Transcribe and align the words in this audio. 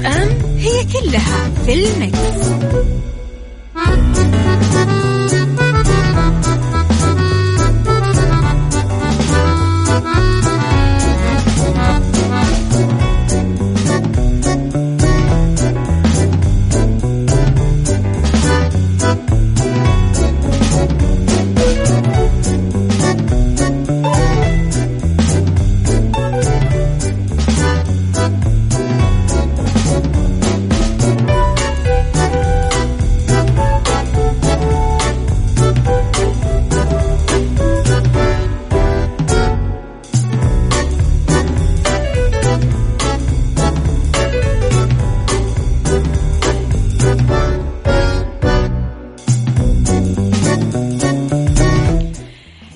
مكتف 0.00 0.06
أم 0.06 0.56
هي 0.58 0.84
كلها 0.84 1.50
في 1.66 1.72
المكس. 1.74 2.48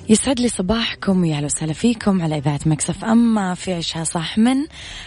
يسعد 0.09 0.26
لي 0.35 0.49
صباحكم 0.49 1.21
ويا 1.21 1.41
وسهلا 1.41 1.73
فيكم 1.73 2.21
على 2.21 2.37
إذاعة 2.37 2.59
Mix 2.65 3.05
FM 3.05 3.53
في 3.53 3.73
عيشها 3.73 4.03
صح 4.03 4.37
من 4.37 4.55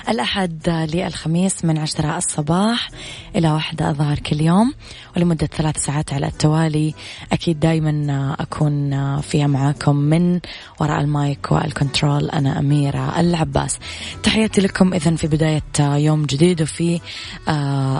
الأحد 0.08 0.88
للخميس 0.94 1.64
من 1.64 1.78
عشرة 1.78 2.16
الصباح 2.18 2.90
إلى 3.36 3.50
واحدة 3.50 3.90
الظهر 3.90 4.18
كل 4.18 4.40
يوم. 4.40 4.74
ولمدة 5.16 5.46
ثلاث 5.46 5.76
ساعات 5.76 6.12
على 6.12 6.26
التوالي 6.26 6.94
أكيد 7.32 7.60
دائما 7.60 8.36
أكون 8.40 9.20
فيها 9.20 9.46
معاكم 9.46 9.96
من 9.96 10.40
وراء 10.80 11.00
ال 11.00 11.13
mic 11.13 11.52
وال 11.52 11.68
control. 11.68 12.30
أنا 12.30 12.58
أميرة 12.58 13.20
العباس. 13.20 13.78
تحياتي 14.22 14.60
لكم 14.60 14.94
اذا 14.94 15.16
في 15.16 15.26
بداية 15.26 15.62
يوم 15.80 16.24
جديد 16.24 16.62
وفي 16.62 17.00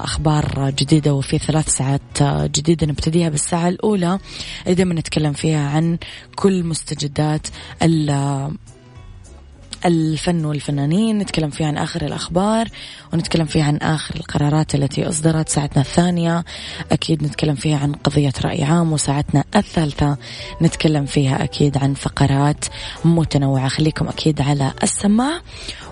أخبار 0.04 0.70
جديدة 0.70 1.14
وفي 1.14 1.38
ثلاث 1.38 1.68
ساعات 1.68 2.22
جديدة 2.50 2.86
نبتديها 2.86 3.28
بالساعة 3.28 3.68
الأولى. 3.68 4.18
دائما 4.66 4.94
نتكلم 4.94 5.32
فيها 5.32 5.68
عن 5.68 5.98
كل 6.36 6.64
مستجد 6.64 7.09
مستجدات 7.10 7.46
الفن 9.86 10.44
والفنانين 10.44 11.18
نتكلم 11.18 11.50
فيها 11.50 11.66
عن 11.66 11.76
آخر 11.78 12.06
الأخبار 12.06 12.68
ونتكلم 13.12 13.46
فيها 13.46 13.64
عن 13.64 13.76
آخر 13.76 14.14
القرارات 14.14 14.74
التي 14.74 15.08
أصدرت 15.08 15.48
ساعتنا 15.48 15.82
الثانية. 15.82 16.44
أكيد 16.92 17.24
نتكلم 17.24 17.54
فيها 17.54 17.78
عن 17.78 17.92
قضية 17.92 18.32
رأي 18.44 18.64
عام 18.64 18.92
وساعتنا 18.92 19.44
الثالثة 19.56 20.16
نتكلم 20.62 21.06
فيها 21.06 21.44
أكيد 21.44 21.78
عن 21.78 21.94
فقرات 21.94 22.64
متنوعة. 23.04 23.68
خليكم 23.68 24.08
أكيد 24.08 24.40
على 24.40 24.72
السماع 24.82 25.40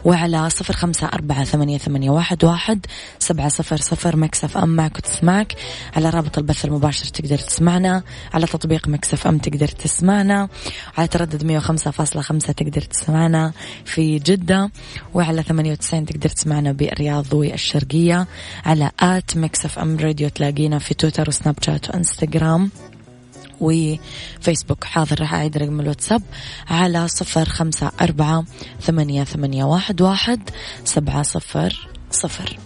وعلى 0.04 0.50
صفر 0.50 0.74
خمسة 0.74 1.06
أربعة 1.06 1.44
ثمانية, 1.44 1.78
ثمانية 1.78 2.10
واحد, 2.10 2.44
واحد 2.44 2.86
سبعة 3.18 3.48
صفر 3.48 3.76
صفر 3.76 4.16
Mix 4.16 4.56
FM 4.56 4.68
معك 4.68 4.96
وتسمعك. 4.96 5.54
على 5.96 6.10
رابط 6.10 6.38
البث 6.38 6.64
المباشر 6.64 7.04
تقدر 7.04 7.38
تسمعنا. 7.38 8.02
على 8.34 8.46
تطبيق 8.46 8.88
Mix 8.88 9.26
FM 9.26 9.38
تقدر 9.38 9.68
تسمعنا. 9.68 10.48
على 10.98 11.08
تردد 11.08 11.44
مية 11.44 11.58
وخمسة 11.58 11.90
فاصلة 11.90 12.22
خمسة 12.22 12.52
تقدر 12.52 12.80
تسمعنا. 12.80 13.52
في 13.84 14.18
جدة 14.18 14.70
وعلى 15.14 15.42
ثمانية 15.42 15.72
وتسعين 15.72 16.06
تقدر 16.06 16.28
تسمعنا 16.28 16.72
بالرياض 16.72 17.34
والشرقية 17.34 18.26
على 18.64 18.90
at 19.00 19.36
Mix 19.36 19.78
FM 19.78 19.96
Radio 19.98 20.28
تلاقينا 20.28 20.78
في 20.78 20.94
تويتر 20.94 21.28
وسناب 21.28 21.56
شات 21.62 21.90
وإنستغرام 21.90 22.70
وفيسبوك. 23.60 24.84
حاضر 24.84 25.20
راح 25.20 25.34
أعيد 25.34 25.56
رقم 25.56 25.80
الواتساب 25.80 26.22
على 26.70 27.08
صفر 27.08 27.44
خمسة 27.44 27.90
أربعة 28.00 28.44
ثمانية, 28.80 29.24
ثمانية 29.24 29.64
واحد, 29.64 30.00
واحد 30.00 30.50
سبعة 30.84 31.22
صفر 31.22 31.88
صفر. 32.10 32.58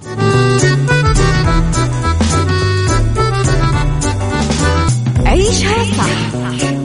عيشها 5.27 5.84
صح. 5.84 6.42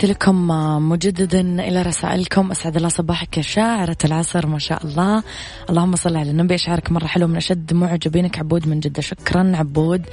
تحياتي 0.00 0.12
لكم 0.12 0.48
مجددا 0.88 1.40
إلى 1.40 1.82
رسائلكم. 1.82 2.50
أسعد 2.50 2.76
الله 2.76 2.88
صباحك 2.88 3.36
يا 3.36 3.42
شاعرة 3.42 3.96
العصر 4.04 4.46
ما 4.46 4.58
شاء 4.58 4.86
الله. 4.86 5.22
اللهم 5.70 5.96
صل 5.96 6.16
على 6.16 6.30
النبي. 6.30 6.54
أشعارك 6.54 6.92
مرة 6.92 7.06
حلو 7.06 7.26
من 7.26 7.36
أشد 7.36 7.74
معجبينك. 7.74 8.38
عبود 8.38 8.68
من 8.68 8.80
جدة 8.80 9.02
شكرا. 9.02 9.52
عبود 9.54 10.06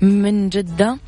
من 0.00 0.48
جدة. 0.48 0.98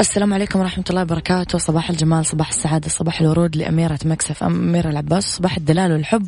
السلام 0.00 0.34
عليكم 0.34 0.58
ورحمة 0.60 0.84
الله 0.90 1.02
وبركاته. 1.02 1.58
صباح 1.58 1.90
الجمال 1.90 2.26
صباح 2.26 2.48
السعادة 2.48 2.88
صباح 2.88 3.20
الورود 3.20 3.56
لأميرة 3.56 3.98
مكسف 4.04 4.42
أميرة 4.42 4.90
العباس. 4.90 5.36
صباح 5.36 5.56
الدلال 5.56 5.92
والحب 5.92 6.26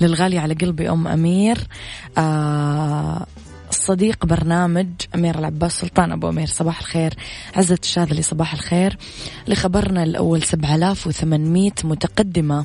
للغالية 0.00 0.40
على 0.40 0.54
قلبي 0.54 0.90
أم 0.90 1.08
أمير. 1.08 1.58
آه 2.18 3.26
صديق 3.86 4.26
برنامج 4.26 4.86
أمير 5.14 5.38
العباس 5.38 5.80
سلطان 5.80 6.12
أبو 6.12 6.28
أمير 6.28 6.46
صباح 6.46 6.78
الخير. 6.78 7.14
عزة 7.56 7.78
الشاذلي 7.82 8.22
صباح 8.22 8.52
الخير. 8.52 8.96
لخبرنا 9.48 10.02
الأول 10.02 10.42
7800 10.42 11.70
متقدمة 11.84 12.64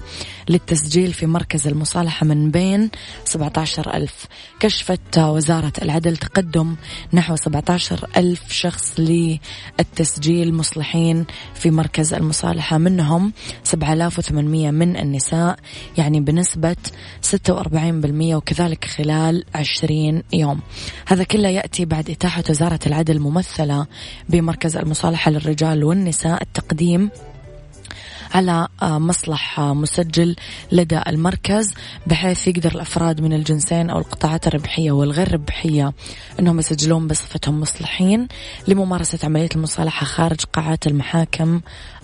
للتسجيل 0.49 1.13
في 1.13 1.25
مركز 1.25 1.67
المصالحة 1.67 2.25
من 2.25 2.51
بين 2.51 2.89
17 3.25 3.93
ألف. 3.93 4.25
كشفت 4.59 5.17
وزارة 5.17 5.73
العدل 5.81 6.17
تقدم 6.17 6.75
نحو 7.13 7.35
17 7.35 8.07
ألف 8.17 8.51
شخص 8.51 8.99
للتسجيل 8.99 10.53
مصلحين 10.53 11.25
في 11.53 11.71
مركز 11.71 12.13
المصالحة 12.13 12.77
منهم 12.77 13.33
7800 13.63 14.71
من 14.71 14.97
النساء 14.97 15.59
يعني 15.97 16.19
بنسبة 16.19 16.75
46% 17.21 18.35
وكذلك 18.35 18.85
خلال 18.85 19.43
20 19.55 20.23
يوم. 20.33 20.59
هذا 21.11 21.23
كله 21.23 21.49
يأتي 21.49 21.85
بعد 21.85 22.09
إتاحة 22.09 22.43
وزارة 22.49 22.79
العدل 22.87 23.15
الممثلة 23.15 23.87
بمركز 24.29 24.77
المصالحة 24.77 25.31
للرجال 25.31 25.83
والنساء 25.83 26.41
التقديم. 26.41 27.09
على 28.33 28.67
آه، 28.81 28.99
مصلح 28.99 29.59
آه، 29.59 29.73
مسجل 29.73 30.35
لدى 30.71 31.01
المركز 31.07 31.73
بحيث 32.07 32.47
يقدر 32.47 32.71
الأفراد 32.71 33.21
من 33.21 33.33
الجنسين 33.33 33.89
أو 33.89 33.99
القطاعات 33.99 34.47
الربحية 34.47 34.91
والغير 34.91 35.33
ربحية 35.33 35.93
أنهم 36.39 36.59
يسجلون 36.59 37.07
بصفتهم 37.07 37.59
مصلحين 37.59 38.27
لممارسة 38.67 39.19
عملية 39.23 39.49
المصالحة 39.55 40.05
خارج 40.05 40.39
قاعات 40.53 40.87
المحاكم 40.87 41.61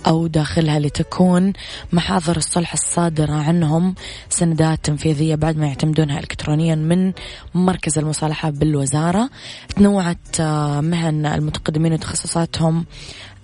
أو 0.07 0.27
داخلها 0.27 0.79
لتكون 0.79 1.53
محاضر 1.93 2.37
الصلح 2.37 2.73
الصادرة 2.73 3.33
عنهم 3.33 3.95
سندات 4.29 4.85
تنفيذية 4.85 5.35
بعد 5.35 5.57
ما 5.57 5.67
يعتمدونها 5.67 6.19
إلكترونيا 6.19 6.75
من 6.75 7.13
مركز 7.53 7.97
المصالحة 7.97 8.49
بالوزارة. 8.49 9.29
تنوعت 9.75 10.39
آه، 10.39 10.81
مهن 10.81 11.25
المتقدمين 11.25 11.93
وتخصصاتهم 11.93 12.85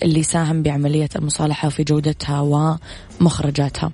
اللي 0.04 0.24
ساهم 0.24 0.64
بعملية 0.64 1.10
المصالحة 1.16 1.70
في 1.70 1.84
جودتها 1.84 2.40
ومخرجاتها. 3.20 3.92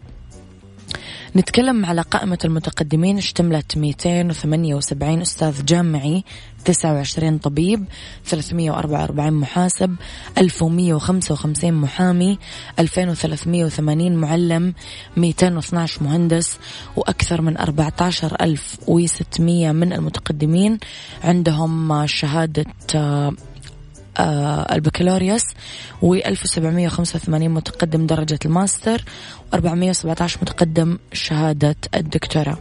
نتكلم 1.36 1.86
على 1.86 2.02
قائمة 2.02 2.38
المتقدمين. 2.46 3.18
اشتملت 3.18 3.78
278 3.78 5.22
أستاذ 5.22 5.66
جامعي 5.66 6.24
29 6.66 7.38
طبيب 7.38 7.86
344 8.26 9.34
محاسب 9.34 9.96
1155 10.38 11.74
محامي 11.74 12.40
2380 12.80 14.16
معلم 14.16 14.74
212 15.18 16.04
مهندس 16.04 16.58
وأكثر 16.96 17.42
من 17.42 17.58
14600 17.58 19.72
من 19.72 19.94
المتقدمين. 19.94 20.80
عندهم 21.24 22.06
شهادة 22.06 22.66
البكالوريوس 24.20 25.44
و1785 26.02 27.30
متقدم 27.30 28.08
درجة 28.08 28.40
الماستر 28.46 29.04
و417 29.56 30.22
متقدم 30.42 30.98
شهادة 31.14 31.76
الدكتوراه. 31.96 32.58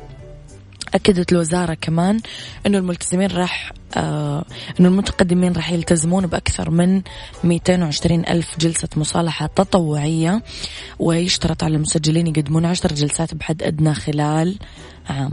أكدت 0.94 1.32
الوزارة 1.32 1.74
كمان 1.74 2.20
أنه 2.66 2.78
الملتزمين 2.78 3.30
راح 3.30 3.72
آه 3.96 4.44
أنه 4.80 4.88
المتقدمين 4.88 5.52
راح 5.52 5.70
يلتزمون 5.70 6.26
بأكثر 6.26 6.70
من 6.70 7.02
220 7.44 8.20
ألف 8.20 8.58
جلسة 8.58 8.88
مصالحة 8.96 9.46
تطوعية 9.46 10.42
ويشترط 10.98 11.64
على 11.64 11.76
المسجلين 11.76 12.26
يقدمون 12.26 12.64
10 12.64 12.94
جلسات 12.94 13.34
بحد 13.34 13.62
أدنى 13.62 13.94
خلال 13.94 14.58
عام. 15.10 15.32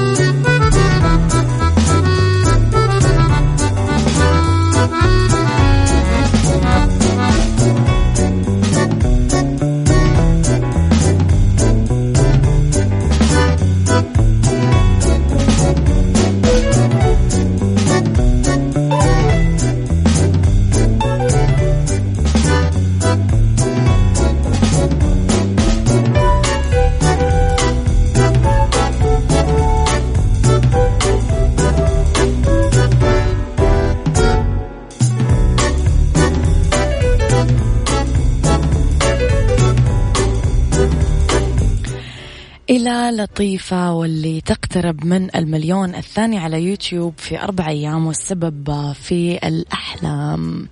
إلى 43.21 43.27
لطيفة 43.33 43.93
واللي 43.93 44.41
تقترب 44.41 45.05
من 45.05 45.35
المليون 45.35 45.95
الثاني 45.95 46.37
على 46.37 46.63
يوتيوب 46.63 47.13
في 47.17 47.43
أربع 47.43 47.67
أيام 47.67 48.07
والسبب 48.07 48.91
في 48.93 49.47
الأحلام. 49.47 50.67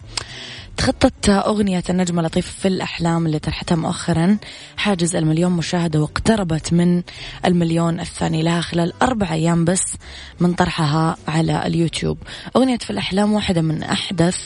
تخطت 0.78 1.30
أغنية 1.30 1.84
النجمة 1.90 2.22
لطيفة 2.22 2.52
في 2.62 2.68
الأحلام 2.68 3.26
اللي 3.26 3.40
طرحتها 3.40 3.76
مؤخرا. 3.76 4.38
حاجز 4.78 5.16
المليون 5.16 5.52
مشاهدة 5.52 6.02
واقتربت 6.02 6.74
من 6.74 7.02
المليون 7.46 8.00
الثاني 8.00 8.44
لها 8.44 8.62
خلال 8.62 8.94
أربع 9.02 9.34
أيام 9.34 9.66
بس 9.66 9.96
من 10.40 10.54
طرحها 10.54 11.18
على 11.28 11.68
اليوتيوب. 11.68 12.18
أغنية 12.56 12.78
في 12.78 12.90
الأحلام 12.90 13.34
واحدة 13.34 13.62
من 13.62 13.84
أحدث 13.84 14.38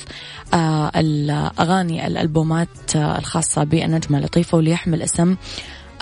آه 0.54 0.92
الأغاني 0.96 2.08
الألبومات 2.08 2.96
آه 2.96 3.18
الخاصة 3.18 3.64
بالنجمة 3.64 4.20
لطيفة 4.20 4.56
واللي 4.56 4.72
يحمل 4.72 5.02
اسم 5.02 5.36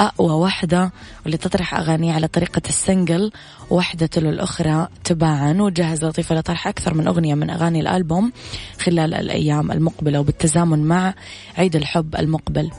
أقوى 0.02 0.34
واحدة 0.34 0.92
واللي 1.24 1.38
تطرح 1.38 1.74
أغاني 1.76 2.12
على 2.12 2.28
طريقة 2.28 2.62
السنجل 2.70 3.32
واحدة 3.70 4.06
تلو 4.06 4.30
الأخرى 4.30 4.88
تباعا 5.04 5.54
وجهز 5.60 6.06
لطيفة 6.06 6.36
لطرح 6.36 6.68
أكثر 6.68 6.94
من 6.94 7.08
أغنية 7.08 7.36
من 7.36 7.50
أغاني 7.50 7.80
الألبوم 7.80 8.32
خلال 8.80 9.14
الأيام 9.14 9.72
المقبلة 9.72 10.20
وبالتزامن 10.20 10.84
مع 10.84 11.14
عيد 11.58 11.76
الحب 11.76 12.16
المقبل. 12.16 12.72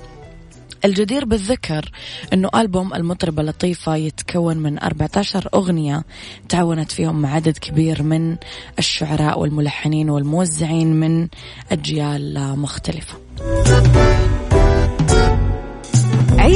الجدير 0.85 1.25
بالذكر 1.25 1.91
أنه 2.33 2.49
ألبوم 2.55 2.95
المطربة 2.95 3.43
لطيفة 3.43 3.97
يتكون 3.97 4.57
من 4.57 4.79
14 4.79 5.49
أغنية 5.55 6.05
تعاونت 6.49 6.93
فيهم 6.93 7.23
مع 7.23 7.35
عدد 7.35 7.59
كبير 7.59 8.03
من 8.03 8.37
الشعراء 8.79 9.41
والملحنين 9.41 10.11
والموزعين 10.11 11.01
من 11.01 11.29
أجيال 11.73 12.59
مختلفة. 12.59 13.15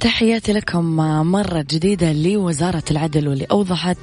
تحياتي 0.00 0.52
لكم 0.52 0.84
مرة 1.26 1.64
جديدة 1.70 2.12
لوزارة 2.12 2.82
العدل 2.90 3.28
واللي 3.28 3.44
أوضحت 3.44 3.98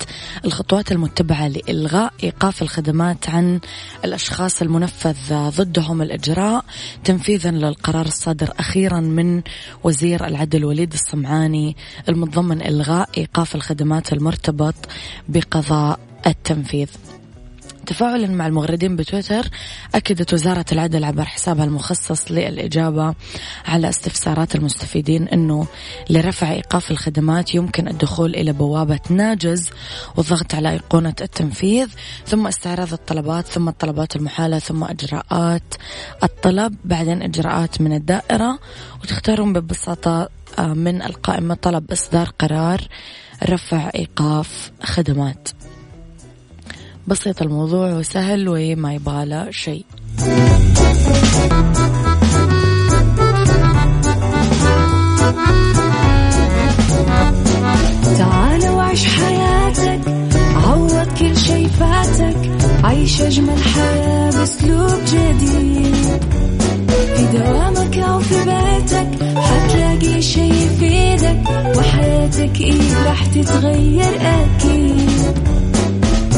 الخطوات 0.45 0.91
المتبعة 0.91 1.47
لإلغاء 1.47 2.13
إيقاف 2.23 2.61
الخدمات 2.61 3.29
عن 3.29 3.59
الأشخاص 4.05 4.61
المنفذ 4.61 5.49
ضدهم 5.49 6.01
الإجراء 6.01 6.65
تنفيذا 7.03 7.51
للقرار 7.51 8.05
الصادر 8.05 8.53
أخيرا 8.59 8.99
من 8.99 9.41
وزير 9.83 10.27
العدل 10.27 10.65
وليد 10.65 10.93
الصمعاني 10.93 11.75
المتضمن 12.09 12.61
إلغاء 12.61 13.09
إيقاف 13.17 13.55
الخدمات 13.55 14.13
المرتبط 14.13 14.75
بقضاء 15.29 15.99
التنفيذ. 16.27 16.87
تفاعلا 17.85 18.27
مع 18.27 18.47
المغردين 18.47 18.95
بتويتر 18.95 19.49
أكدت 19.95 20.33
وزارة 20.33 20.65
العدل 20.71 21.03
عبر 21.03 21.25
حسابها 21.25 21.65
المخصص 21.65 22.31
للإجابة 22.31 23.15
على 23.65 23.89
استفسارات 23.89 24.55
المستفيدين 24.55 25.27
أنه 25.27 25.67
لرفع 26.09 26.51
إيقاف 26.51 26.91
الخدمات 26.91 27.55
يمكن 27.55 27.87
الدخول 27.87 28.35
إلى 28.35 28.53
بوابة 28.53 28.99
ناجز 29.09 29.69
والضغط 30.15 30.55
على 30.55 30.71
أيقونة 30.71 31.15
التنفيذ 31.21 31.87
ثم 32.25 32.47
استعراض 32.47 32.93
الطلبات 32.93 33.45
ثم 33.45 33.67
الطلبات 33.67 34.15
المحالة 34.15 34.59
ثم 34.59 34.83
إجراءات 34.83 35.73
الطلب 36.23 36.75
بعدين 36.85 37.21
إجراءات 37.21 37.81
من 37.81 37.93
الدائرة 37.93 38.59
وتختارون 39.03 39.53
ببساطة 39.53 40.29
آه، 40.59 40.73
من 40.73 41.01
القائمة 41.01 41.55
طلب 41.55 41.91
إصدار 41.91 42.31
قرار 42.39 42.81
رفع 43.49 43.91
إيقاف 43.95 44.71
خدمات. 44.83 45.49
بسيط 47.07 47.41
الموضوع 47.41 47.93
وسهل 47.93 48.49
وما 48.49 48.93
يبغى 48.93 49.51
شيء. 49.51 49.85
تعال 58.17 58.69
وعيش 58.69 59.05
حياتك 59.05 59.99
عوض 60.55 61.07
كل 61.19 61.37
شي 61.37 61.67
فاتك 61.69 62.37
عيش 62.83 63.21
أجمل 63.21 63.63
حياة 63.63 64.31
بأسلوب 64.31 64.99
جديد. 65.07 65.95
في 67.15 67.37
دوامك 67.37 67.97
أو 67.97 68.19
في 68.19 68.35
بيتك 68.35 69.37
حتلاقي 69.37 70.21
شي 70.21 70.49
يفيدك 70.49 71.43
وحياتك 71.77 72.61
إيه 72.61 73.05
راح 73.05 73.25
تتغير 73.25 74.15
أكيد. 74.21 75.54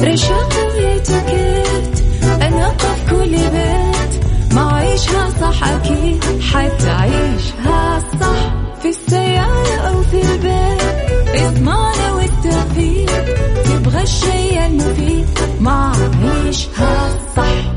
رشاق 0.04 0.54
ويتوكيت 0.76 2.04
أنا 2.42 2.68
قف 2.68 3.10
كل 3.10 3.32
بيت. 3.32 4.24
ما 4.54 4.74
عيشها 4.76 5.30
صح 5.42 5.64
أكيد. 5.68 6.24
حتعيشها 6.42 8.00
صح 8.22 8.54
في 8.82 8.90
السيارة 8.90 9.76
أو 9.76 10.02
في 10.04 10.22
البيت. 10.22 11.42
اسمعنا 11.42 12.14
والتوفيق. 12.14 13.26
تبغى 13.66 14.04
الشيء 14.04 14.66
المفيد. 14.66 15.28
ما 15.60 15.94
عيشها 16.24 17.20
صح. 17.38 17.74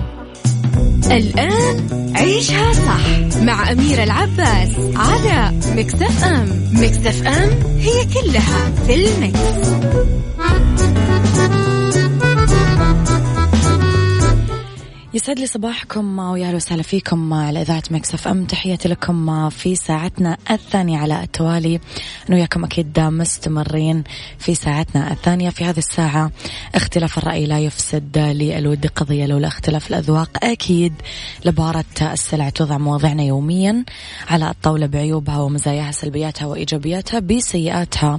الآن 1.11 1.87
عيشها 2.17 2.73
صح 2.73 3.41
مع 3.43 3.73
أميرة 3.73 4.03
العباس 4.05 4.69
على 4.97 5.53
Mix 5.77 6.25
FM. 6.25 6.71
Mix 6.73 7.27
FM 7.27 7.51
هي 7.79 8.05
كلها 8.05 8.73
في 8.87 8.95
ال 8.95 9.10
mix. 9.10 9.71
يسعد 15.15 15.39
لي 15.39 15.47
صباحكم 15.47 16.19
ويا 16.19 16.55
وسهلا 16.55 16.83
فيكم 16.83 17.33
على 17.35 17.63
إذاعة 17.63 17.83
Mix 17.91 18.29
FM. 18.29 18.45
تحياتي 18.45 18.89
لكم 18.89 19.49
في 19.49 19.75
ساعتنا 19.75 20.37
الثانية 20.51 20.99
على 20.99 21.23
التوالي. 21.23 21.81
أنا 22.29 22.37
وياكم 22.37 22.65
أكيد 22.65 23.01
مستمرين 23.01 24.05
في 24.39 24.55
ساعتنا 24.55 25.13
الثانية. 25.13 25.51
في 25.51 25.65
هذه 25.65 25.79
الساعة 25.79 26.31
اختلاف 26.75 27.19
الرأي 27.19 27.47
لا 27.47 27.59
يفسد 27.59 28.19
للود 28.19 28.87
قضية 28.87 29.27
لولا 29.27 29.49
اختلاف 29.49 29.91
الأذواق. 29.91 30.31
أكيد 30.43 30.93
لبارة 31.45 31.85
السلع 32.03 32.49
توضع 32.49 32.79
مواضيعنا 32.79 33.23
يوميا 33.23 33.85
على 34.29 34.51
الطاولة 34.51 34.87
بعيوبها 34.87 35.39
ومزاياها 35.39 35.91
سلبياتها 35.91 36.47
وإيجابياتها 36.47 37.21
بسيئاتها 37.21 38.19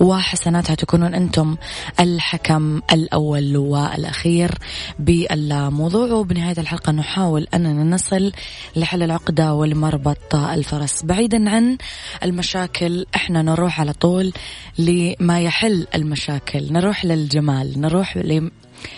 وحسناتها. 0.00 0.74
تكونون 0.74 1.14
أنتم 1.14 1.56
الحكم 2.00 2.80
الأول 2.92 3.56
والأخير 3.56 4.50
بالموضوع. 4.98 6.25
وبنهاية 6.26 6.58
الحلقة 6.58 6.92
نحاول 6.92 7.46
أننا 7.54 7.84
نصل 7.84 8.32
لحل 8.76 9.02
العقدة 9.02 9.54
ولمربط 9.54 10.34
الفرس. 10.34 11.02
بعيدا 11.04 11.50
عن 11.50 11.78
المشاكل 12.24 13.06
إحنا 13.14 13.42
نروح 13.42 13.80
على 13.80 13.92
طول 13.92 14.32
لما 14.78 15.40
يحل 15.40 15.86
المشاكل. 15.94 16.72
نروح 16.72 17.04
للجمال 17.04 17.80
نروح 17.80 18.16
ل... 18.16 18.50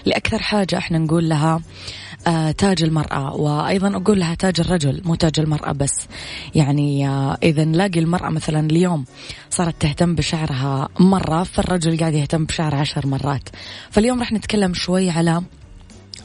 لأكثر 0.06 0.38
حاجة 0.38 0.78
إحنا 0.78 0.98
نقول 0.98 1.28
لها 1.28 1.60
آه 2.26 2.50
تاج 2.50 2.82
المرأة. 2.82 3.34
وأيضا 3.34 3.96
أقول 3.96 4.20
لها 4.20 4.34
تاج 4.34 4.60
الرجل 4.60 5.02
مو 5.04 5.14
تاج 5.14 5.40
المرأة 5.40 5.72
بس. 5.72 6.06
يعني 6.54 7.08
آه 7.08 7.38
إذا 7.42 7.64
نلاقي 7.64 8.00
المرأة 8.00 8.30
مثلا 8.30 8.60
اليوم 8.60 9.04
صارت 9.50 9.74
تهتم 9.80 10.14
بشعرها 10.14 10.88
مرة 11.00 11.42
فالرجل 11.42 11.98
قاعد 11.98 12.14
يهتم 12.14 12.44
بشعر 12.44 12.74
عشر 12.74 13.06
مرات. 13.06 13.48
فاليوم 13.90 14.20
راح 14.20 14.32
نتكلم 14.32 14.74
شوي 14.74 15.10
على 15.10 15.42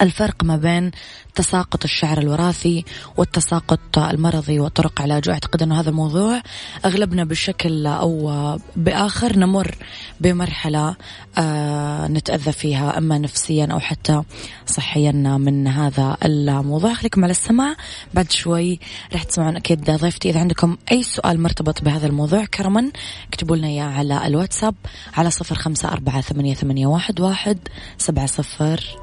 الفرق 0.01 0.43
ما 0.43 0.57
بين 0.57 0.91
تساقط 1.35 1.83
الشعر 1.83 2.17
الوراثي 2.17 2.85
والتساقط 3.17 3.97
المرضي 3.97 4.59
وطرق 4.59 5.01
علاجه 5.01 5.31
أعتقد 5.31 5.63
أنه 5.63 5.79
هذا 5.79 5.89
الموضوع 5.89 6.41
أغلبنا 6.85 7.23
بشكل 7.23 7.87
أو 7.87 8.31
بآخر 8.75 9.37
نمر 9.37 9.75
بمرحلة 10.21 10.95
آه، 11.37 12.07
نتأذى 12.07 12.51
فيها 12.51 12.97
أما 12.97 13.17
نفسيا 13.17 13.67
أو 13.71 13.79
حتى 13.79 14.23
صحيا 14.65 15.11
من 15.11 15.67
هذا 15.67 16.17
الموضوع. 16.25 16.93
خليكم 16.93 17.23
على 17.23 17.31
السماع. 17.31 17.75
بعد 18.13 18.31
شوي 18.31 18.79
راح 19.13 19.23
تسمعون 19.23 19.55
أكيد 19.55 19.91
ضيفتي. 19.91 20.29
إذا 20.29 20.39
عندكم 20.39 20.77
أي 20.91 21.03
سؤال 21.03 21.41
مرتبط 21.41 21.81
بهذا 21.81 22.07
الموضوع 22.07 22.45
كرما 22.45 22.91
اكتبوا 23.27 23.55
لنا 23.55 23.67
إياه 23.67 23.83
على 23.83 24.27
الواتساب 24.27 24.75
على 25.13 25.31
صفر 25.31 25.55
خمسة 25.55 25.91
أربعة 25.91 26.21
ثمانية, 26.21 26.87
واحد 26.87 27.59
سبعة 27.97 28.25
صفر 28.25 29.02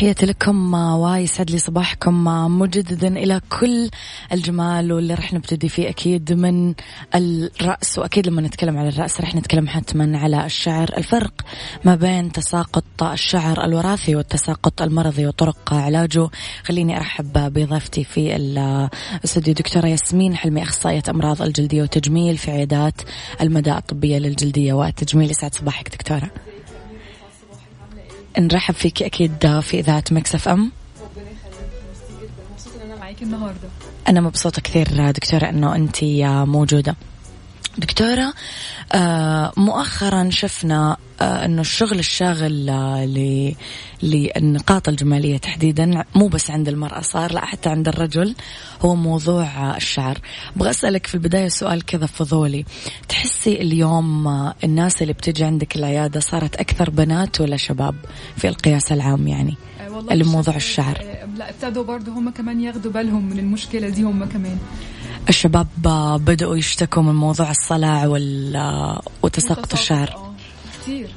تحياتي 0.00 0.26
لكم 0.26 0.74
ويسعد 0.74 1.50
لي 1.50 1.58
صباحكم 1.58 2.24
مجددا 2.58 3.08
إلى 3.08 3.40
كل 3.60 3.90
الجمال 4.32 4.92
واللي 4.92 5.14
راح 5.14 5.32
نبتدي 5.32 5.68
فيه 5.68 5.88
أكيد 5.88 6.32
من 6.32 6.74
الرأس 7.14 7.98
وأكيد 7.98 8.26
لما 8.26 8.42
نتكلم 8.42 8.78
على 8.78 8.88
الرأس 8.88 9.20
راح 9.20 9.34
نتكلم 9.34 9.68
حتما 9.68 10.18
على 10.18 10.46
الشعر 10.46 10.90
الفرق 10.98 11.32
ما 11.84 11.94
بين 11.94 12.32
تساقط 12.32 13.02
الشعر 13.02 13.64
الوراثي 13.64 14.16
والتساقط 14.16 14.82
المرضي 14.82 15.26
وطرق 15.26 15.74
علاجه. 15.74 16.28
خليني 16.64 16.96
أرحب 16.96 17.32
بضيفتي 17.32 18.04
في 18.04 18.36
الاستوديو 18.36 19.54
دكتورة 19.54 19.86
ياسمين 19.86 20.36
حلمي 20.36 20.62
أخصائية 20.62 21.02
أمراض 21.08 21.42
الجلدية 21.42 21.82
وتجميل 21.82 22.36
في 22.38 22.50
عيادات 22.50 23.02
المدى 23.40 23.72
الطبية 23.72 24.18
للجلدية 24.18 24.72
والتجميل 24.72 25.30
يسعد 25.30 25.54
صباحك 25.54 25.88
دكتورة. 25.88 26.30
نرحب 28.38 28.74
فيك 28.74 29.02
أكيد 29.02 29.60
في 29.60 29.80
إذاعة 29.80 30.04
مكسف 30.10 30.48
أم. 30.48 30.72
النهارده. 33.22 33.68
أنا 34.08 34.20
مبسوطة 34.20 34.62
كثير 34.62 35.10
دكتورة 35.10 35.48
إنه 35.48 35.74
أنت 35.74 36.04
موجودة. 36.44 36.96
دكتورة 37.78 38.32
آه، 38.92 39.52
مؤخرا 39.56 40.30
شفنا 40.30 40.96
آه، 41.20 41.44
إنه 41.44 41.60
الشغل 41.60 41.98
الشاغل 41.98 42.68
آه، 42.68 43.44
للنقاط 44.02 44.88
الجمالية 44.88 45.36
تحديدا 45.38 46.04
مو 46.14 46.28
بس 46.28 46.50
عند 46.50 46.68
المرأة 46.68 47.00
صار 47.00 47.32
لا 47.32 47.44
حتى 47.44 47.68
عند 47.68 47.88
الرجل 47.88 48.34
هو 48.82 48.94
موضوع 48.94 49.76
الشعر. 49.76 50.18
أبغى 50.56 50.70
أسألك 50.70 51.06
في 51.06 51.14
البداية 51.14 51.48
سؤال 51.48 51.84
كذا 51.84 52.06
فضولي. 52.06 52.64
تحسي 53.08 53.52
اليوم 53.60 54.28
الناس 54.64 55.02
اللي 55.02 55.12
بتجي 55.12 55.44
عندك 55.44 55.76
العيادة 55.76 56.20
صارت 56.20 56.56
أكثر 56.56 56.90
بنات 56.90 57.40
ولا 57.40 57.56
شباب 57.56 57.94
في 58.36 58.48
القياس 58.48 58.92
العام 58.92 59.28
يعني؟ 59.28 59.56
اللي 60.10 60.24
موضوع 60.24 60.56
الشعر. 60.56 60.98
لا 61.36 61.50
ابتدوا 61.50 61.84
برضه 61.84 62.12
هم 62.12 62.30
كمان 62.30 62.60
ياخذوا 62.60 62.92
بالهم 62.92 63.24
من 63.24 63.38
المشكلة 63.38 63.88
دي 63.88 64.02
هم 64.02 64.24
كمان. 64.24 64.58
الشباب 65.28 65.66
بدأوا 66.24 66.56
يشتكوا 66.56 67.02
من 67.02 67.14
موضوع 67.14 67.50
الصلع 67.50 68.06
وتساقط 69.22 69.72
الشعر. 69.72 70.34
كثير 70.82 71.10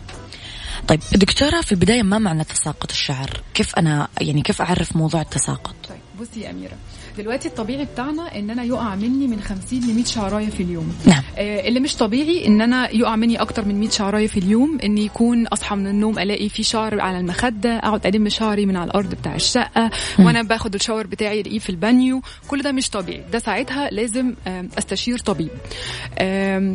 طيب 0.88 1.00
دكتورة 1.14 1.62
في 1.62 1.72
البداية 1.72 2.04
ما 2.04 2.18
معنى 2.20 2.44
تساقط 2.44 2.92
الشعر؟ 2.92 3.42
كيف 3.54 3.76
أنا 3.76 4.08
يعني 4.22 4.42
كيف 4.42 4.62
أعرف 4.62 4.96
موضوع 4.96 5.22
التساقط؟ 5.22 5.76
طيب 5.90 6.00
بصي 6.22 6.42
يا 6.42 6.50
أميرة. 6.52 6.76
دلوقتي 7.18 7.48
الطبيعي 7.48 7.86
بتاعنا 7.86 8.40
إن 8.40 8.50
أنا 8.50 8.64
يقع 8.64 8.96
مني 8.96 9.28
من 9.28 9.42
50 9.42 9.80
ل 9.80 9.94
100 9.96 10.04
شعراية 10.06 10.50
في 10.50 10.64
اليوم. 10.64 10.94
نعم. 11.06 11.24
آه 11.38 11.68
اللي 11.68 11.80
مش 11.80 11.96
طبيعي 11.96 12.48
إن 12.48 12.62
أنا 12.62 12.90
يقع 12.96 13.16
مني 13.16 13.42
أكتر 13.42 13.66
من 13.66 13.80
100 13.80 13.90
شعراية 13.90 14.28
في 14.28 14.38
اليوم 14.40 14.78
ان 14.84 14.98
يكون 14.98 15.48
أصحى 15.48 15.76
من 15.76 15.88
النوم 15.88 16.20
ألاقي 16.20 16.50
في 16.50 16.64
شعر 16.64 17.02
على 17.02 17.20
المخدة 17.20 17.78
أقعد 17.78 18.06
ألم 18.08 18.30
شعري 18.30 18.66
من 18.66 18.76
على 18.78 18.88
الأرض 18.92 19.10
بتاع 19.16 19.36
الشقة 19.36 19.92
م. 20.20 20.24
وأنا 20.26 20.42
باخد 20.44 20.74
الشاور 20.76 21.08
بتاعي 21.08 21.42
ألاقيه 21.42 21.60
في 21.60 21.70
البانيو. 21.70 22.22
كل 22.48 22.62
ده 22.62 22.72
مش 22.72 22.90
طبيعي. 22.90 23.24
ده 23.32 23.40
ساعتها 23.40 23.90
لازم 23.90 24.34
أستشير 24.78 25.18
طبيب. 25.18 25.50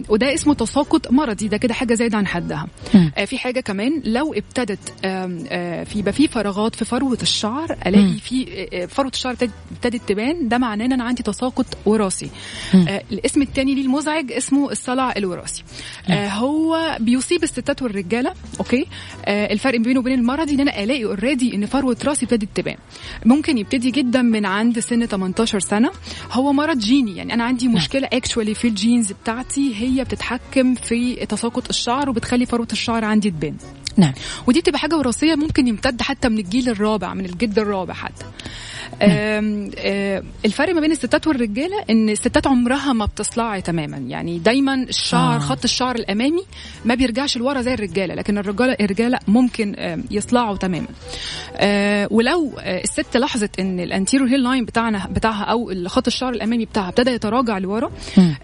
وده 0.09 0.35
اسمه 0.35 0.55
تساقط 0.55 1.13
مرضي. 1.13 1.49
ده 1.49 1.57
كده 1.57 1.75
حاجة 1.75 1.95
زايدة 1.95 2.19
عن 2.19 2.27
حدها. 2.27 2.67
آه 3.19 3.25
في 3.25 3.39
حاجة 3.39 3.61
كمان 3.61 4.03
لو 4.05 4.35
ابتدت 4.35 4.93
آه 5.05 5.85
في 5.85 5.99
يبقى 5.99 6.13
في 6.13 6.29
فراغات 6.29 6.75
في 6.75 6.85
فروة 6.85 7.19
الشعر 7.23 7.77
ألاقي 7.87 8.15
في 8.19 8.69
آه 8.73 8.87
فروة 8.87 9.11
الشعر 9.15 9.37
ابتدت 9.73 10.01
تبان 10.09 10.28
ده 10.33 10.59
معناه 10.59 10.85
إن 10.87 10.93
أنا 10.93 11.05
عندي 11.05 11.23
تساقط 11.23 11.67
وراثي. 11.87 12.31
آه 12.75 13.03
الاسم 13.13 13.43
الثاني 13.43 13.75
ليه 13.75 13.83
المزعج 13.83 14.33
اسمه 14.33 14.71
الصلع 14.71 15.13
الوراثي. 15.17 15.63
آه 16.09 16.29
هو 16.29 16.97
بيصيب 17.01 17.43
الستات 17.43 17.83
والرجالة 17.83 18.33
Okay؟ 18.61 18.87
آه 19.25 19.53
الفرق 19.53 19.81
بينه 19.81 20.01
وبين 20.01 20.19
المرضي 20.19 20.55
إن 20.55 20.61
أنا 20.61 20.83
ألاقي 20.85 21.05
already 21.05 21.55
إن 21.55 21.67
فروة 21.67 21.97
راسي 22.05 22.25
ابتدت 22.25 22.49
تبان. 22.55 22.77
ممكن 23.25 23.59
يبتدي 23.59 23.91
جدا 23.91 24.23
من 24.23 24.47
عند 24.47 24.79
سن 24.79 25.07
18 25.07 25.59
سنة. 25.61 25.91
هو 26.33 26.53
مرض 26.53 26.79
جيني 26.79 27.17
يعني 27.17 27.35
أنا 27.35 27.45
عندي 27.45 27.69
مشكلة 27.69 28.09
actually 28.13 28.55
في 28.55 28.69
ال 28.69 28.76
genes 28.76 29.13
بتاعتي 29.13 29.75
هي 29.77 30.05
بتتحكم 30.05 30.75
في 30.75 31.27
تساقط 31.27 31.69
الشعر 31.69 32.11
وبتخلي 32.11 32.47
فروة 32.47 32.69
الشعر 32.73 33.05
عندي 33.05 33.31
تبان. 33.31 33.57
نعم. 33.97 34.13
ودي 34.47 34.61
بتبقى 34.61 34.79
حاجة 34.79 34.97
وراثية 34.97 35.35
ممكن 35.35 35.69
يمتد 35.69 36.03
حتى 36.03 36.29
من 36.29 36.39
الجيل 36.39 36.69
الرابع 36.69 37.15
من 37.15 37.25
الجد 37.25 37.59
الرابع 37.59 37.95
حتى. 37.95 38.25
الفرق 40.45 40.75
ما 40.75 40.81
بين 40.81 40.93
الستات 40.93 41.27
والرجالة 41.27 41.85
إن 41.91 42.09
الستات 42.09 42.47
عمرها 42.47 42.93
ما 42.93 43.05
بتصلع 43.07 43.61
تماما. 43.61 43.97
يعني 43.97 44.39
دايما 44.39 44.75
الشعر 44.75 45.37
آه. 45.37 45.39
خط 45.39 45.65
الشعر 45.65 45.97
الأمامي 45.97 46.43
ما 46.85 46.95
بيرجعش 46.95 47.37
لورا 47.37 47.61
زي 47.61 47.75
الرجالة 47.75 48.15
لكن 48.15 48.39
الرجالة 48.39 48.77
الرجالة 48.81 49.19
ممكن 49.29 49.75
يصلعوا 50.11 50.57
تماما. 50.57 50.87
ولو 52.11 52.53
الست 52.59 53.17
لاحظت 53.17 53.61
إن 53.61 53.81
ال 53.81 54.27
anterior 54.27 54.43
hairline 54.43 54.65
بتاعنا 54.65 55.07
بتاعها 55.07 55.45
أو 55.45 55.73
خط 55.87 56.07
الشعر 56.07 56.33
الأمامي 56.33 56.65
بتاعها 56.65 56.89
ابتدى 56.89 57.11
يتراجع 57.11 57.59
لورا 57.59 57.91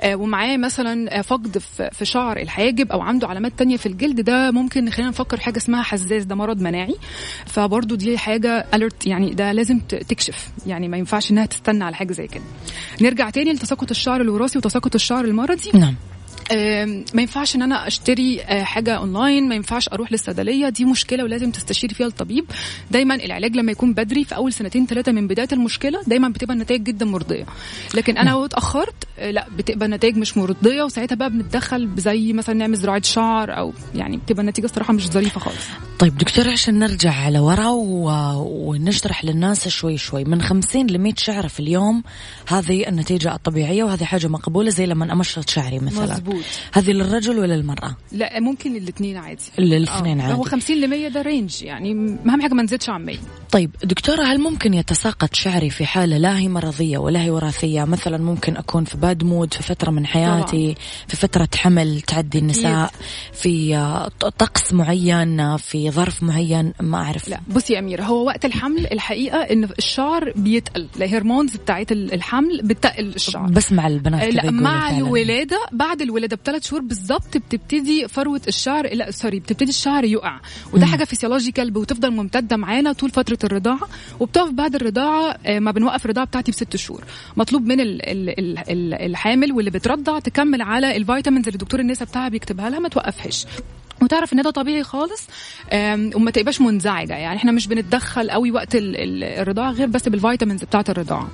ومعاه 0.06 0.56
مثلا 0.56 1.22
فقد 1.22 1.58
في 1.92 2.04
شعر 2.04 2.36
الحاجب 2.36 2.92
أو 2.92 3.00
عنده 3.00 3.28
علامات 3.28 3.52
تانية 3.58 3.76
في 3.76 3.86
الجلد 3.86 4.20
ده 4.20 4.50
ممكن 4.50 4.90
خلينا 4.90 5.10
نفكر 5.10 5.40
حاجة 5.40 5.56
اسمها 5.56 5.82
حزاز 5.82 6.24
ده 6.24 6.34
مرض 6.34 6.60
مناعي. 6.60 6.96
فبرضه 7.46 7.96
دي 7.96 8.18
حاجة 8.18 8.66
alert 8.74 9.06
يعني 9.06 9.30
ده 9.30 9.52
لازم 9.52 9.78
تكشف. 9.78 10.43
يعني 10.66 10.88
ما 10.88 10.96
ينفعش 10.96 11.30
إنها 11.30 11.46
تستنى 11.46 11.84
على 11.84 11.96
حاجة 11.96 12.12
زي 12.12 12.26
كده. 12.26 12.42
نرجع 13.00 13.30
تاني 13.30 13.52
لتساقط 13.52 13.90
الشعر 13.90 14.20
الوراثي 14.20 14.58
وتساقط 14.58 14.94
الشعر 14.94 15.24
المرضي. 15.24 15.70
نعم. 15.74 15.94
ما 17.14 17.22
ينفعش 17.22 17.56
إن 17.56 17.62
أنا 17.62 17.86
أشتري 17.86 18.44
حاجة 18.44 18.94
أونلاين 18.94 19.48
ما 19.48 19.54
ينفعش 19.54 19.88
أروح 19.88 20.12
للصيدلية. 20.12 20.68
دي 20.68 20.84
مشكلة 20.84 21.24
ولازم 21.24 21.50
تستشيري 21.50 21.94
فيها 21.94 22.06
الطبيب. 22.06 22.44
دايما 22.90 23.14
العلاج 23.14 23.56
لما 23.56 23.72
يكون 23.72 23.92
بدري 23.94 24.24
في 24.24 24.36
أول 24.36 24.52
سنتين 24.52 24.86
ثلاثة 24.86 25.12
من 25.12 25.26
بداية 25.26 25.48
المشكلة 25.52 26.00
دايما 26.06 26.28
بتبقى 26.28 26.54
النتائج 26.54 26.82
جدا 26.82 27.06
مرضية. 27.06 27.44
لكن 27.94 28.18
أنا 28.18 28.30
لو 28.30 28.44
اتأخرت 28.44 28.94
لا 29.18 29.46
بتبقى 29.58 29.86
النتائج 29.86 30.16
مش 30.16 30.36
مرضية 30.38 30.82
وساعتها 30.82 31.16
بقى 31.16 31.30
بنتدخل 31.30 31.90
زي 31.96 32.32
مثلا 32.32 32.54
نعمل 32.54 32.76
زراعة 32.76 33.02
شعر 33.02 33.58
أو 33.58 33.72
يعني 33.94 34.16
بتبقى 34.16 34.40
النتيجة 34.42 34.64
الصراحة 34.64 34.92
مش 34.92 35.08
ظريفة 35.08 35.40
خالص. 35.40 35.64
طيب 35.98 36.18
دكتور 36.18 36.48
عشان 36.48 36.78
نرجع 36.78 37.12
على 37.12 37.38
ورا 37.38 37.68
و... 37.68 38.10
ونشرح 38.70 39.24
للناس 39.24 39.68
شوي 39.68 39.96
شوي 39.98 40.24
من 40.24 40.42
50 40.42 40.86
ل 40.86 40.98
100 40.98 41.14
شعره 41.16 41.46
في 41.46 41.60
اليوم 41.60 42.02
هذه 42.48 42.88
النتيجة 42.88 43.34
الطبيعية 43.34 43.84
وهذه 43.84 44.04
حاجة 44.04 44.26
مقبولة 44.26 44.70
زي 44.70 44.86
لما 44.86 45.12
امشط 45.12 45.48
شعري 45.50 45.78
مثلا. 45.78 46.12
مزبوط. 46.14 46.33
هذه 46.72 46.90
للرجل 46.90 47.38
ولا 47.38 47.54
للمرأة؟ 47.54 47.96
لا 48.12 48.40
ممكن 48.40 48.72
للاثنين 48.72 49.16
عادي. 49.16 49.42
للاثنين 49.58 50.20
عادي. 50.20 50.34
هو 50.34 50.42
50 50.42 50.76
ل 50.80 50.88
100 50.88 51.08
ده 51.08 51.22
range 51.22 51.62
يعني. 51.62 51.90
اهم 52.26 52.42
حاجة 52.42 52.54
ما 52.54 52.62
نزيدش 52.62 52.88
عن 52.88 53.04
100 53.04 53.16
طيب 53.50 53.70
دكتورة 53.84 54.22
هل 54.22 54.40
ممكن 54.40 54.74
يتساقط 54.74 55.34
شعري 55.34 55.70
في 55.70 55.86
حالة 55.86 56.16
لا 56.18 56.38
هي 56.38 56.48
مرضية 56.48 56.98
ولا 56.98 57.22
هي 57.22 57.30
وراثية؟ 57.30 57.84
مثلا 57.84 58.18
ممكن 58.18 58.56
أكون 58.56 58.84
في 58.84 58.96
bad 58.96 59.24
mood 59.24 59.54
في 59.54 59.62
فترة 59.62 59.90
من 59.90 60.06
حياتي 60.06 60.64
طبعا. 60.72 60.84
في 61.08 61.16
فترة 61.16 61.48
حمل 61.56 62.00
تعدي 62.00 62.38
النساء 62.38 62.90
في 63.32 63.74
طقس 64.38 64.72
معين 64.72 65.56
في 65.56 65.90
ظرف 65.90 66.22
معين 66.22 66.72
ما 66.80 66.98
أعرف. 66.98 67.28
لا 67.28 67.40
بصي 67.48 67.72
يا 67.72 67.78
أميرة 67.78 68.02
هو 68.02 68.26
وقت 68.26 68.44
الحمل 68.44 68.86
الحقيقة 68.92 69.38
إن 69.38 69.64
الشعر 69.78 70.32
بيتقل. 70.36 70.88
ال 70.96 71.03
hormones 71.03 71.56
بتاعت 71.56 71.92
الحمل 71.92 72.60
بتقل 72.64 73.06
الشعر. 73.06 73.46
بس 73.50 73.72
مع 73.72 73.86
البنات 73.86 74.34
لا 74.34 74.50
مع. 74.50 74.90
الولادة 74.90 75.58
بعد 75.72 76.02
الولادة 76.02 76.23
بثلاث 76.26 76.68
شهور 76.68 76.82
بالظبط 76.82 77.36
بتبتدي 77.36 78.08
فروة 78.08 78.40
الشعر 78.48 78.94
لا 78.94 79.10
sorry 79.10 79.40
بتبتدي 79.40 79.70
الشعر 79.70 80.04
يقع. 80.04 80.40
وده 80.72 80.86
م. 80.86 80.88
حاجة 80.88 81.04
physiological 81.04 81.78
وتفضل 81.78 82.10
ممتدة 82.10 82.56
معانا 82.56 82.92
طول 82.92 83.10
فترة 83.10 83.38
الرضاعة. 83.44 83.88
وبتقف 84.20 84.50
بعد 84.50 84.74
الرضاعة 84.74 85.36
ما 85.48 85.70
بنوقف 85.70 86.04
الرضاعة 86.04 86.26
بتاعتي 86.26 86.50
بست 86.50 86.76
شهور. 86.76 87.04
مطلوب 87.36 87.66
من 87.66 87.80
ال 87.80 88.08
ال 88.08 88.58
ال 88.58 88.94
الحامل 88.94 89.52
واللي 89.52 89.70
بترضع 89.70 90.18
تكمل 90.18 90.62
على 90.62 90.96
ال 90.96 91.02
vitamins 91.02 91.46
اللي 91.46 91.58
دكتور 91.58 91.80
النساء 91.80 92.08
بتاعها 92.08 92.28
بيكتبها 92.28 92.70
لها 92.70 92.78
ما 92.78 92.88
توقفهاش. 92.88 93.46
وتعرف 94.02 94.32
إن 94.32 94.42
ده 94.42 94.50
طبيعي 94.50 94.82
خالص 94.82 95.22
وما 96.14 96.30
تبقاش 96.30 96.60
منزعجة. 96.60 97.16
يعني 97.16 97.36
إحنا 97.36 97.52
مش 97.52 97.66
بنتدخل 97.66 98.30
قوي 98.30 98.50
وقت 98.50 98.68
الرضاعة 98.74 99.70
غير 99.70 99.86
بس 99.86 100.08
بال 100.08 100.20
vitamins 100.20 100.64
بتاعة 100.64 100.84
الرضاعة. 100.88 101.30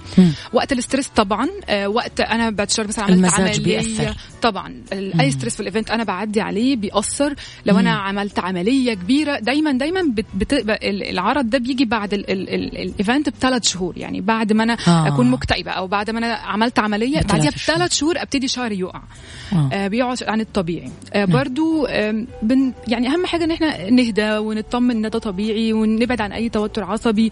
وقت 0.52 0.72
ال 0.72 0.77
stress 0.77 1.08
طبعا 1.08 1.48
وقت 1.86 2.20
أنا 2.20 2.50
بعد 2.50 2.68
مثلا 2.78 3.04
عملت 3.04 3.34
عمليه 3.34 3.58
بيأثر. 3.58 4.16
طبعا. 4.42 4.79
أي 4.92 5.30
stress 5.30 5.54
في 5.54 5.60
ال 5.60 5.65
event 5.65 5.90
أنا 5.90 6.04
بعدي 6.04 6.40
عليه 6.40 6.76
بيأثر. 6.76 7.34
لو 7.66 7.78
أنا 7.78 7.90
عملت 7.90 8.38
عملية 8.38 8.94
كبيرة 8.94 9.38
دايما 9.38 9.72
دايما 9.72 10.00
بت... 10.14 10.26
بت... 10.34 10.52
العرض 10.82 11.50
ده 11.50 11.58
بيجي 11.58 11.84
بعد 11.84 12.14
ال 12.14 12.33
event 12.33 13.28
بثلاث 13.28 13.68
شهور. 13.68 13.98
يعني 13.98 14.20
بعد 14.20 14.52
ما 14.52 14.62
أنا 14.62 14.76
آه. 14.88 15.08
أكون 15.08 15.30
مكتئبة 15.30 15.70
أو 15.70 15.86
بعد 15.86 16.10
ما 16.10 16.18
أنا 16.18 16.34
عملت 16.34 16.78
عملية 16.78 17.20
بعديها 17.20 17.50
بثلاث 17.50 17.92
شهور 17.94 18.22
أبتدي 18.22 18.48
شعري 18.48 18.78
يقع. 18.78 19.02
آه. 19.52 19.68
آه 19.72 19.88
بيقعد 19.88 20.22
عن 20.22 20.40
الطبيعي. 20.40 20.90
آه 21.12 21.24
برضو 21.24 21.86
آه 21.86 22.26
بن 22.42 22.72
يعني 22.88 23.08
أهم 23.08 23.26
حاجة 23.26 23.44
إن 23.44 23.50
إحنا 23.50 23.90
نهدى 23.90 24.32
ونطمن 24.38 24.90
إن 24.90 25.10
ده 25.10 25.18
طبيعي 25.18 25.72
ونبعد 25.72 26.20
عن 26.20 26.32
أي 26.32 26.48
توتر 26.48 26.84
عصبي. 26.84 27.30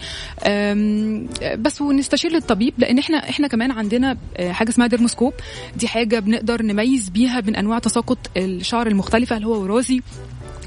بس 1.58 1.80
ونستشير 1.80 2.34
الطبيب 2.37 2.74
لأن 2.78 2.98
إحنا 2.98 3.30
إحنا 3.30 3.48
كمان 3.48 3.70
عندنا 3.70 4.16
حاجة 4.50 4.68
اسمها 4.68 4.87
ديرموسكوب 4.87 5.32
دي 5.76 5.88
حاجة 5.88 6.18
بنقدر 6.18 6.62
نميز 6.62 7.08
بيها 7.08 7.38
بين 7.40 7.57
أنواع 7.57 7.79
تساقط 7.79 8.18
الشعر 8.37 8.87
المختلفة 8.87 9.37
هل 9.37 9.44
هو 9.44 9.62
وراثي 9.62 10.03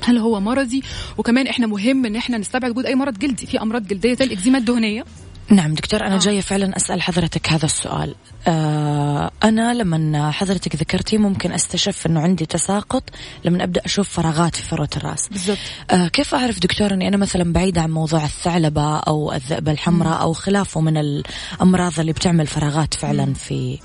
هل 0.03 0.17
هو 0.17 0.39
مرضي 0.39 0.83
وكمان 1.17 1.47
إحنا 1.47 1.67
مهم 1.67 2.05
إن 2.05 2.15
إحنا 2.15 2.37
نستبعد 2.37 2.71
وجود 2.71 2.85
أي 2.85 2.95
مرض 2.95 3.17
جلدي. 3.19 3.45
في 3.45 3.61
أمراض 3.61 3.87
جلدية 3.87 4.13
زي 4.13 4.25
الاكزيما 4.25 4.57
الدهنية. 4.57 5.05
نعم 5.49 5.73
دكتور 5.73 6.01
أنا 6.01 6.15
آه. 6.15 6.19
جاية 6.19 6.41
فعلا 6.41 6.77
أسأل 6.77 7.01
حضرتك 7.01 7.49
هذا 7.49 7.65
السؤال. 7.65 8.15
آه 8.47 9.31
أنا 9.43 9.73
لما 9.73 10.31
حضرتك 10.31 10.75
ذكرتي 10.75 11.17
ممكن 11.17 11.51
أستشف 11.51 12.05
أنه 12.05 12.19
عندي 12.19 12.45
تساقط 12.45 13.03
لما 13.45 13.63
أبدأ 13.63 13.81
أشوف 13.85 14.09
فراغات 14.09 14.55
في 14.55 14.63
فروة 14.63 14.89
الرأس. 14.97 15.27
بالضبط. 15.27 15.57
آه 15.91 16.07
كيف 16.07 16.35
أعرف 16.35 16.59
دكتور 16.59 16.93
أني 16.93 17.07
أنا 17.07 17.17
مثلا 17.17 17.53
بعيدة 17.53 17.81
عن 17.81 17.91
موضوع 17.91 18.23
الثعلبة 18.23 18.97
أو 18.97 19.33
الذئبة 19.33 19.71
الحمراء 19.71 20.21
أو 20.21 20.33
خلافه 20.33 20.81
من 20.81 20.97
الأمراض 20.97 21.99
اللي 21.99 22.11
بتعمل 22.11 22.47
فراغات 22.47 22.93
فعلا. 22.93 23.33
في 23.33 23.79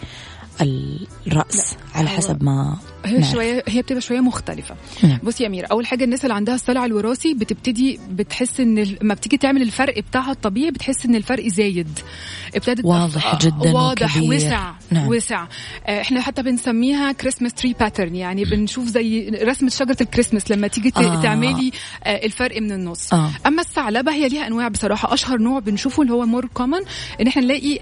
الرأس 0.60 1.72
لا. 1.72 1.98
على 1.98 2.08
حسب 2.08 2.44
ما 2.44 2.76
هي 3.06 3.18
نعرف. 3.18 3.32
شوية 3.32 3.62
هي 3.68 3.82
بتبقى 3.82 4.00
شوية 4.00 4.20
مختلفة 4.20 4.74
نعم. 5.02 5.18
بصي 5.22 5.42
يا 5.42 5.48
أميرة 5.48 5.66
أول 5.66 5.86
حاجة 5.86 6.04
الناس 6.04 6.24
اللي 6.24 6.34
عندها 6.34 6.54
الصلع 6.54 6.84
الوراثي 6.84 7.34
بتبتدي 7.34 8.00
بتحس 8.10 8.60
إن 8.60 8.78
لما 9.02 9.14
بتيجي 9.14 9.36
تعمل 9.36 9.62
الفرق 9.62 9.98
بتاعها 9.98 10.30
الطبيعي 10.32 10.70
بتحس 10.70 11.06
إن 11.06 11.14
الفرق 11.14 11.46
زايد 11.48 11.98
ابتدت 12.56 12.84
واضح 12.84 13.38
جدا 13.38 13.72
واضح 13.72 14.16
وكبير. 14.16 14.36
وسع 14.36 14.72
نعم. 14.90 15.08
وسع 15.08 15.46
إحنا 15.88 16.20
حتى 16.20 16.42
بنسميها 16.42 17.12
Christmas 17.12 17.52
tree 17.54 17.74
pattern 17.80 18.14
يعني 18.14 18.44
بنشوف 18.44 18.86
زي 18.88 19.28
رسمة 19.28 19.70
شجرة 19.70 19.96
الكريسماس 20.00 20.50
لما 20.50 20.68
تيجي 20.68 20.92
آه. 20.96 21.22
تعملي 21.22 21.70
الفرق 22.06 22.60
من 22.62 22.72
النص 22.72 23.14
آه. 23.14 23.30
أما 23.46 23.60
الثعلبة 23.62 24.12
هي 24.12 24.28
ليها 24.28 24.46
أنواع 24.46 24.68
بصراحة 24.68 25.14
أشهر 25.14 25.38
نوع 25.38 25.58
بنشوفه 25.58 26.02
اللي 26.02 26.12
هو 26.14 26.26
more 26.26 26.46
common 26.54 26.80
إن 27.20 27.26
إحنا 27.26 27.42
نلاقي 27.42 27.78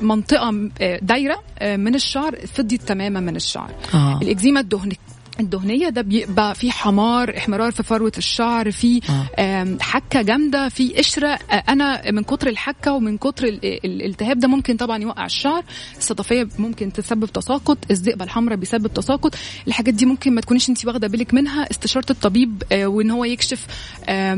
منطقة 0.00 0.70
دايرة 1.02 1.42
من 1.62 1.94
الشعر 1.94 2.36
فضيت 2.54 2.82
تماما 2.82 3.20
من 3.20 3.36
الشعر 3.36 3.70
آه. 3.94 4.20
الاكزيما 4.38 4.60
الدهن. 4.60 4.92
الدهنية 5.40 5.88
ده 5.88 6.02
بيبقى 6.02 6.54
في 6.54 6.70
حمار 6.70 7.36
احمرار 7.36 7.70
في 7.72 7.82
فروة 7.82 8.12
الشعر 8.18 8.70
في 8.70 9.00
آه. 9.38 9.76
حكة 9.80 10.22
جامدة 10.22 10.68
في 10.68 10.92
قشرة. 10.92 11.38
أنا 11.68 12.10
من 12.10 12.22
كتر 12.22 12.48
الحكة 12.48 12.92
ومن 12.92 13.18
كتر 13.18 13.44
الالتهاب 13.84 14.38
ده 14.38 14.48
ممكن 14.48 14.76
طبعا 14.76 14.98
يوقع 14.98 15.24
الشعر. 15.26 15.64
الصدفية 15.98 16.48
ممكن 16.58 16.92
تسبب 16.92 17.24
تساقط 17.24 17.78
الذئبه 17.90 18.24
الحمراء 18.24 18.56
بيسبب 18.56 18.86
تساقط. 18.86 19.34
الحاجات 19.68 19.94
دي 19.94 20.06
ممكن 20.06 20.34
ما 20.34 20.40
تكونيش 20.40 20.68
انت 20.68 20.86
واخدة 20.86 21.08
بالك 21.08 21.34
منها. 21.34 21.70
استشارة 21.70 22.06
الطبيب 22.10 22.62
آه، 22.72 22.86
وإن 22.86 23.10
هو 23.10 23.24
يكشف 23.24 23.66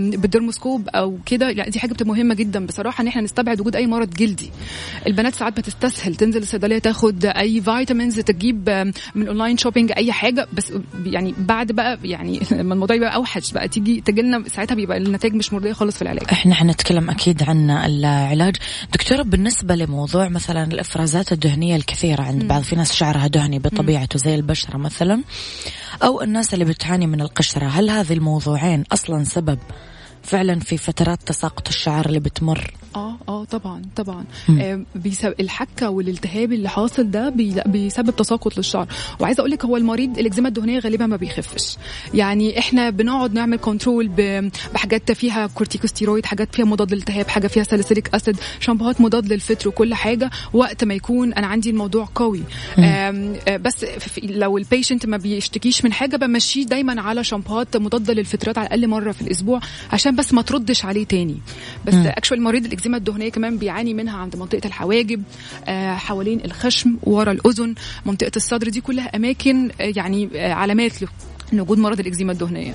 بالدرموسكوب 0.00 0.88
أو 0.88 1.18
كده 1.26 1.48
يعني 1.50 1.70
دي 1.70 1.78
حاجة 1.80 1.92
بتبقى 1.92 2.14
مهمة 2.14 2.34
جدا. 2.34 2.66
بصراحة 2.66 3.02
إن 3.02 3.08
إحنا 3.08 3.22
نستبعد 3.22 3.60
وجود 3.60 3.76
أي 3.76 3.86
مرض 3.86 4.10
جلدي. 4.14 4.50
البنات 5.06 5.34
ساعات 5.34 5.56
بتستسهل 5.60 6.14
تنزل 6.14 6.42
الصيدلية 6.42 6.78
تاخد 6.78 7.24
أي 7.24 7.60
vitamins 7.60 8.20
تجيب 8.20 8.68
من 9.14 9.28
online 9.28 9.56
shopping 9.56 9.92
أي 9.96 10.12
حاجة. 10.12 10.48
بس 10.52 10.72
يعني 11.04 11.34
بعد 11.38 11.72
بقى 11.72 11.98
يعني 12.04 12.40
لما 12.52 12.74
الموضوع 12.74 12.96
يبقى 12.96 13.14
أوحش 13.14 13.52
بقى 13.52 13.68
تيجي 13.68 14.00
تجي 14.00 14.22
لنا 14.22 14.48
ساعتها 14.48 14.74
بيبقى 14.74 14.96
النتائج 14.96 15.34
مش 15.34 15.52
مرضية 15.52 15.72
خالص 15.72 15.96
في 15.96 16.02
العلاج. 16.02 16.26
إحنا 16.32 16.54
حنتكلم 16.54 17.10
أكيد 17.10 17.42
عن 17.42 17.70
العلاج. 17.70 18.56
دكتورة 18.92 19.22
بالنسبة 19.22 19.74
لموضوع 19.74 20.28
مثلا 20.28 20.64
الإفرازات 20.64 21.32
الدهنية 21.32 21.76
الكثيرة 21.76 22.22
عند 22.22 22.44
بعض 22.44 22.62
في 22.62 22.76
ناس 22.76 22.94
شعرها 22.94 23.26
دهني 23.26 23.58
بطبيعته 23.58 24.18
زي 24.18 24.34
البشرة 24.34 24.76
مثلا 24.76 25.22
أو 26.02 26.22
الناس 26.22 26.54
اللي 26.54 26.64
بتعاني 26.64 27.06
من 27.06 27.20
القشرة 27.20 27.66
هل 27.66 27.90
هذه 27.90 28.12
الموضوعين 28.12 28.84
أصلا 28.92 29.24
سبب 29.24 29.58
فعلا 30.22 30.60
في 30.60 30.76
فترات 30.76 31.18
تساقط 31.26 31.68
الشعر 31.68 32.06
اللي 32.06 32.20
بتمر. 32.20 32.74
آه 32.96 33.16
آه 33.28 33.44
طبعا 33.44 33.82
طبعا. 33.96 34.24
آه 34.60 34.82
بيسبب 34.94 35.34
الحكه 35.40 35.90
والالتهاب 35.90 36.52
اللي 36.52 36.68
حاصل 36.68 37.10
ده 37.10 37.28
بي 37.28 37.54
بيسبب 37.66 38.16
تساقط 38.16 38.56
للشعر. 38.56 38.86
وعايزة 39.20 39.40
أقول 39.40 39.50
لك 39.50 39.64
هو 39.64 39.76
المريض 39.76 40.18
الاكزيما 40.18 40.48
الدهنية 40.48 40.78
غالبا 40.78 41.06
ما 41.06 41.16
بيخفش. 41.16 41.76
يعني 42.14 42.58
إحنا 42.58 42.90
بنقعد 42.90 43.32
نعمل 43.34 43.56
control 43.58 44.08
بحاجات 44.74 45.12
فيها 45.12 45.46
كورتيكوستيرويد 45.46 46.26
حاجات 46.26 46.54
فيها 46.54 46.64
مضاد 46.64 46.92
للالتهاب 46.92 47.28
حاجة 47.28 47.46
فيها 47.46 47.62
salicylic 47.62 48.14
acid 48.14 48.36
شامبوهات 48.60 49.00
مضاد 49.00 49.32
للفطر 49.32 49.68
وكل 49.68 49.94
حاجة 49.94 50.30
وقت 50.52 50.84
ما 50.84 50.94
يكون 50.94 51.32
أنا 51.32 51.46
عندي 51.46 51.70
الموضوع 51.70 52.08
قوي. 52.14 52.42
آه 52.78 53.56
بس 53.56 53.86
لو 54.22 54.58
ال 54.58 54.64
patient 54.64 55.06
ما 55.06 55.16
بيشتكيش 55.16 55.84
من 55.84 55.92
حاجة 55.92 56.16
بمشيه 56.16 56.64
دايما 56.66 57.02
على 57.02 57.24
شامبوهات 57.24 57.76
مضادة 57.76 58.12
للفطريات 58.14 58.58
على 58.58 58.66
الأقل 58.66 58.88
مرة 58.88 59.12
في 59.12 59.22
الأسبوع 59.22 59.60
عشان 59.92 60.09
بس 60.16 60.34
ما 60.34 60.42
تردش 60.42 60.84
عليه 60.84 61.04
تاني. 61.04 61.36
بس 61.86 61.94
actual 61.94 62.38
المريض 62.38 62.64
الإكزيما 62.64 62.96
الدهنية 62.96 63.28
كمان 63.28 63.58
بيعاني 63.58 63.94
منها 63.94 64.16
عند 64.18 64.36
منطقة 64.36 64.66
الحواجب 64.66 65.22
آه 65.68 65.94
حوالين 65.94 66.40
الخشم 66.44 66.96
ورا 67.02 67.32
الأذن 67.32 67.74
منطقة 68.06 68.32
الصدر 68.36 68.68
دي 68.68 68.80
كلها 68.80 69.16
أماكن 69.16 69.70
آه 69.80 69.92
يعني 69.96 70.28
آه 70.34 70.52
علامات 70.52 70.92
لوجود 71.52 71.78
مرض 71.78 72.00
الإكزيما 72.00 72.32
الدهنية. 72.32 72.74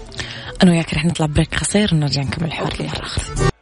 أنا 0.64 0.72
وياك 0.72 0.94
رح 0.94 1.06
نطلع 1.06 1.26
break 1.26 1.56
قصير 1.56 1.90
ونرجع 1.94 2.22
نكمل 2.22 2.48
الحوار 2.48 2.74
مره 2.80 3.00
أخرى 3.06 3.55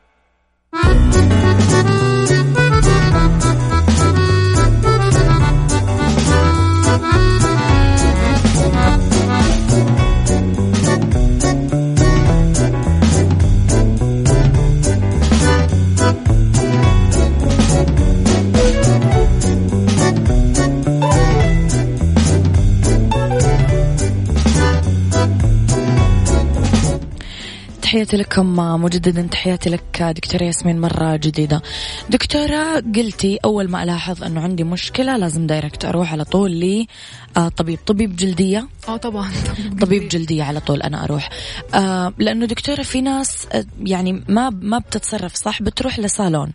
تحياتي 28.04 28.18
لكم 28.18 28.56
مجددا 28.56 29.28
تحياتي 29.32 29.70
لك 29.70 30.02
دكتورة 30.16 30.44
ياسمين 30.44 30.82
مرة 30.82 31.16
جديدة. 31.16 31.62
دكتورة 32.10 32.80
قلتي 32.96 33.40
أول 33.46 33.70
ما 33.70 33.84
ألاحظ 33.84 34.24
أنه 34.24 34.42
عندي 34.42 34.64
مشكلة 34.64 35.18
لازم 35.18 35.48
دايركت 35.48 35.86
أروح 35.86 36.12
على 36.12 36.24
طول 36.24 36.52
لي 36.52 36.88
آه 37.38 37.50
طبيب 37.50 37.80
طبيب 37.86 38.16
جلدية. 38.16 38.68
آه 38.88 38.98
طبعا. 38.98 39.32
طبيب, 39.48 39.80
طبيب 39.86 40.08
جلدية 40.08 40.44
على 40.44 40.60
طول 40.60 40.82
أنا 40.82 41.04
أروح. 41.04 41.30
آه 41.74 42.14
لأنه 42.18 42.46
دكتورة 42.46 42.82
في 42.82 43.02
ناس 43.02 43.48
آه، 43.52 43.66
يعني 43.80 44.24
ما 44.30 44.50
ما 44.50 44.78
بتتصرف 44.80 45.36
صح 45.36 45.62
بتروح 45.62 46.00
لصالون. 46.00 46.52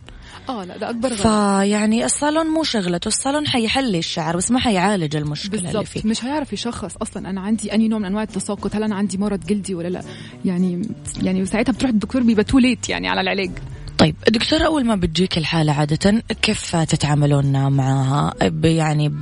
آه 0.49 0.65
لا 0.65 0.77
ده 0.77 0.89
أكبر 0.89 1.09
غلط. 1.09 1.21
فيعني 1.21 2.05
الصالون 2.05 2.47
مو 2.47 2.63
شغلته 2.63 3.07
الصالون 3.07 3.47
حيحل 3.47 3.95
الشعر 3.95 4.37
بس 4.37 4.51
ما 4.51 4.59
حيعالج 4.59 5.15
المشكلة 5.15 5.51
بالزبط. 5.51 5.75
اللي 5.75 5.85
فيه. 5.85 6.01
مش 6.09 6.25
هيعرف 6.25 6.53
يشخص 6.53 6.97
أصلا 7.01 7.29
أنا 7.29 7.41
عندي 7.41 7.73
أني 7.73 7.87
نوع 7.87 7.99
من 7.99 8.05
أنواع 8.05 8.23
التساقط 8.23 8.75
هل 8.75 8.83
أنا 8.83 8.95
عندي 8.95 9.17
مرض 9.17 9.45
جلدي 9.45 9.75
ولا 9.75 9.87
لا. 9.87 10.01
يعني 10.45 10.81
يعني 11.21 11.45
ساعتها 11.45 11.73
بتروح 11.73 11.91
الدكتور 11.91 12.23
بيبقى 12.23 12.43
too 12.43 12.59
late 12.59 12.89
يعني 12.89 13.07
على 13.07 13.21
العلاج. 13.21 13.51
طيب 13.97 14.15
دكتور 14.29 14.65
أول 14.65 14.85
ما 14.85 14.95
بتجيك 14.95 15.37
الحالة 15.37 15.73
عادة 15.73 16.23
كيف 16.41 16.75
تتعاملون 16.75 17.71
معها؟ 17.71 18.33
يعني 18.63 19.13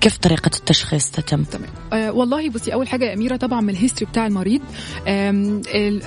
كيف 0.00 0.16
طريقة 0.18 0.50
التشخيص 0.58 1.10
تتم؟ 1.10 1.44
تمام. 1.44 1.68
والله 2.12 2.50
بصي 2.50 2.74
أول 2.74 2.88
حاجة 2.88 3.04
يا 3.04 3.14
أميرة 3.14 3.36
طبعا 3.36 3.60
من 3.60 3.70
ال 3.70 3.75
history 3.75 4.10
بتاع 4.10 4.26
المريض 4.26 4.60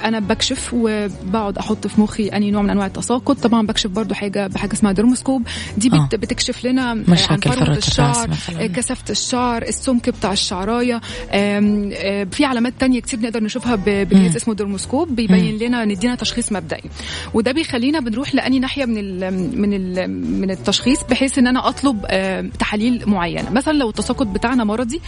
أنا 0.06 0.20
بكشف 0.20 0.70
وبقعد 0.74 1.58
أحط 1.58 1.88
في 1.88 2.02
مخي 2.02 2.28
أني 2.28 2.52
نوع 2.52 2.62
من 2.62 2.70
أنواع 2.70 2.86
التساقط. 2.86 3.38
طبعا 3.40 3.68
بكشف 3.68 3.90
برضو 3.90 4.14
حاجة 4.14 4.48
بحاجة 4.48 4.74
اسمها 4.74 4.92
dermoscope 4.92 5.42
دي 5.78 5.90
بت 5.90 5.96
آه. 5.96 6.18
بتكشف 6.18 6.66
لنا 6.66 6.94
مشاكل 6.94 7.50
عن 7.50 7.56
فروة 7.58 7.78
الشعر 7.78 8.30
آه، 8.60 8.66
كثافة 8.66 9.04
الشعر 9.10 9.62
السمك 9.62 10.10
بتاع 10.10 10.32
الشعراية. 10.34 11.02
آه، 11.32 12.24
في 12.32 12.46
علامات 12.46 12.74
تانية 12.80 13.00
كتير 13.00 13.20
نقدر 13.20 13.44
نشوفها 13.44 13.76
بجهاز 13.76 14.36
اسمه 14.36 14.54
dermoscope 14.54 15.16
بيبين 15.16 15.58
لنا 15.58 15.86
ندينا 15.86 16.16
تشخيص 16.16 16.52
مبدئي. 16.52 16.90
وده 17.34 17.52
بيخلينا 17.52 18.00
بنروح 18.00 18.36
لاني 18.36 18.60
ناحية 18.60 18.86
من 18.86 18.98
ال 18.98 19.34
من 19.60 19.74
ال 19.74 20.10
من 20.42 20.52
التشخيص 20.52 21.00
بحيث 21.10 21.38
إن 21.38 21.48
أنا 21.48 21.68
أطلب 21.68 22.06
آه، 22.08 22.50
تحاليل 22.60 23.04
معينة. 23.10 23.50
مثلا 23.50 23.74
لو 23.74 23.90
التساقط 23.90 24.28
بتاعنا 24.28 24.64
مرضي 24.64 25.02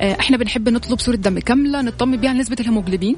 آه، 0.00 0.16
إحنا 0.20 0.36
بنحب 0.38 0.68
نطلب 0.68 0.98
صورة 0.98 1.16
دم 1.16 1.38
كاملة 1.38 1.82
نطمن 1.82 2.16
بيها 2.16 2.32
نسبة 2.32 2.56
الهيموجلوبين. 2.60 3.16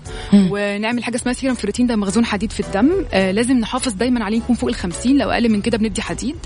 ونعمل 0.51 1.05
حاجة 1.05 1.17
اسمها 1.17 1.35
serum 1.35 1.55
ferritin 1.55 1.87
ده 1.87 1.97
مخزون 1.97 2.25
حديد 2.25 2.53
في 2.53 2.61
الدم. 2.61 2.91
آه، 3.13 3.31
لازم 3.31 3.57
نحافظ 3.59 3.93
دايما 3.93 4.25
عليه 4.25 4.37
يكون 4.39 4.57
فوق 4.57 4.69
ال 4.69 4.75
50 4.75 5.19
لو 5.19 5.31
أقل 5.31 5.49
من 5.49 5.61
كده 5.61 5.79
بندي 5.79 6.03
حديد. 6.03 6.37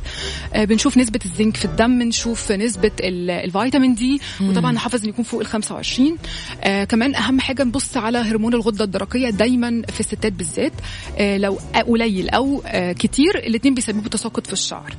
بنشوف 0.57 0.99
نسبة 0.99 1.21
الزنك 1.25 1.57
في 1.57 1.65
الدم 1.65 2.03
نشوف 2.03 2.53
نسبة 2.53 2.91
الفيتامين 3.01 3.95
D. 3.95 4.21
وطبعا 4.43 4.73
نحافظ 4.73 5.01
انه 5.01 5.09
يكون 5.09 5.25
فوق 5.25 5.41
ال 5.41 5.47
25 5.47 6.17
كمان 6.89 7.15
أهم 7.15 7.41
حاجة 7.41 7.63
نبص 7.65 7.97
على 7.97 8.19
هرمون 8.19 8.55
الغدة 8.55 8.85
الدرقية 8.85 9.31
دايما 9.31 9.83
في 9.89 10.01
الستات 10.01 10.33
بالذات. 10.33 10.73
لو 11.21 11.59
قليل 11.89 12.29
أو 12.29 12.63
كتير 12.99 13.15
كتير 13.15 13.39
الاثنين 13.39 13.75
بيسببوا 13.75 14.09
تساقط 14.09 14.47
في 14.47 14.53
الشعر. 14.53 14.95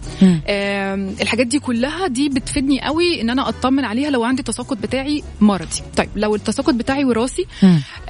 الحاجات 1.22 1.48
دي 1.48 1.60
كلها 1.60 2.08
دي 2.08 2.30
بتفيدني 2.30 2.82
قوي 2.82 3.22
إن 3.22 3.30
أنا 3.30 3.50
أطمن 3.50 3.86
عليها 3.86 4.10
لو 4.10 4.24
عندي 4.24 4.44
تساقط 4.44 4.78
بتاعي 4.78 5.24
مرضي 5.66 5.82
طيب 5.98 6.10
لو 6.16 6.36
التساقط 6.36 6.74
بتاعي 6.74 7.06
وراثي 7.06 7.46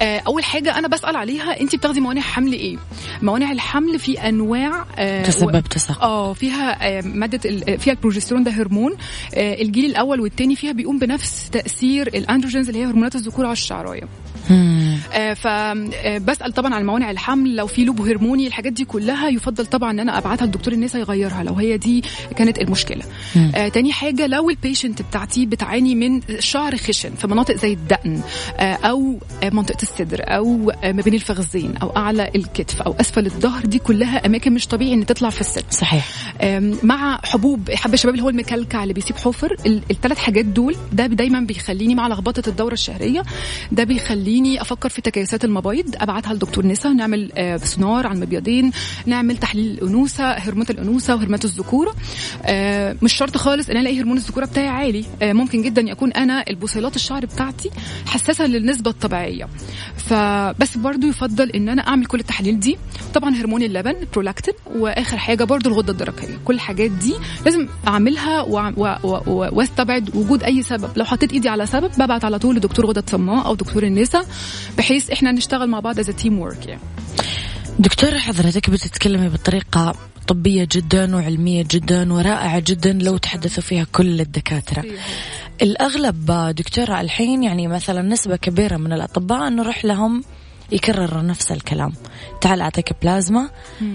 آه 0.00 0.18
أول 0.26 0.44
حاجة 0.44 0.78
أنا 0.78 0.88
بسأل 0.88 1.16
عليها 1.16 1.60
انت 1.60 1.76
بتاخدي 1.76 2.00
موانع 2.00 2.20
حمل 2.20 2.52
إيه؟ 2.52 2.76
موانع 3.22 3.52
الحمل 3.52 3.98
في 3.98 4.28
أنواع 4.28 4.86
آه 4.98 5.22
تسبب 5.22 5.60
تساقط. 5.60 6.02
آه 6.02 6.32
فيها 6.32 6.98
آه 6.98 7.00
مادة 7.02 7.38
فيها 7.76 7.92
البروجسترون 7.92 8.44
ده 8.44 8.50
هرمون 8.50 8.92
آه 9.34 9.62
الجيل 9.62 9.84
الأول 9.84 10.20
والثاني 10.20 10.56
فيها 10.56 10.72
بيقوم 10.72 10.98
بنفس 10.98 11.50
تأثير 11.50 12.06
ال 12.06 12.12
androgens 12.12 12.68
اللي 12.68 12.80
هي 12.80 12.86
هرمونات 12.86 13.14
الذكور 13.14 13.44
على 13.44 13.52
الشعراية. 13.52 14.02
فبسأل 15.34 16.52
طبعا 16.52 16.74
عن 16.74 16.86
موانع 16.86 17.10
الحمل 17.10 17.56
لو 17.56 17.66
في 17.66 17.84
لوب 17.84 18.00
هرموني 18.00 18.46
الحاجات 18.46 18.72
دي 18.72 18.84
كلها 18.84 19.28
يفضل 19.28 19.66
طبعا 19.66 19.90
إن 19.90 20.00
أنا 20.00 20.18
أبعتها 20.18 20.46
لدكتور 20.46 20.74
النساء 20.74 21.00
يغيرها 21.00 21.42
لو 21.42 21.54
هي 21.54 21.78
دي 21.78 22.02
كانت 22.36 22.58
المشكلة. 22.58 23.02
آه 23.54 23.68
تاني 23.68 23.92
حاجة 23.92 24.26
لو 24.26 24.50
ال 24.50 24.56
patient 24.56 25.02
بتاعتي 25.02 25.46
بتعاني 25.46 25.94
من 25.94 26.20
شعر 26.38 26.76
خشن 26.76 27.10
في 27.14 27.26
مناطق 27.26 27.56
زي 27.56 27.72
الدقن 27.72 28.20
آه 28.56 28.62
أو 28.74 29.18
منطقة 29.52 29.82
الصدر 29.82 30.20
أو 30.24 30.72
ما 30.84 31.02
بين 31.02 31.14
الفخذين 31.14 31.76
أو 31.76 31.96
أعلى 31.96 32.30
الكتف 32.36 32.82
أو 32.82 32.94
أسفل 33.00 33.26
الظهر 33.26 33.64
دي 33.66 33.78
كلها 33.78 34.26
أماكن 34.26 34.52
مش 34.54 34.66
طبيعي 34.66 34.94
إن 34.94 35.06
تطلع 35.06 35.30
في 35.30 35.40
الست 35.40 35.64
صحيح. 35.72 36.06
مع 36.82 37.20
حبوب 37.24 37.70
حب 37.70 37.94
الشباب 37.94 38.14
اللي 38.14 38.24
هو 38.24 38.28
المكلكع 38.28 38.82
اللي 38.82 38.94
بيسيب 38.94 39.16
حفر 39.16 39.56
الثلاث 39.90 40.18
حاجات 40.18 40.44
دول 40.44 40.76
ده 40.92 41.06
دايما 41.06 41.40
بيخليني 41.40 41.94
مع 41.94 42.08
لخبطة 42.08 42.48
الدورة 42.48 42.72
الشهرية 42.72 43.22
ده 43.72 43.84
بيخليني 43.84 44.35
بتخليني 44.36 44.60
أفكر 44.60 44.88
في 44.88 45.02
تكيسات 45.02 45.44
المبايض. 45.44 45.94
أبعتها 45.96 46.34
لدكتور 46.34 46.66
نسا. 46.66 46.88
نعمل 46.88 47.32
آه، 47.36 47.56
سونار 47.56 48.06
على 48.06 48.14
المبيضين. 48.14 48.72
نعمل 49.06 49.36
تحليل 49.36 49.70
الأنوثة 49.70 50.30
هرمونات 50.30 50.70
الأنوثة 50.70 51.14
وهرمونات 51.14 51.44
الذكوره 51.44 51.94
آه، 52.44 52.96
مش 53.02 53.12
شرط 53.12 53.36
خالص 53.36 53.70
إن 53.70 53.76
ألاقي 53.76 54.00
هرمون 54.00 54.16
الذكورة 54.16 54.44
بتاعي 54.44 54.68
عالي. 54.68 55.04
آه، 55.22 55.32
ممكن 55.32 55.62
جدا 55.62 55.82
يكون 55.82 56.12
أنا 56.12 56.44
البصيلات 56.50 56.96
الشعر 56.96 57.26
بتاعتي 57.26 57.70
حساسة 58.06 58.46
للنسبة 58.46 58.90
الطبيعية. 58.90 59.48
فبس 59.96 60.76
برضو 60.76 61.06
يفضل 61.06 61.50
إن 61.50 61.68
أنا 61.68 61.88
أعمل 61.88 62.06
كل 62.06 62.20
التحاليل 62.20 62.60
دي. 62.60 62.78
طبعا 63.14 63.34
هرمون 63.34 63.62
اللبن 63.62 63.94
برولاكتين 64.12 64.54
وآخر 64.76 65.16
حاجة 65.16 65.44
برضو 65.44 65.68
الغدة 65.68 65.92
الدرقية. 65.92 66.38
كل 66.44 66.54
الحاجات 66.54 66.90
دي 66.90 67.14
لازم 67.44 67.68
أعملها 67.88 68.42
وأستبعد 69.26 70.16
وجود 70.16 70.42
أي 70.42 70.62
سبب. 70.62 70.90
لو 70.96 71.04
حطيت 71.04 71.32
إيدي 71.32 71.48
على 71.48 71.66
سبب 71.66 71.90
ببعت 71.98 72.24
على 72.24 72.38
طول 72.38 72.56
لدكتور 72.56 72.86
غدة 72.86 73.04
صماء 73.06 73.46
أو 73.46 73.54
دكتور 73.54 73.82
النساء 73.82 74.25
بحيث 74.78 75.10
إحنا 75.10 75.32
نشتغل 75.32 75.68
مع 75.68 75.80
بعض 75.80 75.98
as 75.98 76.06
teamwork 76.06 76.66
يعني. 76.66 76.80
دكتورة 77.78 78.18
حضرتك 78.18 78.70
بتتكلمي 78.70 79.28
بطريقة 79.28 79.94
طبية 80.28 80.68
جدا 80.72 81.16
وعلمية 81.16 81.64
جدا 81.70 82.12
ورائعة 82.12 82.62
جدا 82.66 82.92
لو 82.92 83.16
تحدثوا 83.16 83.62
فيها 83.62 83.86
كل 83.92 84.20
الدكاترة. 84.20 84.84
الأغلب 85.62 86.26
دكتورة 86.56 87.00
الحين 87.00 87.42
يعني 87.42 87.68
مثلا 87.68 88.02
نسبة 88.02 88.36
كبيرة 88.36 88.76
من 88.76 88.92
الأطباء 88.92 89.48
نروح 89.48 89.84
لهم 89.84 90.24
يكرر 90.72 91.26
نفس 91.26 91.52
الكلام. 91.52 91.92
تعال 92.40 92.60
أعطيك 92.60 92.92
بلازما. 93.02 93.50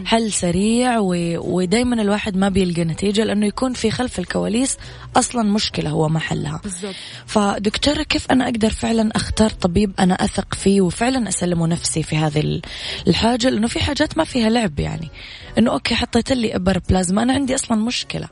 حل 0.06 0.32
سريع 0.32 1.00
و... 1.00 1.16
ودايما 1.38 2.02
الواحد 2.02 2.38
ما 2.38 2.50
بيلقى 2.50 2.84
نتيجة 2.84 3.24
لأنه 3.24 3.46
يكون 3.46 3.74
في 3.74 3.92
خلف 3.92 4.20
الكواليس 4.20 4.78
أصلا 5.16 5.44
مشكلة 5.44 5.90
هو 5.90 6.10
ما 6.10 6.20
حلها 6.20 6.60
بالزبط. 6.64 6.96
فدكتورة 7.26 8.04
كيف 8.04 8.32
أنا 8.32 8.46
أقدر 8.46 8.70
فعلا 8.70 9.12
أختار 9.16 9.50
طبيب 9.50 9.92
أنا 10.00 10.14
أثق 10.14 10.54
فيه 10.54 10.82
وفعلا 10.82 11.30
أسلمه 11.30 11.68
نفسي 11.68 12.04
في 12.04 12.16
هذه 12.16 12.62
الحاجة؟ 13.08 13.50
لأنه 13.50 13.68
في 13.68 13.80
حاجات 13.80 14.18
ما 14.18 14.24
فيها 14.24 14.50
لعب 14.50 14.80
يعني. 14.80 15.10
أنه 15.58 15.72
okay 15.72 15.96
حطيت 15.96 16.32
لي 16.32 16.56
إبر 16.56 16.82
بلازما 16.90 17.24
أنا 17.24 17.34
عندي 17.34 17.56
أصلا 17.56 17.78
مشكلة. 17.78 18.28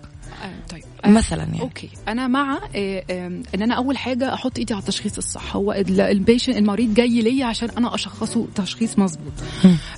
مثلا 1.05 1.43
يعني. 1.43 1.61
okay. 1.61 1.89
أنا 2.07 2.27
مع 2.27 2.59
آه، 2.75 3.03
إن 3.55 3.61
أنا 3.61 3.73
أول 3.73 3.97
حاجة 3.97 4.33
أحط 4.33 4.57
إيدي 4.57 4.73
على 4.73 4.81
التشخيص 4.81 5.17
الصح. 5.17 5.55
هو 5.55 5.73
ال 5.89 5.98
patient 5.98 6.57
المريض 6.57 6.93
جاي 6.93 7.21
ليا 7.21 7.45
عشان 7.45 7.69
أنا 7.77 7.95
أشخصه 7.95 8.47
تشخيص 8.55 8.99
مظبوط. 8.99 9.33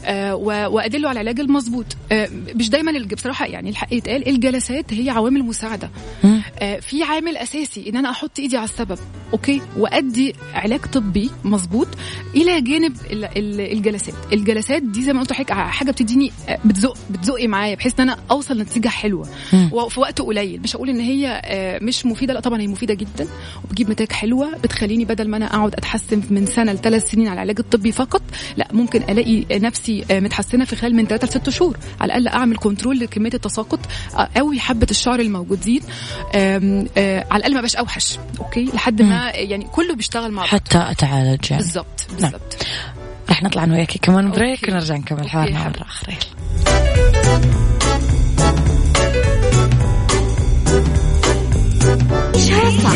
آه 0.05 0.35
وأدله 0.35 1.09
على 1.09 1.21
العلاج 1.21 1.39
المظبوط. 1.39 1.85
آه 2.11 2.29
مش 2.55 2.69
دايما 2.69 3.05
بصراحة 3.15 3.45
يعني 3.45 3.69
الحق 3.69 3.93
يتقال 3.93 4.27
الجلسات 4.29 4.93
هي 4.93 5.09
عوامل 5.09 5.43
مساعدة. 5.43 5.89
آه 6.25 6.40
في 6.61 7.03
عامل 7.03 7.37
أساسي 7.37 7.89
إن 7.89 7.95
أنا 7.97 8.09
أحط 8.09 8.39
إيدي 8.39 8.57
على 8.57 8.65
السبب 8.65 8.99
okay؟ 9.33 9.61
وأدي 9.77 10.35
علاج 10.53 10.79
طبي 10.79 11.29
مظبوط 11.43 11.87
إلى 12.35 12.61
جانب 12.61 12.97
الجلسات. 13.11 14.13
الجلسات 14.33 14.83
دي 14.83 15.03
زي 15.03 15.13
ما 15.13 15.19
قلت 15.19 15.31
لحضرتك 15.31 15.53
حاجة 15.53 15.91
بتديني 15.91 16.31
آه، 16.49 16.59
بتزق 16.65 16.97
بتزقي 17.09 17.47
معايا 17.47 17.75
بحيث 17.75 17.99
إن 17.99 18.09
أنا 18.09 18.19
أوصل 18.31 18.57
لنتيجة 18.57 18.87
حلوة. 18.87 19.29
وفي 19.71 19.99
وقت 19.99 20.21
قليل. 20.21 20.61
مش 20.61 20.75
هقول 20.75 20.89
إن 20.89 20.99
هي 20.99 21.41
آه، 21.45 21.79
مش 21.83 22.05
مفيدة 22.05 22.33
لا 22.33 22.39
طبعا 22.39 22.61
هي 22.61 22.67
مفيدة 22.67 22.93
جدا 22.93 23.27
وبتجيب 23.63 23.89
نتائج 23.91 24.11
حلوة 24.11 24.57
بتخليني 24.57 25.05
بدل 25.05 25.27
ما 25.29 25.37
أنا 25.37 25.45
أقعد 25.45 25.73
أتحسن 25.73 26.21
من 26.29 26.45
سنة 26.45 26.71
لثلاث 26.73 27.11
سنين 27.11 27.27
على 27.27 27.33
العلاج 27.33 27.59
الطبي 27.59 27.91
فقط 27.91 28.21
لا 28.57 28.67
ممكن 28.73 29.01
ألاقي 29.09 29.59
نفسي 29.59 30.05
آه، 30.11 30.19
متحسنة 30.19 30.65
في 30.65 30.75
خلال 30.75 30.95
من 30.95 31.05
ثلاثة 31.05 31.27
لست 31.27 31.49
شهور. 31.49 31.77
على 32.01 32.17
الأقل 32.17 32.27
أعمل 32.27 32.57
control 32.57 32.99
لكمية 32.99 33.31
التساقط 33.33 33.79
قوي 34.35 34.55
آه، 34.55 34.59
حبة 34.59 34.87
الشعر 34.91 35.19
الموجودين 35.19 35.81
على 37.31 37.37
الأقل 37.37 37.53
ما 37.53 37.59
بقاش 37.59 37.75
أوحش 37.75 38.19
okay؟ 38.39 38.65
لحد 38.65 39.01
ما 39.01 39.29
يعني 39.29 39.65
كله 39.71 39.95
بيشتغل 39.95 40.31
مع 40.31 40.41
بعض. 40.41 40.49
حتى 40.49 40.85
أتعالج 40.89 41.51
يعني. 41.51 41.63
بالضبط 41.63 42.07
نعم. 42.19 42.31
بالضبط. 42.31 42.57
رح 43.29 43.43
نطلع 43.43 43.63
أنا 43.63 43.73
وياكي 43.73 43.99
كمان 43.99 44.31
break 44.31 44.67
ونرجع 44.67 44.95
نكمل 44.95 45.29
حوارنا 45.29 45.59
مرة 45.63 45.81
أخرى. 45.81 46.15
صح 52.83 52.93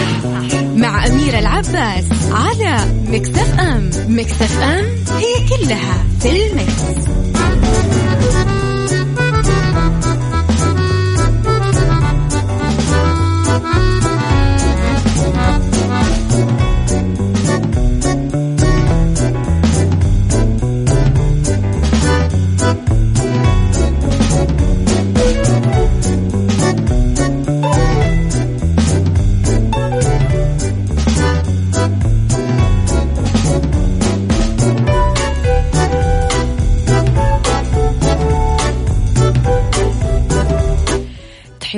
مع 0.76 1.06
أميرة 1.08 1.40
العباس 1.40 2.06
على 2.32 2.86
مكتف 3.08 3.60
أم. 3.60 3.90
مكتف 4.08 4.62
أم 4.62 4.86
هي 5.18 5.50
كلها 5.50 6.04
في 6.20 6.48
المكس. 6.48 6.82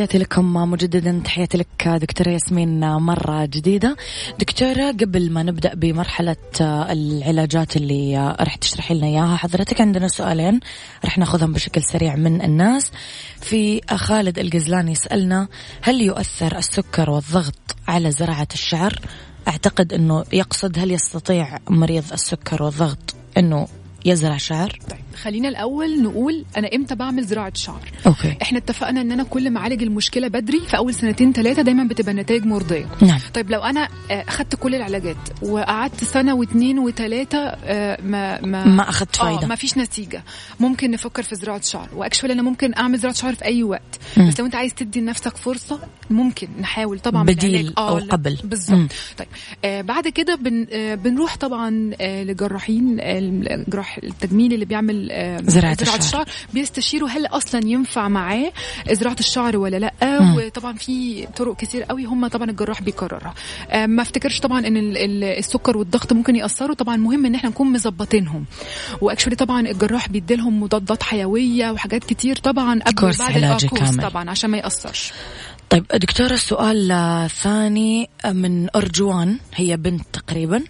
تحياتي 0.07 0.23
لكم 0.23 0.53
مجددا. 0.53 1.21
تحياتي 1.25 1.57
لك 1.57 1.87
دكتورة 1.87 2.29
ياسمين 2.29 2.79
مرة 2.79 3.45
جديدة. 3.45 3.95
دكتورة 4.39 4.91
قبل 4.91 5.31
ما 5.31 5.43
نبدأ 5.43 5.73
بمرحلة 5.73 6.35
العلاجات 6.61 7.77
اللي 7.77 8.35
راح 8.39 8.55
تشرحي 8.55 8.93
لنا 8.93 9.07
إياها 9.07 9.35
حضرتك 9.35 9.81
عندنا 9.81 10.07
سؤالين 10.07 10.59
راح 11.05 11.17
ناخذهم 11.17 11.53
بشكل 11.53 11.81
سريع 11.83 12.15
من 12.15 12.41
الناس. 12.41 12.91
في 13.41 13.81
خالد 13.95 14.39
القزلاني 14.39 14.91
يسألنا 14.91 15.47
هل 15.81 16.01
يؤثر 16.01 16.57
السكر 16.57 17.09
والضغط 17.09 17.75
على 17.87 18.11
زراعة 18.11 18.47
الشعر؟ 18.53 18.99
أعتقد 19.47 19.93
أنه 19.93 20.23
يقصد 20.33 20.79
هل 20.79 20.91
يستطيع 20.91 21.57
مريض 21.69 22.13
السكر 22.13 22.63
والضغط 22.63 23.15
أنه 23.37 23.67
يزرع 24.05 24.37
شعر؟ 24.37 24.79
طيب. 24.89 25.06
خلينا 25.17 25.49
الأول 25.49 26.03
نقول 26.03 26.45
أنا 26.57 26.69
إمتى 26.75 26.95
بعمل 26.95 27.23
زراعة 27.23 27.51
شعر. 27.55 27.91
أوكي. 28.07 28.37
إحنا 28.41 28.57
اتفقنا 28.57 29.01
إن 29.01 29.11
أنا 29.11 29.23
كل 29.23 29.49
ما 29.49 29.59
اعالج 29.59 29.83
المشكلة 29.83 30.27
بدري 30.27 30.59
في 30.59 30.77
أول 30.77 30.93
سنتين 30.93 31.33
ثلاثة 31.33 31.61
دايما 31.61 31.83
بتبقى 31.83 32.11
النتائج 32.11 32.45
مرضية. 32.45 32.85
نعم. 33.01 33.19
طيب 33.33 33.51
لو 33.51 33.59
أنا 33.61 33.87
آه، 34.11 34.23
اخذت 34.27 34.55
كل 34.55 34.75
العلاجات 34.75 35.17
وقعدت 35.41 36.03
سنة 36.03 36.35
واثنين 36.35 36.79
وثلاثه 36.79 37.37
آه، 37.37 38.01
ما 38.01 38.41
ما 38.41 38.65
ما 38.65 38.89
اخذت 38.89 39.15
فايدة. 39.15 39.43
آه 39.43 39.45
ما 39.45 39.55
فيش 39.55 39.77
نتيجة. 39.77 40.23
ممكن 40.59 40.91
نفكر 40.91 41.23
في 41.23 41.35
زراعة 41.35 41.61
شعر. 41.61 41.89
وأكشوال 41.95 42.31
أنا 42.31 42.41
ممكن 42.41 42.73
أعمل 42.77 42.97
زراعة 42.99 43.15
شعر 43.15 43.35
في 43.35 43.45
أي 43.45 43.63
وقت. 43.63 43.81
م. 44.17 44.27
بس 44.27 44.39
لو 44.39 44.45
أنت 44.45 44.55
عايز 44.55 44.73
تدي 44.73 45.01
لنفسك 45.01 45.37
فرصة 45.37 45.79
ممكن 46.09 46.47
نحاول 46.61 46.99
طبعا 46.99 47.23
بديل 47.23 47.73
آه 47.77 47.89
أو 47.89 47.97
قبل. 47.97 48.37
بالظبط. 48.43 48.91
طيب 49.17 49.27
آه 49.65 49.81
بعد 49.81 50.07
كده 50.07 50.35
بن 50.35 50.67
آه 50.71 50.95
بنروح 50.95 51.35
طبعا 51.37 51.91
آه 52.01 52.23
لجراحين 52.23 52.97
الجراح 52.99 53.99
التجميل 54.03 54.53
اللي 54.53 54.65
بيعمل 54.65 55.06
آه 55.06 55.06
زراعة 55.41 55.77
زراعة 55.83 55.97
الشعر. 55.97 56.25
بيستشيروا 56.53 57.09
هل 57.09 57.25
أصلا 57.25 57.61
ينفع 57.65 58.07
معاه 58.07 58.51
زراعة 58.91 59.15
الشعر 59.19 59.57
ولا 59.57 59.77
لأ؟ 59.77 59.93
مم. 60.03 60.35
وطبعا 60.35 60.73
في 60.73 61.27
طرق 61.35 61.57
كتير 61.57 61.83
قوي 61.83 62.05
هم 62.05 62.27
طبعا 62.27 62.49
الجراح 62.49 62.81
بيقررها 62.81 63.33
ما 63.85 64.01
افتكرش 64.01 64.39
طبعا 64.39 64.67
إن 64.67 64.77
السكر 65.23 65.77
والضغط 65.77 66.13
ممكن 66.13 66.35
يأثروا. 66.35 66.75
طبعا 66.75 66.95
مهم 66.95 67.25
إن 67.25 67.35
إحنا 67.35 67.49
نكون 67.49 67.73
مظبطينهم. 67.73 68.45
واكشولي 69.01 69.35
طبعا 69.35 69.61
الجراح 69.61 70.09
بيديلهم 70.09 70.63
مضادات 70.63 71.03
حيوية 71.03 71.71
وحاجات 71.71 72.03
كتير 72.03 72.35
طبعا 72.35 72.79
قبل 72.79 73.13
بعد 73.19 73.65
كامل. 73.65 74.09
طبعا 74.09 74.29
عشان 74.29 74.49
ما 74.49 74.57
يأثرش. 74.57 75.13
طيب 75.69 75.85
دكتورة 75.95 76.33
السؤال 76.33 77.29
ثاني 77.29 78.09
من 78.25 78.67
أرجوان 78.75 79.39
هي 79.55 79.77
بنت 79.77 80.03
تقريبا. 80.13 80.63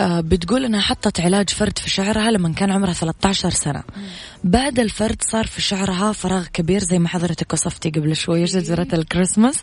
بتقول 0.00 0.64
إنها 0.64 0.80
حطت 0.80 1.20
علاج 1.20 1.50
فرد 1.50 1.78
في 1.78 1.90
شعرها 1.90 2.30
لما 2.30 2.52
كان 2.52 2.72
عمرها 2.72 2.92
13 2.92 3.50
سنة. 3.50 3.82
مم. 3.96 4.02
بعد 4.44 4.80
الفرد 4.80 5.22
صار 5.22 5.46
في 5.46 5.60
شعرها 5.60 6.12
فراغ 6.12 6.46
كبير 6.46 6.80
زي 6.80 6.98
ما 6.98 7.08
حضرتك 7.08 7.52
وصفتي 7.52 7.90
قبل 7.90 8.16
شوية 8.16 8.44
شجرة 8.44 8.88
الكريسماس. 8.92 9.58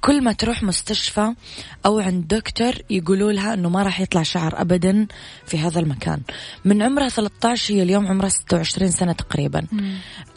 كل 0.00 0.24
ما 0.24 0.32
تروح 0.32 0.62
مستشفى 0.62 1.34
أو 1.86 1.98
عند 1.98 2.28
دكتور 2.28 2.72
يقولوا 2.90 3.32
لها 3.32 3.54
إنه 3.54 3.68
ما 3.68 3.82
راح 3.82 4.00
يطلع 4.00 4.22
شعر 4.22 4.60
ابدا 4.60 5.06
في 5.46 5.58
هذا 5.58 5.80
المكان. 5.80 6.20
من 6.64 6.82
عمرها 6.82 7.08
13 7.08 7.74
هي 7.74 7.82
اليوم 7.82 8.06
عمرها 8.06 8.28
26 8.28 8.90
سنة 8.90 9.12
تقريبا. 9.12 9.66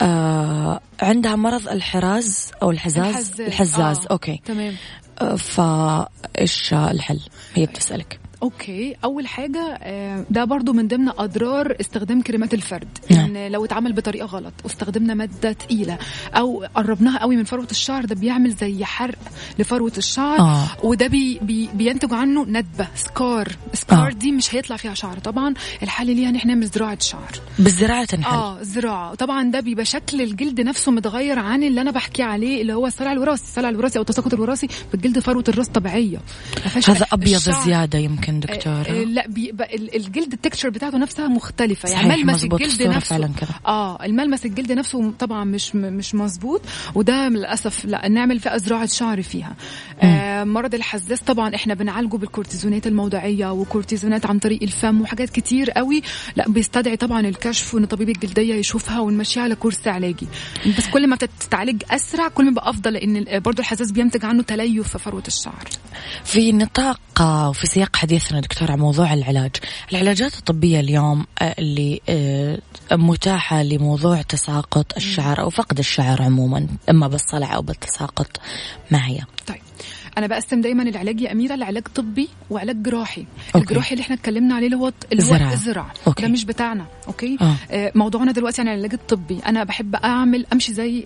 آه 0.02 0.80
عندها 1.02 1.36
مرض 1.36 1.68
الحراز 1.68 2.52
أو 2.62 2.72
الحزاز؟ 2.72 3.06
الحزاز, 3.06 3.42
الحزاز. 3.42 4.00
آه. 4.00 4.08
okay. 4.12 4.42
تمام. 4.46 4.76
آه 5.22 5.36
فايش 5.36 6.74
الحل؟ 6.74 7.20
هي 7.56 7.66
بتسألك. 7.66 8.21
okay. 8.44 8.96
أول 9.04 9.28
حاجة 9.28 9.78
آه، 9.82 10.26
ده 10.30 10.44
برضو 10.44 10.74
من 10.74 10.88
ضمن 10.88 11.10
أضرار 11.10 11.76
استخدام 11.82 12.22
كريمات 12.22 12.54
الفرد. 12.54 12.88
نعم. 13.12 13.36
إن 13.36 13.52
لو 13.52 13.66
اتعمل 13.66 13.94
بطريقة 13.94 14.26
غلط 14.26 14.54
واستخدمنا 14.64 15.14
مادة 15.14 15.52
تقيلة 15.52 15.98
أو 16.34 16.66
قربناها 16.76 17.20
قوي 17.20 17.36
من 17.36 17.44
فروة 17.44 17.68
الشعر 17.72 18.06
ده 18.06 18.16
بيعمل 18.16 18.52
زي 18.52 18.86
حرق 18.86 19.20
لفروة 19.60 19.92
الشعر 19.98 20.40
آه. 20.40 20.68
وده 20.84 21.08
بي 21.08 21.40
بي 21.42 21.70
بينتج 21.74 22.14
عنه 22.14 22.46
ندبة 22.46 22.88
scar. 22.96 23.48
سكار 23.74 24.08
آه. 24.08 24.12
دي 24.12 24.32
مش 24.32 24.56
هيطلع 24.56 24.76
فيها 24.76 24.94
شعر. 24.94 25.20
طبعا 25.20 25.54
الحل 25.84 26.16
ليها 26.16 26.30
إن 26.30 26.36
إحنا 26.36 26.54
نعمل 26.54 26.68
زراعه 26.68 27.00
شعر. 27.00 27.32
بالزراعة 27.60 28.06
تنحل. 28.06 28.36
آه 28.36 28.64
زراعة. 28.64 29.16
طبعا 29.16 29.52
ده 29.52 29.60
بيبقى 29.60 29.86
شكل 29.86 30.22
الجلد 30.22 30.62
نفسه 30.62 30.92
متغير 30.92 31.40
عن 31.40 31.64
اللي 31.64 31.82
أنا 31.82 31.92
بحكي 31.92 32.24
عليه 32.24 32.62
اللي 32.62 32.74
هو 32.74 32.88
الصلع 32.88 33.12
الوراثي. 33.12 33.44
الصلع 33.44 33.70
الوراثي 33.70 33.98
أو 33.98 34.02
التساقط 34.02 34.34
الوراثي 34.34 34.68
بالجلد 34.92 35.20
فروة 35.20 35.44
الرأس 35.48 35.68
طبيعية. 35.68 36.18
هذا 36.88 37.06
أبيض 37.12 37.36
الشعر. 37.36 37.66
زيادة 37.66 38.00
يمكن. 38.00 38.31
آه، 38.36 38.40
دكتورة؟ 38.40 38.92
لا 39.04 39.28
بيبقى 39.28 39.76
ال- 39.76 39.96
الجلد 39.96 40.34
التكتشر 40.34 40.70
بتاعته 40.70 40.98
نفسها 40.98 41.28
مختلفة. 41.28 41.90
يعني 41.90 42.08
ملمس 42.10 42.44
الجلد 42.44 42.82
نفسه 42.84 43.00
فعلا 43.00 43.30
كذا. 43.40 43.50
آه 43.68 44.06
الملمس 44.06 44.46
الجلد 44.46 44.72
نفسه 44.72 45.12
طبعا 45.20 45.44
مش 45.44 45.76
مش 45.76 46.16
مظبوط 46.16 46.62
وده 46.96 47.30
للأسف 47.30 47.86
لا 47.86 48.08
نعمل 48.08 48.40
فيها 48.40 48.58
زراعه 48.58 48.86
شعر 48.86 49.22
فيها. 49.22 49.56
آه 50.02 50.44
مرض 50.44 50.76
الحساس 50.76 51.22
طبعا 51.22 51.56
إحنا 51.56 51.74
بنعالجه 51.74 52.16
بالكورتيزونات 52.18 52.88
الموضعية 52.88 53.52
وكورتيزونات 53.52 54.26
عن 54.26 54.40
طريق 54.40 54.64
الفم 54.64 55.02
وحاجات 55.02 55.30
كتير 55.30 55.72
قوي. 55.72 56.02
لا 56.36 56.50
بيستدعي 56.50 56.98
طبعا 56.98 57.20
الكشف 57.28 57.74
وإن 57.74 57.86
طبيب 57.86 58.10
الجلدية 58.10 58.56
يشوفها 58.56 59.00
ونمشيها 59.00 59.44
على 59.44 59.56
كورس 59.56 59.88
علاجي. 59.88 60.28
بس 60.78 60.88
كل 60.90 61.08
ما 61.08 61.16
تتعالج 61.16 61.84
أسرع 61.92 62.28
كل 62.28 62.46
ما 62.46 62.52
بقى 62.52 62.70
أفضل 62.70 62.94
لأن 62.94 63.40
برضه 63.40 63.60
الحساس 63.60 63.92
بينتج 63.92 64.26
عنه 64.26 64.44
تليف 64.44 64.88
في 64.88 65.00
فروة 65.00 65.24
الشعر. 65.28 65.64
في 66.24 66.52
نطاق 66.52 67.00
وفي 67.50 67.68
سياق 67.68 67.96
حديثنا 68.22 68.40
دكتور 68.40 68.72
عن 68.72 68.80
موضوع 68.80 69.14
العلاج. 69.14 69.52
العلاجات 69.92 70.38
الطبية 70.38 70.80
اليوم 70.80 71.26
آه، 71.42 71.56
اللي 71.60 72.02
آه، 72.10 72.60
متاحة 72.92 73.64
لموضوع 73.64 74.22
تساقط 74.22 74.98
الشعر 74.98 75.42
أو 75.42 75.50
فقد 75.50 75.80
الشعر 75.80 76.22
عموما 76.22 76.68
إما 76.90 77.08
بالصلع 77.08 77.56
أو 77.56 77.62
بالتساقط 77.62 78.28
ما 78.92 79.08
هي 79.08 79.20
طيب. 79.48 79.62
أنا 80.18 80.28
بقسم 80.28 80.62
دايما 80.62 80.84
العلاج 80.84 81.22
يا 81.22 81.32
أميرة 81.32 81.56
لعلاج 81.56 81.84
طبي 81.96 82.30
وعلاج 82.50 82.82
جراحي. 82.82 83.26
okay. 83.56 83.66
الجراحي 83.68 83.94
اللي 83.94 84.02
إحنا 84.04 84.16
اتكلمنا 84.16 84.56
عليه 84.56 84.66
اللي 84.66 84.78
هو 84.78 84.92
okay. 86.08 86.24
ده 86.24 86.28
مش 86.28 86.46
بتاعنا. 86.46 86.86
okay؟ 87.08 87.38
آه. 87.42 87.56
آه 87.72 87.92
موضوعنا 87.96 88.32
دلوقتي 88.32 88.62
عن 88.62 88.68
العلاج 88.68 88.94
الطبي. 88.94 89.40
أنا 89.46 89.64
بحب 89.64 89.96
أعمل 89.96 90.46
أمشي 90.54 90.74
زي 90.74 91.06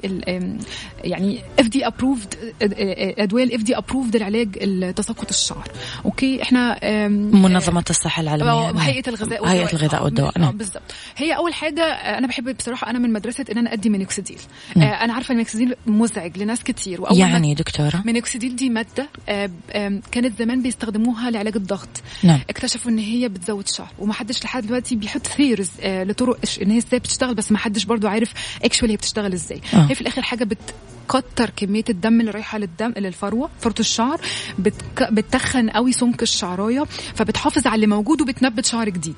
يعني 1.03 1.41
FDA 1.59 1.87
approved 1.87 2.33
أدوية 2.61 3.43
ال 3.43 3.63
FDA 3.63 3.77
approved 3.77 4.17
لعلاج 4.17 4.51
تساقط 4.95 5.29
الشعر. 5.29 5.67
okay؟ 6.05 6.41
إحنا 6.41 6.79
آم، 6.83 7.11
منظمة 7.41 7.85
الصحة 7.89 8.21
العالمية. 8.21 8.51
آه، 8.51 8.71
نعم. 8.71 8.77
هيئة 8.77 9.09
الغذاء 9.09 9.47
هيئة 9.47 9.71
الغذاء 9.73 10.03
والدواء. 10.03 10.37
آه، 10.37 10.39
نعم 10.39 10.57
بالظبط. 10.57 10.83
هي 11.17 11.35
أول 11.35 11.53
حاجة 11.53 11.83
آه، 11.83 12.17
أنا 12.17 12.27
بحب 12.27 12.57
بصراحة 12.57 12.89
أنا 12.89 12.99
من 12.99 13.13
مدرسة 13.13 13.45
إن 13.51 13.57
أنا 13.57 13.73
أدي 13.73 13.89
مينوكسيديل 13.89 14.39
آه، 14.75 14.79
نعم. 14.79 14.93
أنا 14.93 15.13
عارفة 15.13 15.31
المينوكسيديل 15.31 15.75
مزعج 15.87 16.37
لناس 16.37 16.63
كتير 16.63 17.01
وأول 17.01 17.17
يعني 17.17 17.53
دكتورة؟ 17.53 18.03
مينوكسيديل؟ 18.05 18.55
دي 18.55 18.69
ماده 18.69 18.94
آم، 19.29 20.01
كانت 20.11 20.39
زمان 20.39 20.61
بيستخدموها 20.61 21.31
لعلاج 21.31 21.55
الضغط. 21.55 21.89
نعم. 22.23 22.39
اكتشفوا 22.49 22.91
إن 22.91 22.97
هي 22.99 23.29
بتزود 23.29 23.67
شعر 23.67 23.91
ومحدش 23.99 24.43
لحد 24.43 24.65
دلوقتي 24.67 24.95
بيحط 24.95 25.27
theories 25.27 25.69
آه 25.81 26.03
لطرق 26.03 26.39
إن 26.61 26.71
هي 26.71 26.77
إزاي 26.77 26.99
بتشتغل 26.99 27.35
بس 27.35 27.51
محدش 27.51 27.83
برضو 27.85 28.07
عارف 28.07 28.33
actually 28.63 28.91
هي 28.93 28.97
بتشتغل 28.97 29.33
إزاي. 29.33 29.61
آه. 29.73 29.87
هي 29.89 29.95
في 29.95 30.01
الآخر 30.01 30.21
حاجة 30.21 30.43
بتكتر 30.43 31.49
كمية 31.49 31.83
الدم 31.89 32.19
اللي 32.19 32.31
رايحة 32.31 32.57
للدم 32.57 32.93
للفروة 32.97 33.49
فروة 33.61 33.75
الشعر 33.79 34.21
بتك... 34.59 35.07
بتخن 35.11 35.69
قوي 35.69 35.91
سمك 35.91 36.21
الشعراية 36.21 36.83
فبتحافظ 37.15 37.67
على 37.67 37.75
اللي 37.75 37.87
موجود 37.87 38.21
وبتنبت 38.21 38.65
شعر 38.65 38.89
جديد. 38.89 39.15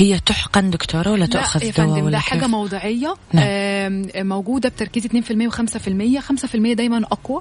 هي 0.00 0.18
تحقن 0.18 0.70
دكتورة 0.70 1.10
ولا 1.10 1.20
لا 1.20 1.26
تأخذ 1.26 1.60
دواء 1.60 1.72
فندم 1.72 2.02
ولا 2.02 2.10
لا 2.10 2.18
كيف؟ 2.18 2.26
حاجة 2.28 2.46
موضعيه 2.46 3.14
نعم. 3.32 3.44
آم، 3.48 4.06
موجودة 4.16 4.68
بتركيز 4.68 5.06
2% 5.06 5.48
و5% 5.50 6.20
5% 6.20 6.74
دايما 6.74 6.98
أقوى. 7.12 7.40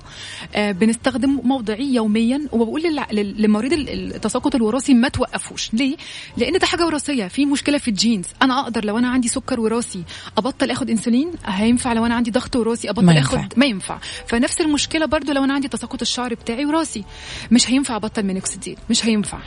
آه، 0.55 0.71
بنستخدم 0.71 1.39
موضعي 1.43 1.93
يوميا. 1.93 2.41
وبقول 2.51 2.83
لمريض 3.11 3.73
ال- 3.73 4.15
التساقط 4.15 4.55
الوراثي 4.55 4.93
ما 4.93 5.09
توقفوش. 5.09 5.73
ليه؟ 5.73 5.97
لأن 6.37 6.53
ده 6.59 6.65
حاجة 6.65 6.85
وراثية. 6.85 7.27
في 7.27 7.45
مشكلة 7.45 7.77
في 7.77 7.87
ال 7.87 7.93
genes. 7.93 8.25
أنا 8.41 8.59
أقدر 8.59 8.85
لو 8.85 8.97
أنا 8.97 9.09
عندي 9.09 9.27
سكر 9.27 9.59
وراثي 9.59 10.03
أبطل 10.37 10.71
آخد 10.71 10.89
إنسولين؟ 10.89 11.31
هينفع 11.45 11.93
لو 11.93 12.05
أنا 12.05 12.15
عندي 12.15 12.31
ضغط 12.31 12.55
وراثي 12.55 12.89
أبطل 12.89 13.05
ما. 13.05 13.19
آخد؟ 13.19 13.53
ما 13.57 13.65
ينفع. 13.65 13.97
فنفس 14.27 14.61
المشكلة 14.61 15.05
برضو 15.05 15.31
لو 15.31 15.43
أنا 15.43 15.53
عندي 15.53 15.67
تساقط 15.67 16.01
الشعر 16.01 16.33
بتاعي 16.33 16.65
وراثي. 16.65 17.03
مش 17.51 17.69
هينفع 17.69 17.95
أبطل 17.95 18.23
مينوكسيديل 18.23 18.77
مش 18.89 19.05
هينفع. 19.05 19.37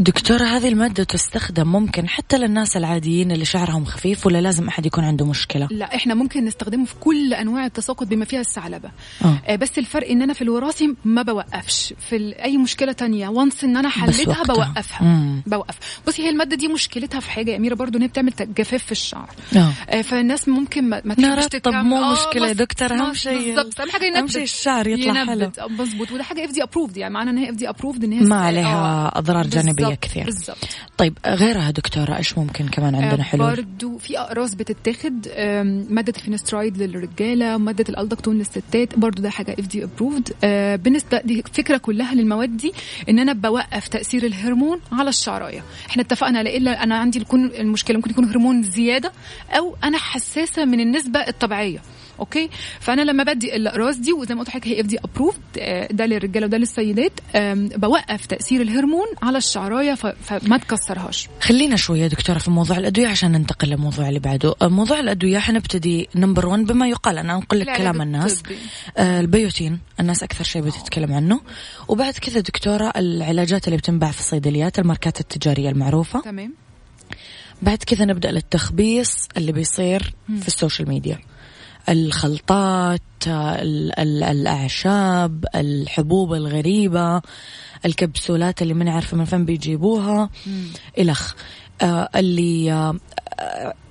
دكتورة 0.00 0.44
هذه 0.44 0.68
المادة 0.68 1.04
تستخدم 1.04 1.72
ممكن 1.72 2.08
حتى 2.08 2.38
للناس 2.38 2.76
العاديين 2.76 3.32
اللي 3.32 3.44
شعرهم 3.44 3.84
خفيف 3.84 4.26
ولا 4.26 4.40
لازم 4.40 4.68
أحد 4.68 4.86
يكون 4.86 5.04
عنده 5.04 5.26
مشكلة 5.26 5.68
لا 5.70 5.94
إحنا 5.94 6.14
ممكن 6.14 6.44
نستخدمه 6.44 6.84
في 6.84 6.94
كل 7.00 7.34
أنواع 7.34 7.66
التساقط 7.66 8.06
بما 8.06 8.24
فيها 8.24 8.40
الثعلبة 8.40 8.90
آه. 9.24 9.38
آه، 9.46 9.56
بس 9.56 9.78
الفرق 9.78 10.08
إن 10.10 10.22
أنا 10.22 10.32
في 10.32 10.42
الوراثي 10.42 10.94
ما 11.04 11.22
بوقفش 11.22 11.94
في 12.08 12.34
أي 12.44 12.56
مشكلة 12.56 12.92
تانية 12.92 13.28
once 13.28 13.64
إن 13.64 13.76
أنا 13.76 13.88
حليتها 13.88 14.38
وقتها. 14.38 14.54
بوقفها 14.54 15.02
مم. 15.02 15.42
بوقف 15.46 15.76
بصي 16.06 16.22
هي 16.22 16.28
المادة 16.28 16.56
دي 16.56 16.68
مشكلتها 16.68 17.20
في 17.20 17.30
حاجة 17.30 17.50
يا 17.50 17.56
أميرة 17.56 17.74
برضو 17.74 17.98
إن 17.98 18.02
هي 18.02 18.08
بتعمل 18.08 18.32
جفاف 18.56 18.84
في 18.84 18.92
الشعر 18.92 19.30
آه. 19.56 19.72
آه، 19.88 20.02
فالناس 20.02 20.48
ممكن 20.48 20.84
ما, 20.88 21.02
ما 21.04 21.14
تحبش 21.14 21.44
تكمل. 21.46 21.82
مو 21.82 21.96
آه، 21.96 22.12
مشكلة 22.12 22.48
يا 22.48 22.52
دكتور 22.52 22.92
أهم 22.92 23.14
شيء 23.14 23.54
بالظبط 23.54 23.80
أهم 23.80 24.02
ينبت 24.16 24.30
شيء 24.30 24.42
الشعر 24.42 24.86
يطلع 24.86 25.24
حلو 25.24 25.32
ينبت. 25.32 25.60
مظبوط 25.60 26.12
وده 26.12 26.22
حاجة 26.22 26.44
FDA 26.44 26.62
approved 26.62 26.96
يعني 26.96 27.14
معنى 27.14 27.30
إن 27.30 27.38
هي 27.38 27.50
FDA 27.50 27.68
approved 27.68 28.04
إن 28.04 28.12
هي 28.12 28.20
ما 28.20 28.36
عليها 28.36 29.10
أضرار 29.18 29.46
جانبية 29.46 29.89
بالظبط، 29.94 30.04
كثير. 30.10 30.24
بالظبط 30.24 30.68
طيب 30.98 31.18
غيرها 31.26 31.70
دكتورة 31.70 32.16
إيش 32.16 32.38
ممكن 32.38 32.68
كمان 32.68 32.94
عندنا 32.94 33.20
آه، 33.20 33.22
حلول؟ 33.22 33.56
برضو 33.56 33.98
في 33.98 34.18
أقراص 34.18 34.54
بتتاخد 34.54 35.28
آم، 35.28 35.86
مادة 35.90 36.12
الفينسترايد 36.16 36.82
للرجالة 36.82 37.56
مادة 37.56 37.84
الألدكتون 37.88 38.38
للستات 38.38 38.98
برضو 38.98 39.22
ده 39.22 39.30
حاجة 39.30 39.52
FDA 39.58 39.84
approved 39.84 40.32
بالنسبة 40.82 41.20
دي 41.24 41.42
فكرة 41.52 41.76
كلها 41.76 42.14
للمواد 42.14 42.56
دي 42.56 42.72
إن 43.08 43.18
أنا 43.18 43.32
بوقف 43.32 43.88
تأثير 43.88 44.26
الهرمون 44.26 44.80
على 44.92 45.08
الشعراية. 45.08 45.62
إحنا 45.90 46.02
اتفقنا 46.02 46.42
لا 46.42 46.82
أنا 46.82 46.98
عندي 46.98 47.18
يكون 47.18 47.44
المشكلة 47.46 47.96
ممكن 47.96 48.10
يكون 48.10 48.24
هرمون 48.24 48.62
زيادة 48.62 49.12
أو 49.50 49.76
أنا 49.84 49.98
حساسة 49.98 50.64
من 50.64 50.80
النسبة 50.80 51.20
الطبيعية. 51.20 51.82
okay؟ 52.20 52.50
فأنا 52.80 53.02
لما 53.02 53.24
بدي 53.24 53.56
الاقراص 53.56 53.96
دي 53.96 54.12
وزي 54.12 54.34
ما 54.34 54.40
قلت 54.40 54.48
لحضرتك 54.48 54.68
هي 54.68 54.80
FDA 54.80 54.98
approved 54.98 55.40
ده 55.90 56.06
للرجالة 56.06 56.46
وده 56.46 56.58
للسيدات 56.58 57.12
بوقف 57.76 58.26
تأثير 58.26 58.60
الهرمون 58.60 59.06
على 59.22 59.38
الشعراية 59.38 59.94
فما 59.94 60.56
تكسرهاش. 60.56 61.28
خلينا 61.40 61.76
شوية 61.76 62.06
دكتورة 62.06 62.38
في 62.38 62.50
موضوع 62.50 62.78
الأدوية 62.78 63.08
عشان 63.08 63.32
ننتقل 63.32 63.68
للموضوع 63.68 64.08
اللي 64.08 64.20
بعده. 64.20 64.54
آه، 64.62 64.68
موضوع 64.68 65.00
الأدوية 65.00 65.38
حنبتدي 65.38 66.08
number 66.14 66.46
1 66.46 66.66
بما 66.66 66.88
يقال. 66.88 67.18
أنا 67.18 67.34
أنقل 67.34 67.60
لك 67.60 67.76
كلام 67.76 68.02
الناس. 68.02 68.42
آه، 68.96 69.20
البيوتين. 69.20 69.78
الناس 70.00 70.22
أكثر 70.22 70.44
شيء 70.44 70.62
بتتكلم 70.62 71.12
عنه. 71.12 71.40
وبعد 71.88 72.12
كذا 72.12 72.40
دكتورة 72.40 72.92
العلاجات 72.96 73.66
اللي 73.66 73.76
بتنباع 73.76 74.10
في 74.10 74.20
الصيدليات 74.20 74.78
الماركات 74.78 75.20
التجارية 75.20 75.70
المعروفة. 75.70 76.20
تمام. 76.20 76.54
بعد 77.62 77.78
كذا 77.78 78.04
نبدأ 78.04 78.30
للتخبيص 78.30 79.28
اللي 79.36 79.52
بيصير 79.52 80.14
في 80.40 80.48
السوشيال 80.48 80.88
ميديا. 80.88 81.18
الخلطات 81.88 83.00
ال- 83.26 83.98
ال- 84.00 84.22
الأعشاب 84.22 85.44
الحبوب 85.54 86.34
الغريبة 86.34 87.22
الكبسولات 87.84 88.62
اللي 88.62 88.74
ما 88.74 88.84
نعرف 88.84 89.14
من 89.14 89.24
فين 89.24 89.44
بيجيبوها. 89.44 90.30
إلخ. 90.98 91.34
آه 91.82 92.08
اللي 92.16 92.72
آه 92.72 92.94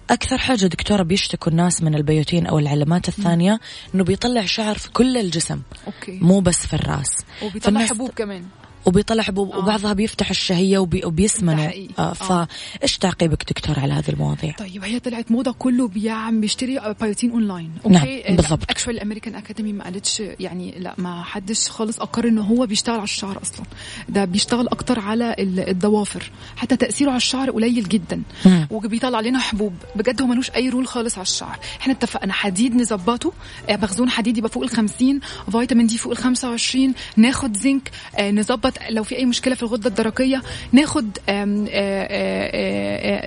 أكثر 0.10 0.38
حاجة 0.38 0.66
دكتورة 0.66 1.04
بيشتكوا 1.04 1.52
الناس 1.52 1.84
من 1.84 1.96
البيوتين 1.96 2.46
أو 2.48 2.60
العلامات 2.60 3.08
الثانية 3.08 3.60
إنه 3.96 4.04
بيطلع 4.04 4.46
شعر 4.46 4.76
في 4.78 4.90
كل 4.92 5.18
الجسم. 5.18 5.62
أوكي. 5.88 6.20
مو 6.22 6.40
بس 6.40 6.66
في 6.68 6.74
الرأس. 6.74 7.10
وبيطلع 7.44 7.86
حبوب 7.86 8.10
كمان. 8.10 8.46
وبيطلع 8.86 9.24
آه. 9.30 9.40
وبعضها 9.40 9.94
بيفتح 9.94 10.30
الشهية 10.30 10.78
وبي 10.78 11.06
وبيسمنوا. 11.06 11.66
آه 11.66 11.88
آه. 12.00 12.14
فإيش 12.14 12.98
تعقيبك 12.98 13.44
دكتور 13.50 13.80
على 13.80 13.94
هذه 13.94 14.10
المواضيع؟ 14.10 14.52
طيب 14.52 14.84
هي 14.84 15.00
طلعت 15.00 15.32
موضة 15.32 15.52
كله 15.60 15.88
بيعم 15.88 16.42
بيشتري 16.42 16.80
biotin 17.02 17.32
online 17.32 17.72
نعم، 17.90 18.02
okay 18.08 18.36
بالضبط. 18.36 18.64
actually 18.70 18.96
ال 18.96 19.00
American 19.00 19.36
Academy 19.36 19.74
ما 19.74 19.84
قالتش 19.84 20.20
يعني 20.40 20.76
لا 20.80 20.94
ما 20.98 21.24
حدش 21.24 21.70
خالص 21.70 22.00
أقر 22.00 22.28
ان 22.28 22.38
هو 22.38 22.66
بيشتغل 22.66 22.96
على 22.96 23.04
الشعر 23.04 23.42
أصلا 23.42 23.66
ده 24.10 24.26
بيشتغل 24.26 24.68
أكتر 24.68 25.00
على 25.00 25.36
ال- 25.40 25.70
الضوافر 25.70 26.32
حتى 26.56 26.76
تأثيره 26.78 27.10
على 27.10 27.18
الشعر 27.18 27.52
قليل 27.52 27.90
جدا 27.90 28.22
مم. 28.46 28.68
وبيطلع 28.72 29.20
لنا 29.20 29.40
حبوب 29.40 29.74
بجد 29.96 30.22
هو 30.22 30.28
ملوش 30.28 30.50
أي 30.52 30.70
role 30.70 30.88
خالص 30.88 31.16
على 31.18 31.22
الشعر 31.26 31.60
إحنا 31.82 31.94
اتفقنا 31.94 32.34
حديد 32.34 32.76
نظبطه 32.76 33.34
آه، 33.70 33.76
مخزون 33.76 34.10
حديد 34.10 34.38
يبقى 34.38 34.50
فوق 34.50 34.64
ال 34.64 34.70
50 34.70 35.20
فيتامين 35.52 35.88
دي 35.88 35.98
فوق 35.98 36.12
ال 36.12 36.18
25 36.18 36.94
ناخد 37.18 37.58
زنك 37.58 37.92
آه، 38.16 38.32
نظبط 38.32 38.69
نظبط 38.70 38.92
لو 38.92 39.04
في 39.04 39.18
أي 39.18 39.26
مشكلة 39.26 39.56
في 39.56 39.64
الغدة 39.64 39.90
الدرقية 39.90 40.42
ناخد 40.72 41.18
آم 41.30 41.68
آم 41.72 42.34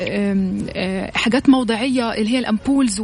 آم 0.09 0.66
حاجات 1.14 1.48
موضعية 1.48 2.14
اللي 2.14 2.31
هي 2.31 2.38
ال 2.38 2.45
ampoules 2.45 3.01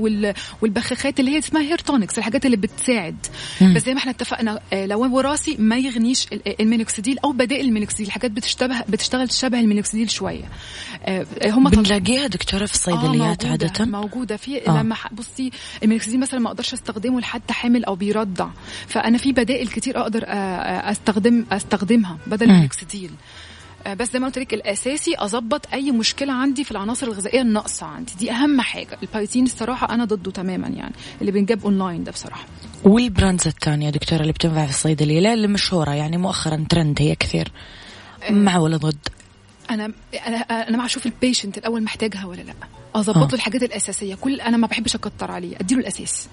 والبخاخات 0.63 1.21
اللي 1.21 1.31
هي 1.31 1.39
اسمها 1.39 1.63
hair 1.63 1.79
tonics 1.79 2.19
الحاجات 2.19 2.47
اللي 2.47 2.57
بتساعد. 2.57 3.17
مم. 3.61 3.75
بس 3.75 3.85
زي 3.85 3.93
ما 3.95 3.99
إحنا 3.99 4.11
اتفقنا 4.11 4.61
لو 4.73 5.17
وراثي 5.17 5.57
ما 5.59 5.77
يغنيش 5.77 6.27
المينوكسيديل 6.61 7.19
أو 7.25 7.33
بدائل 7.33 7.65
المينوكسيديل 7.67 8.07
الحاجات 8.07 8.31
بتشتبه 8.31 8.81
بتشتغل 8.89 9.33
شبه 9.33 9.61
المينوكسيديل 9.61 10.11
شوية. 10.11 10.45
هم 11.47 11.69
بنلاقيها 11.71 12.27
دكتورة 12.27 12.67
في 12.67 12.75
الصيدليات 12.75 13.45
آه 13.45 13.51
عادة؟ 13.51 13.85
موجودة. 13.85 14.37
في 14.37 14.69
آه. 14.69 14.83
لما 14.83 14.97
بصي 15.13 15.51
المينوكسيديل 15.83 16.21
مثلا 16.21 16.41
ما 16.41 16.49
أقدرش 16.49 16.73
أستخدمه 16.73 17.21
لحد 17.21 17.51
حامل 17.51 17.85
أو 17.85 17.95
بيرضع 17.95 18.49
فأنا 18.87 19.19
في 19.19 19.33
بدائل 19.33 19.69
كتير 19.69 20.01
أقدر 20.01 20.25
أستخدم 20.29 21.45
أستخدمها. 21.53 22.19
بدل 22.29 22.47
المينوكسيديل 22.51 23.11
بس 23.97 24.13
زي 24.13 24.19
ما 24.19 24.27
قلت 24.27 24.39
لك 24.39 24.55
الأساسي 24.55 25.15
أظبط 25.19 25.73
أي 25.73 25.91
مشكلة 25.91 26.33
عندي 26.33 26.65
في 26.65 26.71
العناصر 26.71 27.07
الغذائية 27.07 27.41
الناقصة 27.41 27.87
عندي. 27.87 28.13
دي 28.19 28.31
أهم 28.31 28.61
حاجة. 28.61 28.99
البيوتين 29.03 29.45
الصراحة 29.45 29.95
أنا 29.95 30.05
ضده 30.05 30.31
تماما 30.31 30.69
يعني. 30.69 30.95
اللي 31.21 31.33
بنجاب 31.33 31.65
أونلاين 31.65 32.05
ده 32.05 32.13
بصراحة. 32.13 32.45
وال 32.85 33.00
brands 33.00 33.47
الثانية 33.47 33.91
دكتورة 33.91 34.21
اللي 34.21 34.33
بتنباع 34.33 34.65
في 34.65 34.71
الصيدليه 34.71 35.35
اللي 35.35 35.49
مشهورة 35.49 35.91
يعني 35.91 36.17
مؤخرا 36.17 36.67
ترند 36.69 36.97
هي 37.01 37.15
كثير. 37.15 37.53
مع 38.31 38.59
ولا 38.59 38.77
ضد؟ 38.77 39.09
أنا 39.71 39.93
أنا 40.27 40.37
أنا 40.37 40.77
مع 40.77 40.85
أشوف 40.85 41.07
ال 41.07 41.13
patient 41.13 41.59
الأول 41.59 41.83
محتاجها 41.83 42.27
ولا 42.27 42.43
لأ. 42.43 42.55
أظبط 42.95 43.33
له 43.33 43.35
الحاجات 43.35 43.63
الأساسية. 43.63 44.15
كل 44.15 44.41
أنا 44.41 44.57
ما 44.57 44.67
بحبش 44.67 44.95
أكتر 44.95 45.31
عليه. 45.31 45.57
أديله 45.57 45.81
الأساس. 45.81 46.29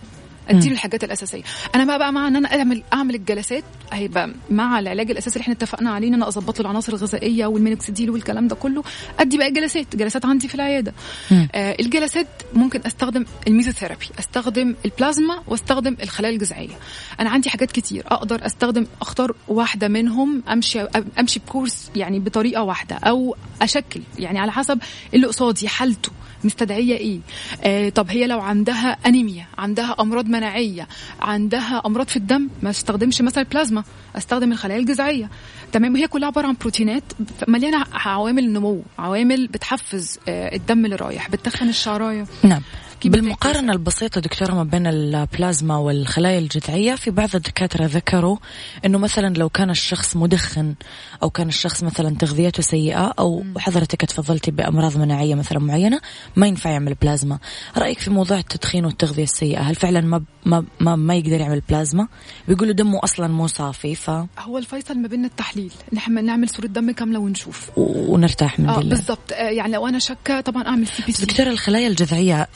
أديله 0.49 0.73
الحاجات 0.73 1.03
الأساسية. 1.03 1.41
أنا 1.75 1.86
بقى, 1.86 1.99
بقى 1.99 2.13
مع 2.13 2.27
إن 2.27 2.36
أنا 2.36 2.55
اعمل 2.60 2.84
أعمل 2.93 3.15
الجلسات 3.15 3.63
هيبقى 3.91 4.29
مع 4.49 4.79
العلاج 4.79 5.12
الأساسي 5.12 5.36
اللي 5.36 5.43
إحنا 5.43 5.53
اتفقنا 5.53 5.91
عليه 5.91 6.08
إن 6.08 6.13
أنا 6.13 6.27
أظبط 6.27 6.60
له 6.60 6.65
العناصر 6.65 6.93
الغذائية 6.93 7.45
والمينوكسيديل 7.45 8.10
والكلام 8.10 8.47
ده 8.47 8.55
كله. 8.55 8.84
أدي 9.19 9.38
بقى 9.38 9.51
جلسات 9.51 9.95
جلسات 9.95 10.25
عندي 10.25 10.47
في 10.47 10.55
العيادة. 10.55 10.93
آه 11.31 11.75
الجلسات 11.79 12.27
ممكن 12.53 12.81
أستخدم 12.86 13.25
الميزوثيرابي 13.47 14.05
أستخدم 14.19 14.75
البلازما 14.86 15.41
وأستخدم 15.47 15.97
الخلايا 16.03 16.34
الجذعية. 16.34 16.75
أنا 17.19 17.29
عندي 17.29 17.49
حاجات 17.49 17.71
كتير 17.71 18.03
أقدر 18.08 18.45
أستخدم 18.45 18.86
أختار 19.01 19.36
واحدة 19.47 19.88
منهم 19.88 20.43
أمشي 20.51 20.81
أمشي 21.19 21.39
بكورس 21.39 21.91
يعني 21.95 22.19
بطريقة 22.19 22.63
واحدة 22.63 22.95
أو 22.95 23.36
أشكل 23.61 24.01
يعني 24.19 24.39
على 24.39 24.51
حسب 24.51 24.80
اللي 25.13 25.28
قصادي 25.28 25.67
حالته 25.67 26.11
مستدعية 26.43 26.97
إيه. 26.97 27.19
آه 27.63 27.89
طب 27.89 28.09
هي 28.09 28.28
لو 28.28 28.39
عندها 28.39 28.97
أنيميا 29.05 29.45
عندها 29.57 29.95
أمراض 29.99 30.28
مناعيه 30.38 30.88
عندها 31.21 31.81
أمراض 31.86 32.07
في 32.07 32.15
الدم 32.17 32.49
ما 32.63 32.69
استخدمش 32.69 33.21
مثلا 33.21 33.43
البلازما 33.43 33.83
استخدم 34.15 34.51
الخلايا 34.51 34.79
الجذعية. 34.79 35.29
تمام 35.71 35.95
هي 35.95 36.07
كلها 36.07 36.27
عبارة 36.27 36.47
عن 36.47 36.55
بروتينات 36.61 37.03
مليانة 37.47 37.86
عوامل 37.93 38.53
نمو 38.53 38.83
عوامل 38.99 39.47
بتحفز 39.47 40.19
آه 40.27 40.55
الدم 40.55 40.86
اللي 40.86 40.95
رايح 40.95 41.29
بتخن 41.29 41.69
الشعرايه 41.69 42.25
نعم. 42.43 42.61
بالمقارنة 43.03 43.73
البسيطة 43.73 44.21
دكتورة 44.21 44.51
ما 44.51 44.63
بين 44.63 44.87
البلازما 44.87 45.77
والخلايا 45.77 46.39
الجذعية 46.39 46.95
في 46.95 47.11
بعض 47.11 47.35
الدكاترة 47.35 47.85
ذكروا 47.85 48.37
أنه 48.85 48.97
مثلا 48.97 49.33
لو 49.33 49.49
كان 49.49 49.69
الشخص 49.69 50.15
مدخن 50.15 50.75
أو 51.23 51.29
كان 51.29 51.47
الشخص 51.47 51.83
مثلا 51.83 52.15
تغذيته 52.15 52.63
سيئة 52.63 53.13
أو 53.19 53.43
حضرتك 53.57 54.01
تفضلتي 54.01 54.51
بأمراض 54.51 54.97
مناعية 54.97 55.35
مثلا 55.35 55.59
معينة 55.59 55.99
ما 56.35 56.47
ينفع 56.47 56.69
يعمل 56.69 56.93
بلازما. 56.93 57.39
رأيك 57.77 57.99
في 57.99 58.09
موضوع 58.09 58.37
التدخين 58.37 58.85
والتغذية 58.85 59.23
السيئة 59.23 59.59
هل 59.59 59.75
فعلا 59.75 60.01
ما 60.01 60.23
ما 60.45 60.65
ما, 60.79 60.95
ما 60.95 61.15
يقدر 61.15 61.39
يعمل 61.41 61.61
بلازما؟ 61.69 62.07
بيقولوا 62.47 62.73
دمه 62.73 62.99
أصلا 63.03 63.27
مو 63.27 63.47
صافي 63.47 63.95
ف 63.95 64.09
هو 64.39 64.57
الفيصل 64.57 64.97
ما 64.97 65.07
بين 65.07 65.25
التحليل. 65.25 65.71
نحن 65.93 66.25
نعمل 66.25 66.49
صورة 66.49 66.67
دم 66.67 66.91
كاملة 66.91 67.19
ونشوف. 67.19 67.71
ونرتاح 67.77 68.59
من 68.59 68.69
آه 68.69 68.79
بالضبط. 68.79 69.33
آه 69.33 69.35
يعني 69.35 69.73
لو 69.73 69.87
أنا 69.87 69.99
شاكة 69.99 70.41
طبعا 70.41 70.67
أعمل 70.67 70.87
CBC. 70.88 71.26
دكتورة 71.25 71.49
الخلايا 71.49 71.87
الجذعية 71.87 72.47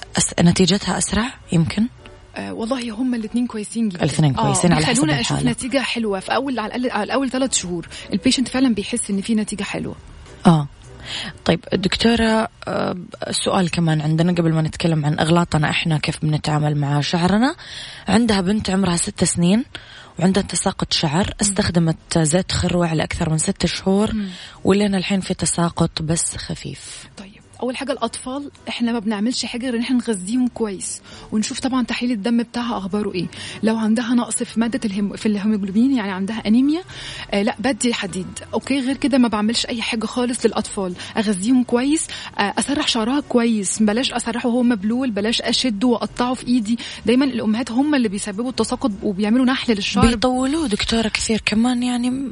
نتيجتها 0.41 0.97
أسرع 0.97 1.33
يمكن؟ 1.51 1.87
آه 2.35 2.53
والله 2.53 2.91
هم 2.91 3.15
الاثنين 3.15 3.47
كويسين 3.47 3.89
جدا. 3.89 4.03
الاثنين 4.03 4.33
كويسين 4.33 4.71
آه 4.71 4.75
على 4.75 4.85
حسب 4.85 5.03
الحالة. 5.03 5.21
أشوف 5.21 5.43
نتيجة 5.43 5.81
حلوة 5.81 6.19
في 6.19 6.35
أول 6.35 6.59
على 6.59 6.75
الأقل 6.75 6.91
على 6.91 7.03
الأول 7.03 7.29
ثلاث 7.29 7.53
شهور. 7.53 7.87
ال 8.13 8.18
patient 8.18 8.47
فعلا 8.47 8.73
بيحس 8.73 9.09
إن 9.09 9.21
في 9.21 9.35
نتيجة 9.35 9.63
حلوة. 9.63 9.95
آه. 10.45 10.67
طيب 11.45 11.59
دكتورة 11.73 12.47
السؤال 13.27 13.71
كمان 13.71 14.01
عندنا 14.01 14.31
قبل 14.31 14.53
ما 14.53 14.61
نتكلم 14.61 15.05
عن 15.05 15.19
أغلاطنا 15.19 15.69
إحنا 15.69 15.97
كيف 15.97 16.19
بنتعامل 16.21 16.77
مع 16.77 17.01
شعرنا. 17.01 17.55
عندها 18.07 18.41
بنت 18.41 18.69
عمرها 18.69 18.95
ست 18.95 19.23
سنين 19.23 19.65
وعندها 20.19 20.43
تساقط 20.43 20.93
شعر 20.93 21.33
استخدمت 21.41 22.17
زيت 22.17 22.51
خروع 22.51 22.93
لأكثر 22.93 23.29
من 23.29 23.37
ست 23.37 23.65
شهور. 23.65 24.11
ولنا 24.63 24.97
الحين 24.97 25.19
في 25.19 25.33
تساقط 25.33 26.01
بس 26.01 26.37
خفيف. 26.37 27.07
طيب. 27.17 27.28
أول 27.61 27.77
حاجة 27.77 27.91
الأطفال 27.91 28.51
إحنا 28.69 28.91
ما 28.91 28.99
بنعملش 28.99 29.45
حاجة 29.45 29.65
غير 29.65 29.75
إن 29.75 29.81
إحنا 29.81 29.97
نغذيهم 29.97 30.47
كويس 30.47 31.01
ونشوف 31.31 31.59
طبعا 31.59 31.83
تحليل 31.83 32.11
الدم 32.11 32.43
بتاعها 32.43 32.77
أخباره 32.77 33.13
إيه. 33.13 33.27
لو 33.63 33.77
عندها 33.77 34.13
نقص 34.13 34.43
في 34.43 34.59
مادة 34.59 34.79
الهم... 34.85 35.15
في 35.15 35.25
الهيموجلوبين 35.25 35.91
يعني 35.95 36.11
عندها 36.11 36.47
أنيميا 36.47 36.81
آه 37.31 37.41
لأ 37.41 37.55
بدي 37.59 37.93
حديد. 37.93 38.27
okay 38.53 38.79
غير 38.79 38.97
كده 38.97 39.17
ما 39.17 39.27
بعملش 39.27 39.65
أي 39.65 39.81
حاجة 39.81 40.05
خالص 40.05 40.45
للأطفال. 40.45 40.93
أغذيهم 41.17 41.63
كويس 41.63 42.07
آه 42.37 42.53
أسرح 42.59 42.87
شعرها 42.87 43.19
كويس. 43.19 43.83
بلاش 43.83 44.13
أسرحه 44.13 44.49
وهو 44.49 44.63
مبلول 44.63 45.11
بلاش 45.11 45.41
أشده 45.41 45.87
وأقطعه 45.87 46.33
في 46.33 46.47
إيدي. 46.47 46.77
دايما 47.05 47.25
الأمهات 47.25 47.71
هم 47.71 47.95
اللي 47.95 48.07
بيسببوا 48.07 48.49
التساقط 48.49 48.91
وبيعملوا 49.03 49.45
نحل 49.45 49.73
للشعر. 49.73 50.07
بيطولوه 50.07 50.67
دكتورة 50.67 51.07
كثير 51.07 51.41
كمان 51.45 51.83
يعني 51.83 52.31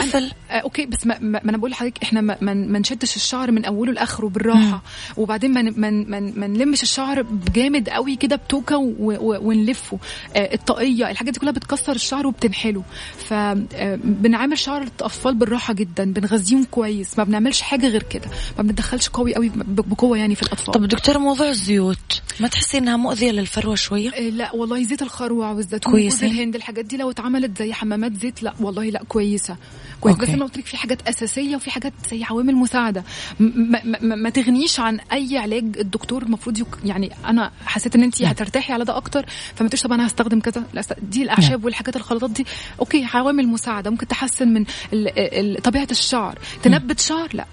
طفل. 0.00 0.32
آه 0.50 0.52
okay 0.54 0.86
بس 0.86 1.06
ما, 1.06 1.18
ما 1.20 1.40
أنا 1.44 1.56
بقول 1.56 1.70
لحضرتك 1.70 2.02
إحنا 2.02 2.20
ما, 2.20 2.36
ما 2.54 2.78
نشدش 2.78 3.16
الشعر 3.16 3.50
من 3.50 3.64
أوله 3.64 3.92
لآخره 3.92 4.26
بالراحة. 4.26 4.60
مم. 4.60 4.80
وبعدين 5.16 5.52
ما 5.52 5.62
ما 5.62 6.20
ما 6.36 6.46
نلمش 6.46 6.82
الشعر 6.82 7.26
جامد 7.54 7.88
قوي 7.88 8.16
كده 8.16 8.36
بتوكة 8.36 8.76
ونلفه. 8.98 9.98
آه 10.36 10.54
الطاقية 10.54 11.10
الحاجات 11.10 11.34
دي 11.34 11.40
كلها 11.40 11.52
بتكسر 11.52 11.92
الشعر 11.94 12.26
وبتنحله. 12.26 12.82
فبنعامل 13.18 14.58
شعر 14.58 14.82
الأطفال 14.82 15.34
بالراحة 15.34 15.74
جدا 15.74 16.12
بنغذيهم 16.12 16.64
كويس 16.64 17.18
ما 17.18 17.24
بنعملش 17.24 17.60
حاجة 17.60 17.88
غير 17.88 18.02
كده. 18.02 18.28
ما 18.58 18.62
بندخلش 18.62 19.08
قوي 19.08 19.34
قوي 19.34 19.50
بقوة 19.54 20.18
يعني 20.18 20.34
في 20.34 20.42
الأطفال. 20.42 20.74
طب 20.74 20.88
دكتور 20.88 21.18
موضوع 21.18 21.48
الزيوت 21.48 22.22
ما 22.40 22.48
تحسي 22.48 22.78
إنها 22.78 22.96
مؤذية 22.96 23.30
للفروة 23.30 23.74
شوية؟ 23.74 24.10
آه 24.10 24.20
لا 24.20 24.54
والله 24.54 24.82
زيت 24.82 25.02
الخروع 25.02 25.52
والزيتون 25.52 25.94
وجوز 25.94 26.24
الهند 26.24 26.54
الحاجات 26.54 26.84
دي 26.84 26.96
لو 26.96 27.10
اتعملت 27.10 27.58
زي 27.58 27.72
حمامات 27.72 28.12
زيت 28.20 28.42
لا 28.42 28.54
والله 28.60 28.84
لا 28.84 29.04
كويسة. 29.08 29.56
كويس. 30.00 30.14
أوكي. 30.14 30.26
بس 30.26 30.34
أنا 30.34 30.44
قلت 30.44 30.58
لك 30.58 30.66
في 30.66 30.76
حاجات 30.76 31.08
أساسية 31.08 31.56
وفي 31.56 31.70
حاجات 31.70 31.92
زي 32.10 32.24
عوامل 32.24 32.54
مساعدة. 32.54 33.04
ما, 33.40 33.80
ما, 33.84 34.14
ما 34.14 34.30
تغنيش 34.30 34.80
عن 34.80 35.00
أي 35.12 35.38
علاج 35.38 35.64
الدكتور 35.78 36.22
المفروض 36.22 36.58
يك 36.58 36.66
يعني 36.84 37.12
أنا 37.26 37.50
حسيت 37.66 37.94
إن 37.94 38.02
انت 38.02 38.22
هترتاحي 38.22 38.72
على 38.72 38.84
ده 38.84 38.96
أكتر 38.96 39.26
فما 39.54 39.68
تقوليش 39.68 39.82
طب 39.82 39.92
أنا 39.92 40.06
هستخدم 40.06 40.40
كذا. 40.40 40.62
لا 40.72 40.82
دي 41.02 41.22
الأعشاب 41.22 41.64
والحاجات 41.64 41.96
الخلطات 41.96 42.30
دي. 42.30 42.46
أوكي 42.80 43.04
عوامل 43.14 43.48
مساعدة. 43.48 43.90
ممكن 43.90 44.08
تحسن 44.08 44.48
من 44.48 44.64
ال 44.92 45.62
طبيعة 45.62 45.88
الشعر. 45.90 46.38
تنبت 46.62 47.00
شعر؟ 47.00 47.28
لا. 47.32 47.44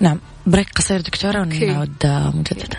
نعم. 0.00 0.18
بريك 0.46 0.70
قصير 0.70 1.00
دكتورة 1.00 1.40
ونعود 1.40 2.30
مجددا. 2.34 2.78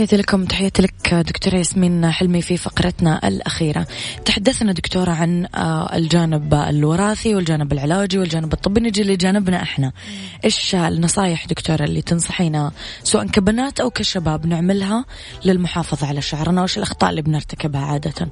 تحياتي 0.00 0.16
لكم 0.16 0.44
تحياتي 0.44 0.82
لك 0.82 1.14
دكتورة 1.14 1.56
ياسمين 1.56 2.10
حلمي 2.10 2.42
في 2.42 2.56
فقرتنا 2.56 3.28
الأخيرة. 3.28 3.86
تحدثنا 4.24 4.72
دكتورة 4.72 5.10
عن 5.10 5.46
الجانب 5.94 6.54
الوراثي 6.54 7.34
والجانب 7.34 7.72
العلاجي 7.72 8.18
والجانب 8.18 8.52
الطبي. 8.52 8.80
نجي 8.80 9.02
لجانبنا 9.02 9.62
إحنا. 9.62 9.92
إيش 10.44 10.74
النصايح 10.74 11.46
دكتورة 11.46 11.84
اللي 11.84 12.02
تنصحينا 12.02 12.72
سواء 13.02 13.26
كبنات 13.26 13.80
أو 13.80 13.90
كشباب 13.90 14.46
نعملها 14.46 15.04
للمحافظة 15.44 16.06
على 16.06 16.20
شعرنا؟ 16.20 16.60
وإيش 16.60 16.78
الأخطاء 16.78 17.10
اللي 17.10 17.22
بنرتكبها 17.22 17.80
عادة؟ 17.80 18.28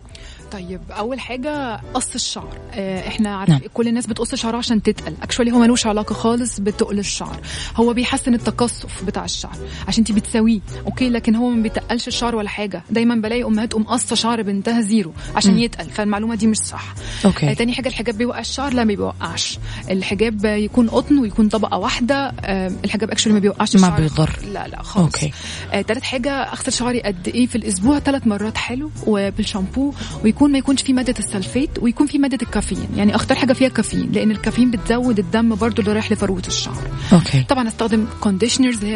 طيب 0.53 0.81
أول 0.91 1.21
حاجة 1.21 1.81
قص 1.95 2.15
الشعر. 2.15 2.59
آه، 2.73 3.09
إحنا 3.09 3.37
عارف 3.37 3.51
نعم. 3.51 3.61
كل 3.75 3.89
الناس 3.89 4.07
بتقص 4.07 4.35
شعرها 4.35 4.59
عشان 4.59 4.83
تتقل. 4.83 5.15
اكشولي 5.23 5.53
هو 5.53 5.59
ملوش 5.59 5.87
علاقة 5.87 6.13
خالص 6.13 6.61
بتقل 6.61 6.99
الشعر. 6.99 7.41
هو 7.77 7.93
بيحسن 7.93 8.35
التقصف 8.35 9.05
بتاع 9.05 9.25
الشعر 9.25 9.57
عشان 9.89 10.05
انت 10.09 10.13
بتسويه 10.13 10.61
okay؟ 10.87 11.11
لكن 11.11 11.35
هو 11.35 11.49
ما 11.51 11.63
بيتقلش 11.63 12.09
الشعر 12.09 12.37
ولا 12.37 12.49
حاجة. 12.49 12.83
دايما 12.91 13.15
بلاقي 13.15 13.45
أمهات 13.45 13.71
تقوم 13.71 13.83
قصه 13.83 14.17
شعر 14.17 14.43
بنتها 14.43 14.81
zero 14.81 15.13
عشان 15.37 15.55
م. 15.55 15.59
يتقل. 15.59 15.91
فالمعلومة 15.91 16.35
دي 16.35 16.47
مش 16.47 16.57
صح. 16.57 16.95
okay. 17.25 17.51
آه 17.51 17.55
تاني 17.55 17.73
حاجة 17.75 17.89
الحجاب 17.89 18.19
بيوقع 18.19 18.41
الشعر؟ 18.41 18.75
لا 18.75 18.85
ما 18.85 18.95
بيوقعش. 18.95 19.59
الحجاب 19.91 20.45
يكون 20.45 20.89
قطن 20.89 21.19
ويكون 21.19 21.49
طبقة 21.49 21.79
واحدة. 21.79 22.35
آه 22.41 22.73
الحجاب 22.85 23.11
actually 23.11 23.35
ما 23.35 23.41
بيوقعش 23.41 23.77
ما 23.77 23.89
بيضر. 23.89 24.39
لا 24.53 24.69
لا 24.69 24.83
خالص. 24.83 25.05
okay. 25.15 25.33
آه 25.73 25.81
تالت 25.83 26.03
حاجة 26.03 26.31
أغسل 26.31 26.73
شعري 26.73 27.03
قد 27.03 27.29
إيه 27.29 27.47
في 27.47 27.57
الأسبوع؟ 27.57 27.99
ثلاث 27.99 28.27
مرات 28.27 28.57
حلو. 28.57 28.91
وبالشامبو 29.07 29.95
ويكون 30.25 30.38
ما 30.47 30.59
يكونش 30.59 30.83
فيه 30.83 30.93
مادة 30.93 31.15
السلفيت 31.19 31.71
ويكون 31.79 32.07
فيه 32.07 32.19
مادة 32.19 32.39
الكافيين. 32.43 32.89
يعني 32.97 33.15
اختار 33.15 33.39
حاجة 33.39 33.53
فيها 33.53 33.69
كافيين 33.69 34.13
لأن 34.13 34.31
الكافيين 34.31 34.71
بتزود 34.71 35.19
الدم 35.19 35.55
برضو 35.55 35.83
اللي 35.83 35.93
رايح 35.93 36.13
لفروه 36.13 36.43
الشعر. 36.47 36.83
okay. 37.13 37.45
طبعا 37.49 37.69
أستخدم 37.69 38.07
conditioners 38.21 38.85
هي 38.85 38.95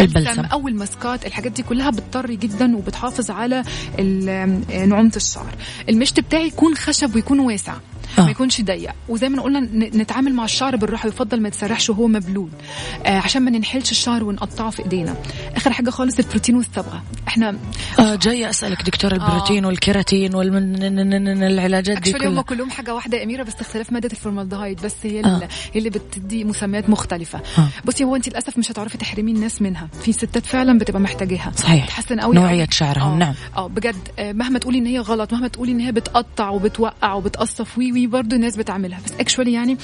البلسم. 0.00 0.44
أو 0.44 0.68
الماسكات 0.68 1.26
الحاجات 1.26 1.52
دي 1.52 1.62
كلها 1.62 1.90
بتطري 1.90 2.36
جدا 2.36 2.76
وبتحافظ 2.76 3.30
على 3.30 3.64
نعومة 4.86 5.12
الشعر. 5.16 5.54
المشط 5.88 6.20
بتاعي 6.20 6.46
يكون 6.46 6.74
خشب 6.74 7.14
ويكون 7.14 7.40
واسع. 7.40 7.74
آه. 8.18 8.22
ما 8.22 8.30
يكونش 8.30 8.60
ضيق. 8.60 8.92
وزي 9.08 9.28
ما 9.28 9.42
قلنا 9.42 9.60
نتعامل 9.96 10.34
مع 10.34 10.44
الشعر 10.44 10.76
بالراحة 10.76 11.08
يفضل 11.08 11.40
ما 11.40 11.48
يتسرحش 11.48 11.90
وهو 11.90 12.08
مبلول. 12.08 12.48
آه 13.06 13.18
عشان 13.18 13.42
ما 13.42 13.50
ننحلش 13.50 13.90
الشعر 13.90 14.24
ونقطعه 14.24 14.70
في 14.70 14.82
إيدينا. 14.82 15.16
آخر 15.56 15.72
حاجة 15.72 15.90
خالص 15.90 16.18
البروتين 16.18 16.56
والصبغه 16.56 17.02
إحنا 17.28 17.56
آه 17.98 18.14
جاية 18.14 18.50
أسألك 18.50 18.82
دكتور 18.82 19.12
البروتين 19.12 19.64
آه. 19.64 19.68
والكيراتين 19.68 20.34
والعلاجات 20.34 21.98
دي 22.02 22.12
كلها. 22.12 22.28
هم 22.28 22.40
كلهم 22.40 22.70
حاجة 22.70 22.94
واحدة 22.94 23.18
يا 23.18 23.24
أميرة 23.24 23.42
بس 23.42 23.54
اختلاف 23.60 23.92
مادة 23.92 24.08
الفورمالدهايد. 24.12 24.82
بس 24.82 24.94
هي 25.02 25.24
آه. 25.24 25.48
هي 25.72 25.78
اللي 25.78 25.90
بتدي 25.90 26.44
مسميات 26.44 26.90
مختلفة. 26.90 27.40
آه. 27.58 27.68
بصي 27.84 28.04
هو 28.04 28.16
انت 28.16 28.28
للأسف 28.28 28.58
مش 28.58 28.70
هتعرفي 28.70 28.98
تحرمي 28.98 29.32
الناس 29.32 29.62
منها. 29.62 29.88
في 30.02 30.12
ستات 30.12 30.46
فعلا 30.46 30.78
بتبقى 30.78 31.00
محتاجاها. 31.00 31.52
صحيح. 31.56 31.86
تحسن 31.86 32.20
قوي 32.20 32.34
نوعية 32.34 32.68
شعرهم. 32.70 33.12
آه. 33.12 33.16
نعم. 33.18 33.34
آه 33.56 33.66
بجد 33.66 34.08
آه 34.18 34.32
مهما 34.32 34.58
تقولي 34.58 34.78
إن 34.78 34.86
هي 34.86 34.98
غلط 34.98 35.32
مهما 35.32 35.48
تقولي 35.48 35.72
إن 35.72 35.80
هي 35.80 35.92
بتقطع 35.92 36.48
وبتوقع 36.48 37.12
وبتقصف 37.14 37.78
و 37.78 37.92
و 37.92 38.01
برضه 38.06 38.36
الناس 38.36 38.56
بتعملها. 38.56 39.00
بس 39.06 39.12
actually 39.20 39.52
يعني 39.52 39.76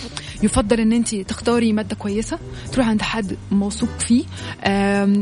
يفضل 0.43 0.81
إن 0.81 0.93
انت 0.93 1.15
تختاري 1.15 1.73
مادة 1.73 1.97
كويسة 1.97 2.39
تروحي 2.73 2.91
عند 2.91 3.03
حد 3.03 3.37
موثوق 3.51 3.89
فيه 3.99 4.25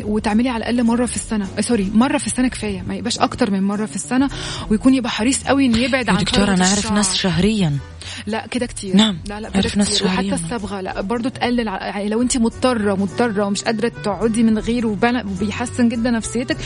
وتعملي 0.04 0.48
على 0.48 0.56
الأقل 0.56 0.84
مرة 0.84 1.06
في 1.06 1.16
السنة. 1.16 1.46
sorry 1.60 1.90
مرة 1.94 2.18
في 2.18 2.26
السنة 2.26 2.48
كفاية. 2.48 2.82
ما 2.88 2.94
يبقاش 2.94 3.18
أكتر 3.18 3.50
من 3.50 3.62
مرة 3.62 3.86
في 3.86 3.96
السنة 3.96 4.28
ويكون 4.70 4.94
يبقى 4.94 5.10
حريص 5.10 5.44
قوي 5.44 5.66
انه 5.66 5.78
يبعد 5.78 6.08
عن 6.08 6.16
دكتور 6.16 6.54
أنا 6.54 6.66
اعرف 6.66 6.92
ناس 6.92 7.16
شهريا. 7.16 7.78
لا 8.26 8.46
كده 8.46 8.66
كتير. 8.66 8.96
نعم 8.96 9.18
لا 9.28 9.40
لا 9.40 9.50
كده 9.50 9.62
كتير. 9.62 10.06
وحتى 10.06 10.34
الصبغة 10.34 10.80
لا 10.80 11.00
برضه 11.00 11.28
تقلل 11.28 11.66
يعني 11.66 12.08
لو 12.08 12.22
انت 12.22 12.36
مضطرة 12.36 12.94
مضطرة 12.94 13.46
ومش 13.46 13.62
قادرة 13.62 13.88
تقعدي 13.88 14.42
من 14.42 14.58
غيره 14.58 14.98
وبيحسن 15.26 15.88
جدا 15.88 16.10
نفسيتك 16.10 16.56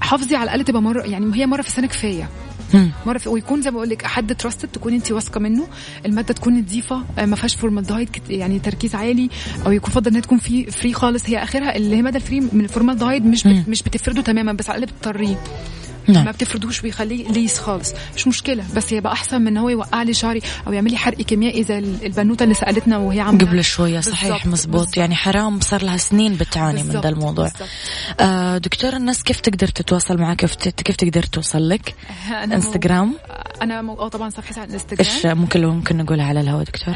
حافظي 0.00 0.36
على 0.36 0.44
الأقل 0.44 0.64
تبقى 0.64 0.82
مرة 0.82 1.02
يعني 1.02 1.36
هي 1.36 1.46
مرة 1.46 1.62
في 1.62 1.68
السنة 1.68 1.86
كفاية. 1.86 2.28
مره 3.06 3.18
في 3.18 3.28
ويكون 3.28 3.62
زي 3.62 3.70
ما 3.70 3.76
بقول 3.76 3.88
لك 3.88 4.06
حد 4.06 4.34
trusted 4.34 4.68
تكون 4.68 4.92
انت 4.92 5.12
واثقة 5.12 5.40
منه. 5.40 5.66
المادة 6.06 6.34
تكون 6.34 6.58
نظيفة 6.60 7.04
آه، 7.18 7.26
ما 7.26 7.36
فيهاش 7.36 7.56
فورمالدهايد 7.56 8.08
يعني 8.30 8.58
تركيز 8.58 8.94
عالي 8.94 9.30
أو 9.66 9.72
يكون 9.72 9.90
فضل 9.90 10.10
إنها 10.10 10.20
تكون 10.20 10.38
في 10.38 10.70
free 10.70 10.92
خالص. 10.92 11.28
هي 11.28 11.42
آخرها 11.42 11.76
اللي 11.76 11.96
هي 11.96 12.02
مادة 12.02 12.16
ال 12.16 12.21
free 12.21 12.40
من 12.40 12.60
الفورمالدهايد 12.60 13.26
مش 13.26 13.46
مش 13.46 13.82
بتفرده 13.82 14.22
تماما 14.22 14.52
بس 14.52 14.70
على 14.70 14.78
الأقل 14.78 14.92
بتطريه 14.98 15.36
نعم. 16.08 16.24
ما 16.24 16.30
بتفردوش 16.30 16.84
ويخليه 16.84 17.28
ليس 17.28 17.58
خالص. 17.58 17.92
مش 18.16 18.28
مشكلة 18.28 18.64
بس 18.76 18.92
يبقى 18.92 19.12
أحسن 19.12 19.40
من 19.40 19.46
إن 19.46 19.56
هو 19.56 19.68
يوقع 19.68 20.02
لي 20.02 20.14
شعري 20.14 20.40
أو 20.66 20.72
يعمل 20.72 20.90
لي 20.90 20.96
حرق 20.96 21.16
كيميائي 21.16 21.64
زي 21.64 21.78
البنوتة 21.78 22.42
اللي 22.42 22.54
سألتنا 22.54 22.98
وهي 22.98 23.20
عاملة. 23.20 23.46
قبل 23.46 23.64
شوية 23.64 24.00
صحيح 24.00 24.46
مزبوط 24.46 24.96
يعني 24.96 25.14
حرام 25.14 25.60
صار 25.60 25.82
لها 25.82 25.96
سنين 25.96 26.34
بتعاني 26.34 26.82
من 26.82 26.90
ذا 26.90 27.08
الموضوع. 27.08 27.50
آه 28.20 28.58
دكتور 28.58 28.92
الناس 28.92 29.22
كيف 29.22 29.40
تقدر 29.40 29.68
تتواصل 29.68 30.18
معك؟ 30.18 30.36
كيف 30.36 30.54
كيف 30.54 30.96
تقدر 30.96 31.22
توصل 31.22 31.68
لك؟ 31.68 31.94
أنا 32.28 32.54
انستغرام 32.56 33.14
أنا 33.62 33.82
مو... 33.82 34.08
طبعا 34.08 34.30
صفحتي 34.30 34.60
على 34.60 34.68
الانستغرام 34.68 35.06
إيش 35.06 35.26
ممكن 35.26 35.60
لو 35.60 35.72
ممكن 35.72 35.96
نقولها 35.96 36.26
على 36.26 36.40
الهواء 36.40 36.64
دكتور 36.64 36.94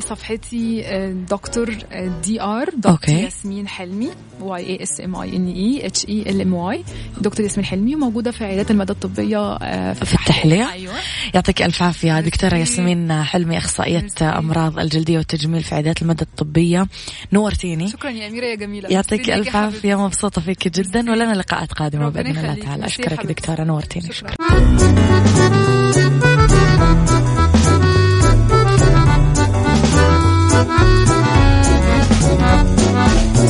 صفحتي 0.00 0.82
آه، 0.86 1.12
دكتور 1.12 1.76
D 2.24 2.42
R 2.42 2.70
دكتور 2.76 3.14
ياسمين 3.14 3.68
حلمي 3.68 4.10
Y 4.40 4.66
A 4.66 4.82
S 4.82 5.00
M 5.00 5.16
E 5.16 5.36
E 5.36 5.48
N 5.48 5.86
H 5.86 6.08
E 6.08 6.22
L 6.22 6.40
M 6.40 6.54
Y 6.54 6.84
دكتور 7.20 7.46
ياسمين 7.46 7.64
حلمي 7.64 7.94
وموجوده 7.94 8.30
في 8.30 8.37
عيادات 8.44 8.70
المدى 8.70 8.92
الطبية 8.92 9.08
الطبية 9.08 9.92
في, 9.92 10.04
في 10.04 10.14
التحلية. 10.14 10.72
أيوة. 10.72 10.94
يعطيك 11.34 11.62
ألف 11.62 11.82
عافية 11.82 12.20
دكتورة 12.20 12.54
ياسمين 12.54 13.22
حلمي 13.22 13.58
أخصائية 13.58 14.06
أمراض 14.22 14.78
الجلدية 14.78 15.18
والتجميل 15.18 15.62
في 15.62 15.74
عيادات 15.74 16.02
المدى 16.02 16.22
الطبية. 16.22 16.86
نورتيني 17.32 17.88
شكرا 17.88 18.10
يا 18.10 18.28
أميرة 18.28 18.46
يا 18.46 18.54
جميلة. 18.54 18.88
يعطيك 18.88 19.30
ألف 19.30 19.56
عافية 19.56 20.04
مبسوطة 20.04 20.40
فيك 20.40 20.68
جدا. 20.68 21.10
ولنا 21.10 21.34
لقاءات 21.34 21.72
قادمة 21.72 22.08
بإذن 22.08 22.38
الله 22.38 22.54
تعالى. 22.54 22.86
أشكرك 22.86 23.26
دكتورة 23.26 23.64
نورتيني 23.64 24.12
شكرا, 24.12 24.34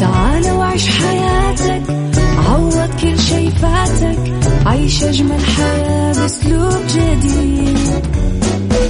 تعال 0.01 0.51
وعيش 0.51 0.89
حياتك. 0.89 1.18
عيش 4.89 5.03
أجمل 5.05 5.41
حياة 5.45 6.12
بأسلوب 6.12 6.86
جديد. 6.89 7.78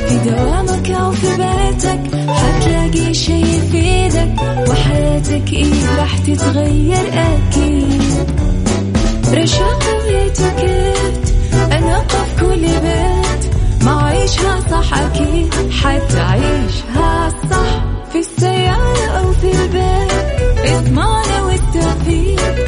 في 0.08 0.18
دوامك 0.30 0.90
أو 0.90 1.10
في 1.12 1.26
بيتك 1.26 2.00
حتلاقي 2.28 3.14
شي 3.14 3.40
يفيدك 3.40 4.34
وحياتك 4.68 5.52
إيه 5.52 5.96
راح 5.98 6.18
تتغير 6.18 7.12
أكيد. 7.12 8.02
رشاق 9.34 9.82
ويتوكيت 10.06 11.32
أنا 11.72 11.98
قف 11.98 12.40
كل 12.40 12.60
بيت. 12.60 13.54
ما 13.84 14.02
عيشها 14.02 14.60
صح 14.70 14.98
أكيد 14.98 15.54
حتعيشها 15.70 17.28
صح. 17.50 17.84
في 18.12 18.18
السيارة 18.18 19.06
أو 19.18 19.32
في 19.32 19.50
البيت 19.52 20.64
اسمعنا 20.64 21.42
والتوفيق. 21.42 22.67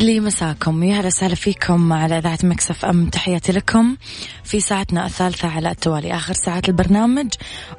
يسعد 0.00 0.12
لي 0.12 0.20
مساكم. 0.20 0.82
يا 0.82 1.06
وسهلا 1.06 1.34
فيكم 1.34 1.92
على 1.92 2.18
إذاعة 2.18 2.38
مكسف 2.42 2.84
أم. 2.84 3.06
تحياتي 3.06 3.52
لكم 3.52 3.96
في 4.44 4.60
ساعتنا 4.60 5.06
الثالثة 5.06 5.48
على 5.48 5.70
التوالي. 5.70 6.14
آخر 6.14 6.32
ساعات 6.32 6.68
البرنامج 6.68 7.28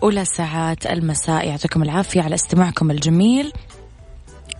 أولى 0.04 0.26
ساعات 0.26 0.86
المساء. 0.86 1.48
يعطيكم 1.48 1.84
العافية 1.84 2.22
على 2.22 2.36
استماعكم 2.36 2.92
الجميل. 2.92 3.52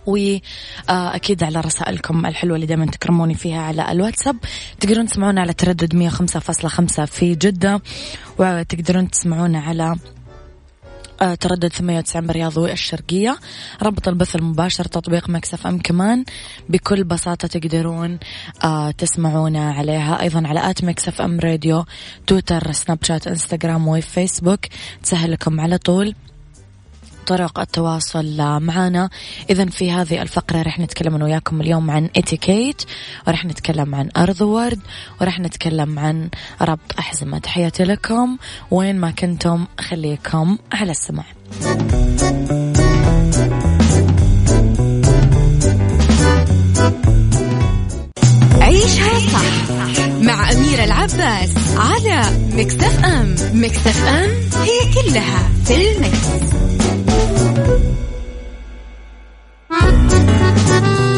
وأكيد 0.06 1.42
على 1.42 1.60
رسائلكم 1.60 2.26
الحلوة 2.26 2.54
اللي 2.54 2.66
دائما 2.66 2.86
تكرموني 2.86 3.34
فيها 3.34 3.60
على 3.60 3.92
الواتساب. 3.92 4.36
تقدرون 4.80 5.06
تسمعونا 5.06 5.40
على 5.40 5.52
تردد 5.52 5.94
105.5 5.94 7.04
في 7.04 7.34
جدة. 7.34 7.82
وتقدرون 8.38 9.10
تسمعونا 9.10 9.60
على 9.60 9.96
تردد 11.22 11.72
98 11.72 12.26
بالرياض 12.26 12.56
والشرقية 12.56 13.38
رابط 13.82 14.08
البث 14.08 14.36
المباشر 14.36 14.84
تطبيق 14.84 15.28
ميكس 15.28 15.58
اف 15.58 15.66
ام 15.66 15.78
كمان. 15.78 16.24
بكل 16.68 17.04
بساطة 17.04 17.48
تقدرون 17.48 18.18
آه، 18.64 18.90
تسمعونا 18.90 19.72
عليها. 19.72 20.20
أيضا 20.20 20.42
على 20.46 20.70
at 20.70 20.84
ميكس 20.84 21.13
اف 21.13 21.20
ام 21.20 21.40
راديو 21.40 21.84
تويتر 22.26 22.72
سناب 22.72 22.98
شات 23.04 23.26
إنستغرام 23.26 23.88
وفيسبوك 23.88 24.60
تسهل 25.02 25.32
لكم 25.32 25.60
على 25.60 25.78
طول. 25.78 26.14
طرق 27.26 27.60
التواصل 27.60 28.36
معنا 28.60 29.10
إذا 29.50 29.66
في 29.66 29.92
هذه 29.92 30.22
الفقرة 30.22 30.62
رح 30.62 30.78
نتكلم 30.78 31.14
أنا 31.14 31.24
وياكم 31.24 31.60
اليوم 31.60 31.90
عن 31.90 32.10
اتيكيت 32.16 32.82
ورح 33.26 33.44
نتكلم 33.44 33.94
عن 33.94 34.08
أرض 34.16 34.40
ورد 34.40 34.80
ورح 35.20 35.40
نتكلم 35.40 35.98
عن 35.98 36.28
ربط 36.62 36.98
أحزمة. 36.98 37.38
تحياتي 37.38 37.84
لكم. 37.84 38.36
وين 38.70 38.96
ما 38.96 39.10
كنتم 39.10 39.66
خليكم 39.80 40.58
على 40.72 40.90
السماع. 40.90 41.24
عيشها 48.60 49.18
صح 49.18 50.06
مع 50.22 50.52
أميرة 50.52 50.84
العباس 50.84 51.50
على 51.76 52.22
مكتف 52.52 53.04
أم. 53.04 53.34
مكتف 53.54 54.04
أم 54.04 54.30
هي 54.62 54.94
كلها 54.94 55.48
في 55.64 55.92
المكس. 55.92 56.71
Thank 57.72 57.96
you. 61.06 61.11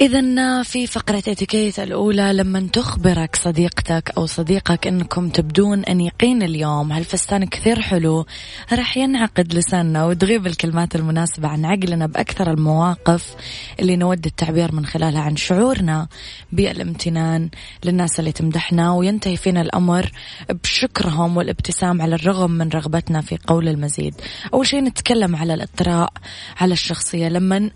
إذا 0.00 0.62
في 0.62 0.86
فقرة 0.86 1.18
إتيكيت 1.18 1.78
الأولى 1.78 2.32
لما 2.32 2.68
تخبرك 2.72 3.36
صديقتك 3.36 4.12
أو 4.16 4.26
صديقك 4.26 4.86
أنكم 4.86 5.28
تبدون 5.28 5.84
أنيقين 5.84 6.42
اليوم 6.42 6.92
هالفستان 6.92 7.44
كثير 7.44 7.80
حلو؟ 7.80 8.26
راح 8.72 8.96
ينعقد 8.96 9.54
لساننا 9.54 10.06
وتغيب 10.06 10.46
الكلمات 10.46 10.96
المناسبة 10.96 11.48
عن 11.48 11.64
عقلنا 11.64 12.06
بأكثر 12.06 12.50
المواقف 12.50 13.34
اللي 13.80 13.96
نود 13.96 14.26
التعبير 14.26 14.74
من 14.74 14.86
خلالها 14.86 15.20
عن 15.20 15.36
شعورنا 15.36 16.08
بالامتنان 16.52 17.50
للناس 17.84 18.20
اللي 18.20 18.32
تمدحنا 18.32 18.92
وينتهي 18.92 19.36
فينا 19.36 19.60
الأمر 19.60 20.10
بشكرهم 20.50 21.36
والابتسام 21.36 22.02
على 22.02 22.14
الرغم 22.14 22.50
من 22.50 22.68
رغبتنا 22.68 23.20
في 23.20 23.38
قول 23.46 23.68
المزيد. 23.68 24.14
أول 24.54 24.66
شيء 24.66 24.84
نتكلم 24.84 25.36
على 25.36 25.54
الإطراء 25.54 26.12
على 26.60 26.72
الشخصية. 26.72 27.28
لما 27.28 27.70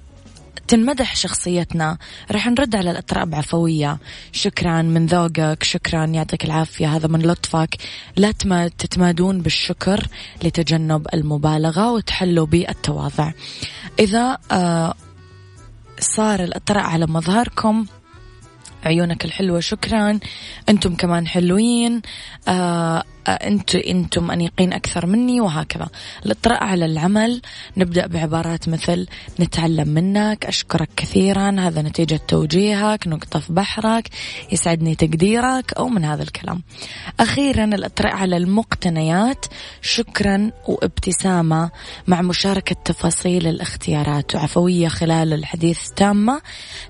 تنمدح 0.68 1.16
شخصيتنا. 1.16 1.98
راح 2.30 2.48
نرد 2.48 2.76
على 2.76 2.90
الأطراء 2.90 3.24
بعفوية. 3.24 3.98
شكرا 4.32 4.82
من 4.82 5.06
ذوقك 5.06 5.62
شكرا 5.62 6.04
يعطيك 6.04 6.44
العافية. 6.44 6.96
هذا 6.96 7.08
من 7.08 7.22
لطفك. 7.22 7.76
لا 8.16 8.32
تتمادون 8.78 9.40
بالشكر 9.40 10.06
لتجنب 10.44 11.06
المبالغة 11.14 11.92
وتحلوا 11.92 12.46
بالتواضع. 12.46 13.32
إذا 13.98 14.38
آه، 14.50 14.94
صار 16.00 16.44
الأطراء 16.44 16.84
على 16.84 17.06
مظهركم 17.06 17.86
عيونك 18.84 19.24
الحلوة 19.24 19.60
شكرا. 19.60 20.18
أنتم 20.68 20.94
كمان 20.94 21.26
حلوين. 21.26 22.02
آه 22.48 23.04
أنت 23.28 23.74
أنتم 23.74 24.30
أنيقين 24.30 24.72
أكثر 24.72 25.06
مني 25.06 25.40
وهكذا. 25.40 25.88
الإطراء 26.26 26.64
على 26.64 26.84
العمل 26.84 27.42
نبدأ 27.76 28.06
بعبارات 28.06 28.68
مثل 28.68 29.06
نتعلم 29.40 29.88
منك 29.88 30.46
أشكرك 30.46 30.88
كثيرا 30.96 31.56
هذا 31.58 31.82
نتيجة 31.82 32.20
توجيهك 32.28 33.08
نقطة 33.08 33.38
في 33.38 33.52
بحرك 33.52 34.08
يسعدني 34.52 34.94
تقديرك 34.94 35.72
أو 35.72 35.88
من 35.88 36.04
هذا 36.04 36.22
الكلام. 36.22 36.62
أخيرا 37.20 37.64
الإطراء 37.64 38.14
على 38.14 38.36
المقتنيات 38.36 39.46
شكرا 39.82 40.50
وابتسامة 40.68 41.70
مع 42.06 42.22
مشاركة 42.22 42.76
تفاصيل 42.84 43.46
الاختيارات. 43.46 44.34
وعفوية 44.34 44.88
خلال 44.88 45.32
الحديث 45.32 45.90
تامة 45.90 46.40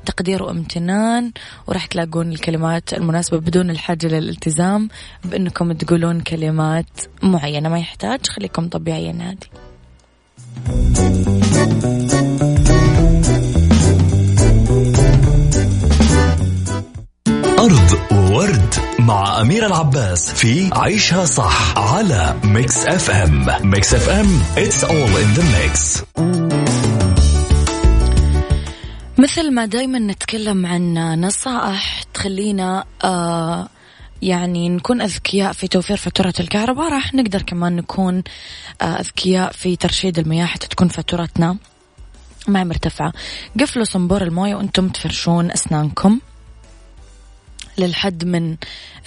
تقدير 0.06 0.42
وامتنان. 0.42 1.32
وراح 1.66 1.86
تلاقون 1.86 2.32
الكلمات 2.32 2.94
المناسبة 2.94 3.38
بدون 3.38 3.70
الحاجة 3.70 4.06
للالتزام 4.06 4.88
بأنكم 5.24 5.72
تقولون 5.72 6.23
كلمات 6.24 7.00
معينة 7.22 7.68
ما 7.68 7.78
يحتاج 7.78 8.26
خليكم 8.26 8.68
طبيعيين 8.68 9.20
عادي 9.20 9.50
أرض 17.58 17.98
وورد 18.12 18.74
مع 18.98 19.40
أمير 19.40 19.66
العباس 19.66 20.32
في 20.32 20.70
عيشها 20.72 21.24
صح 21.24 21.78
على 21.78 22.36
ميكس 22.44 22.86
اف 22.86 23.10
ام 23.10 23.46
ميكس 23.70 23.94
اف 23.94 24.08
ام 24.08 24.42
it's 24.56 24.84
all 24.84 25.12
in 25.22 25.38
the 25.38 25.44
mix. 25.54 26.02
مثل 29.18 29.54
ما 29.54 29.66
دايما 29.66 29.98
نتكلم 29.98 30.66
عن 30.66 30.94
نصائح 31.20 32.02
تخلينا 32.14 32.84
آه 33.04 33.68
يعني 34.24 34.68
نكون 34.68 35.00
أذكياء 35.00 35.52
في 35.52 35.68
توفير 35.68 35.96
فاتورة 35.96 36.34
الكهرباء 36.40 36.88
راح 36.88 37.14
نقدر 37.14 37.42
كمان 37.42 37.76
نكون 37.76 38.22
آه، 38.82 38.84
أذكياء 38.84 39.52
في 39.52 39.76
ترشيد 39.76 40.18
المياه 40.18 40.46
حتى 40.46 40.68
تكون 40.68 40.88
فاتورتنا 40.88 41.56
ما 42.48 42.64
مرتفعة. 42.64 43.12
قفلوا 43.60 43.84
صنبور 43.84 44.22
الموية 44.22 44.54
وأنتم 44.54 44.88
تفرشون 44.88 45.50
أسنانكم 45.50 46.20
للحد 47.78 48.24
من 48.24 48.56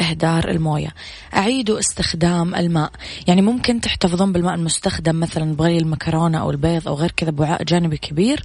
إهدار 0.01 0.49
الموية. 0.49 0.89
أعيدوا 1.35 1.79
استخدام 1.79 2.55
الماء. 2.55 2.91
يعني 3.27 3.41
ممكن 3.41 3.81
تحتفظون 3.81 4.31
بالماء 4.31 4.55
المستخدم 4.55 5.19
مثلا 5.19 5.55
بغلي 5.55 5.77
المكرونة 5.77 6.41
أو 6.41 6.51
البيض 6.51 6.87
أو 6.87 6.93
غير 6.95 7.11
كذا 7.11 7.31
بوعاء 7.31 7.63
جانبي 7.63 7.97
كبير 7.97 8.43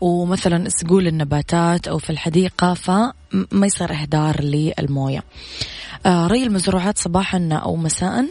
ومثلا 0.00 0.66
اسقول 0.66 1.06
النباتات 1.06 1.88
أو 1.88 1.98
في 1.98 2.10
الحديقة 2.10 2.74
فما 2.74 3.66
يصير 3.66 3.92
إهدار 3.92 4.40
للموية. 4.40 5.22
آه، 6.06 6.26
ري 6.26 6.42
المزروعات 6.42 6.98
صباحا 6.98 7.48
أو 7.52 7.76
مساء. 7.76 8.26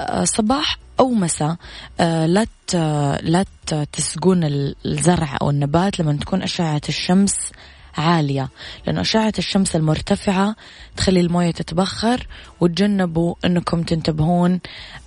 آه، 0.00 0.24
صباح 0.24 0.78
أو 1.00 1.10
مساء. 1.10 1.56
آه، 2.00 2.26
لا 2.26 2.46
لا 3.22 3.44
تسقون 3.92 4.40
الزرع 4.86 5.36
أو 5.42 5.50
النبات 5.50 6.00
لما 6.00 6.12
تكون 6.12 6.42
أشعة 6.42 6.80
الشمس 6.88 7.36
عالية. 7.96 8.48
لأن 8.86 8.98
أشعة 8.98 9.32
الشمس 9.38 9.76
المرتفعة 9.76 10.56
تخلي 10.96 11.20
الموية 11.20 11.50
تتبخر 11.50 12.26
وتجنبوا 12.60 13.34
أنكم 13.44 13.82
تنتبهون 13.82 14.60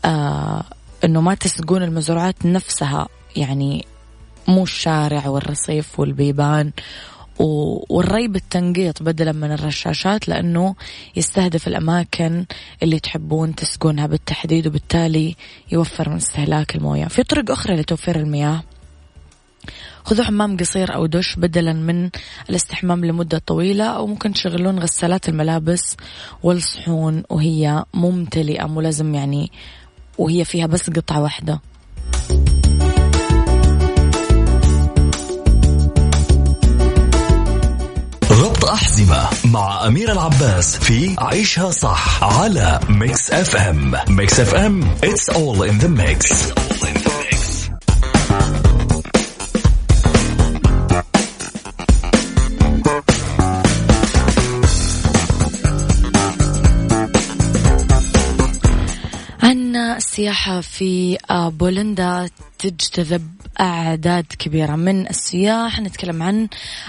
آه 0.06 0.64
أنه 1.04 1.22
ما 1.22 1.34
تسقون 1.34 1.84
المزروعات 1.84 2.46
نفسها. 2.46 3.08
يعني 3.36 3.86
مو 4.48 4.64
الشارع 4.64 5.28
والرصيف 5.28 6.00
والبيبان 6.00 6.72
والري 7.40 8.28
بالتنقيط 8.28 9.04
بدلا 9.04 9.32
من 9.32 9.52
الرشاشات 9.52 10.28
لأنه 10.28 10.76
يستهدف 11.16 11.68
الأماكن 11.68 12.46
اللي 12.84 13.00
تحبون 13.00 13.56
تسقونها 13.56 14.08
بالتحديد 14.08 14.68
وبالتالي 14.68 15.36
يوفر 15.72 16.10
من 16.10 16.16
استهلاك 16.16 16.76
الموية. 16.76 17.06
في 17.06 17.24
طرق 17.24 17.52
أخرى 17.52 17.76
لتوفير 17.76 18.16
المياه. 18.16 18.64
خذوا 20.04 20.26
حمام 20.26 20.58
قصير 20.58 20.96
أو 20.96 21.06
دش 21.06 21.36
بدلا 21.36 21.74
من 21.74 22.10
الاستحمام 22.50 23.06
لمدة 23.06 23.42
طويلة 23.46 23.86
أو 23.86 24.08
ممكن 24.08 24.34
تشغلون 24.34 24.80
غسالات 24.80 25.30
الملابس 25.30 25.98
والصحون 26.44 27.24
وهي 27.30 27.84
ممتلئة 27.94 28.66
مو 28.66 28.82
لازم 28.82 29.16
يعني 29.16 29.52
وهي 30.18 30.46
فيها 30.46 30.68
بس 30.68 30.90
قطعة 30.90 31.22
واحدة. 31.22 31.60
الأحزمة 38.68 39.30
مع 39.46 39.88
أمير 39.88 40.12
العباس 40.12 40.78
في 40.78 41.16
عيشها 41.20 41.72
صح 41.72 42.24
على 42.24 42.80
ميكس 42.90 43.32
اف 43.32 43.56
ام 43.56 43.96
ميكس 44.10 44.40
اف 44.40 44.56
ام 44.56 44.96
it's 44.96 45.36
all 45.36 45.64
in 45.64 45.80
the 45.84 45.88
mix, 45.88 46.54
السياحة 59.98 60.62
في 60.62 61.18
بولندا. 61.32 62.30
تجتذب 62.60 63.28
أعداد 63.60 64.26
كبيرة. 64.40 64.76
من 64.76 65.08
السياح 65.08 65.82
نتكلم 65.82 66.24
عن 66.24 66.48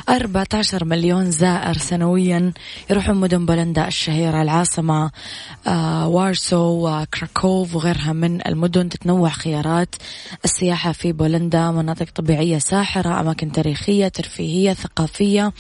14 0.09 0.85
مليون 0.85 1.31
زائر 1.31 1.79
سنويا 1.79 2.53
يروحون 2.91 3.17
مدن 3.17 3.47
بولندا 3.47 3.89
الشهيرة 3.89 4.43
العاصمة 4.43 5.11
آه، 5.67 6.09
وارسو 6.09 6.89
وكراكوف 6.89 7.75
وغيرها 7.75 8.13
من 8.13 8.47
المدن 8.47 8.89
تتنوع 8.89 9.29
خيارات 9.29 9.95
السياحة 10.45 10.93
في 10.93 11.13
بولندا. 11.13 11.71
مناطق 11.71 12.07
طبيعية 12.15 12.59
ساحرة 12.59 13.21
أماكن 13.21 13.53
تاريخية 13.53 14.09
ترفيهية 14.09 14.73
ثقافية. 14.73 15.53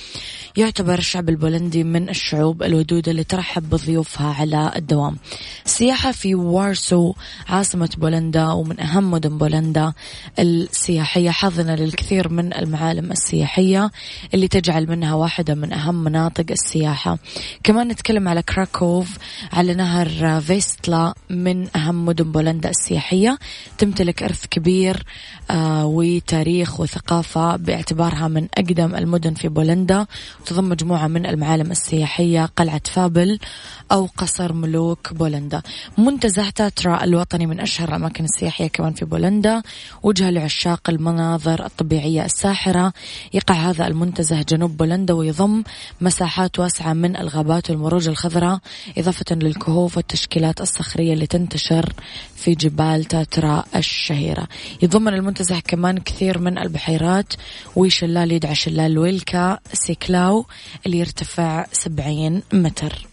يعتبر 0.57 0.99
الشعب 0.99 1.29
البولندي 1.29 1.85
من 1.85 2.09
الشعوب 2.09 2.63
الودودة 2.63 3.11
اللي 3.13 3.25
ترحب 3.25 3.71
بضيوفها 3.71 4.35
على 4.41 4.73
الدوام. 4.77 5.17
السياحة 5.67 6.13
في 6.13 6.35
وارسو 6.35 7.15
عاصمة 7.49 7.91
بولندا 7.99 8.47
ومن 8.47 8.81
أهم 8.81 9.11
مدن 9.11 9.39
بولندا. 9.39 9.93
السياحية 10.39 11.31
حاضنة 11.31 11.75
للكثير 11.75 12.29
من 12.29 12.55
المعالم 12.55 13.13
السياحية 13.13 13.91
اللي 14.35 14.49
تجعل 14.49 14.89
منها 14.89 15.15
واحدة 15.15 15.55
من 15.55 15.73
أهم 15.73 16.05
مناطق 16.05 16.45
السياحة. 16.51 17.19
كمان 17.63 17.89
نتكلم 17.89 18.29
على 18.29 18.43
كراكوف 18.43 19.19
على 19.53 19.75
نهر 19.75 20.41
فيستلا 20.41 21.15
من 21.31 21.77
أهم 21.77 22.05
مدن 22.05 22.33
بولندا 22.33 22.71
السياحية. 22.71 23.39
تمتلك 23.79 24.23
إرث 24.23 24.47
كبير 24.47 25.05
آه، 25.51 25.87
وتاريخ 25.87 26.81
وثقافة 26.81 27.57
باعتبارها 27.57 28.29
من 28.29 28.49
أقدم 28.59 28.95
المدن 28.95 29.35
في 29.35 29.49
بولندا. 29.49 30.07
تضم 30.47 30.69
مجموعة 30.69 31.07
من 31.07 31.27
المعالم 31.27 31.71
السياحية 31.71 32.45
قلعة 32.57 32.83
فابل 32.85 33.39
أو 33.93 34.09
قصر 34.17 34.53
ملوك 34.53 35.13
بولندا. 35.13 35.63
منتزه 35.99 36.51
تاترا 36.51 37.05
الوطني 37.05 37.47
من 37.47 37.61
أشهر 37.61 37.89
الأماكن 37.89 38.25
السياحية 38.25 38.67
كمان 38.67 38.93
في 38.93 39.05
بولندا. 39.05 39.63
وجهة 40.03 40.31
لعشاق 40.31 40.91
المناظر 40.91 41.65
الطبيعية 41.65 42.25
الساحرة. 42.25 42.93
يقع 43.35 43.55
هذا 43.55 43.87
المنتزه 43.87 44.43
جنوب 44.43 44.77
بولندا 44.77 45.15
ويضم 45.15 45.63
مساحات 46.01 46.59
واسعة 46.59 46.93
من 46.93 47.17
الغابات 47.17 47.71
والمروج 47.71 48.09
الخضراء 48.09 48.59
إضافة 48.99 49.35
للكهوف 49.35 49.97
والتشكيلات 49.97 50.61
الصخرية 50.61 51.13
اللي 51.13 51.27
تنتشر 51.27 51.93
في 52.37 52.55
جبال 52.55 53.05
تاترا 53.05 53.65
الشهيرة. 53.77 54.49
يضمن 54.83 55.15
المنتزه 55.15 55.61
كمان 55.61 55.99
كثير 55.99 56.39
من 56.39 56.59
البحيرات 56.59 57.33
وشلال 57.77 58.33
يدعى 58.33 58.55
شلال 58.55 58.99
ويلكا 58.99 59.59
سيكلاو 59.73 60.47
اللي 60.87 60.99
يرتفع 60.99 61.67
70 61.73 62.43
متر. 62.53 63.09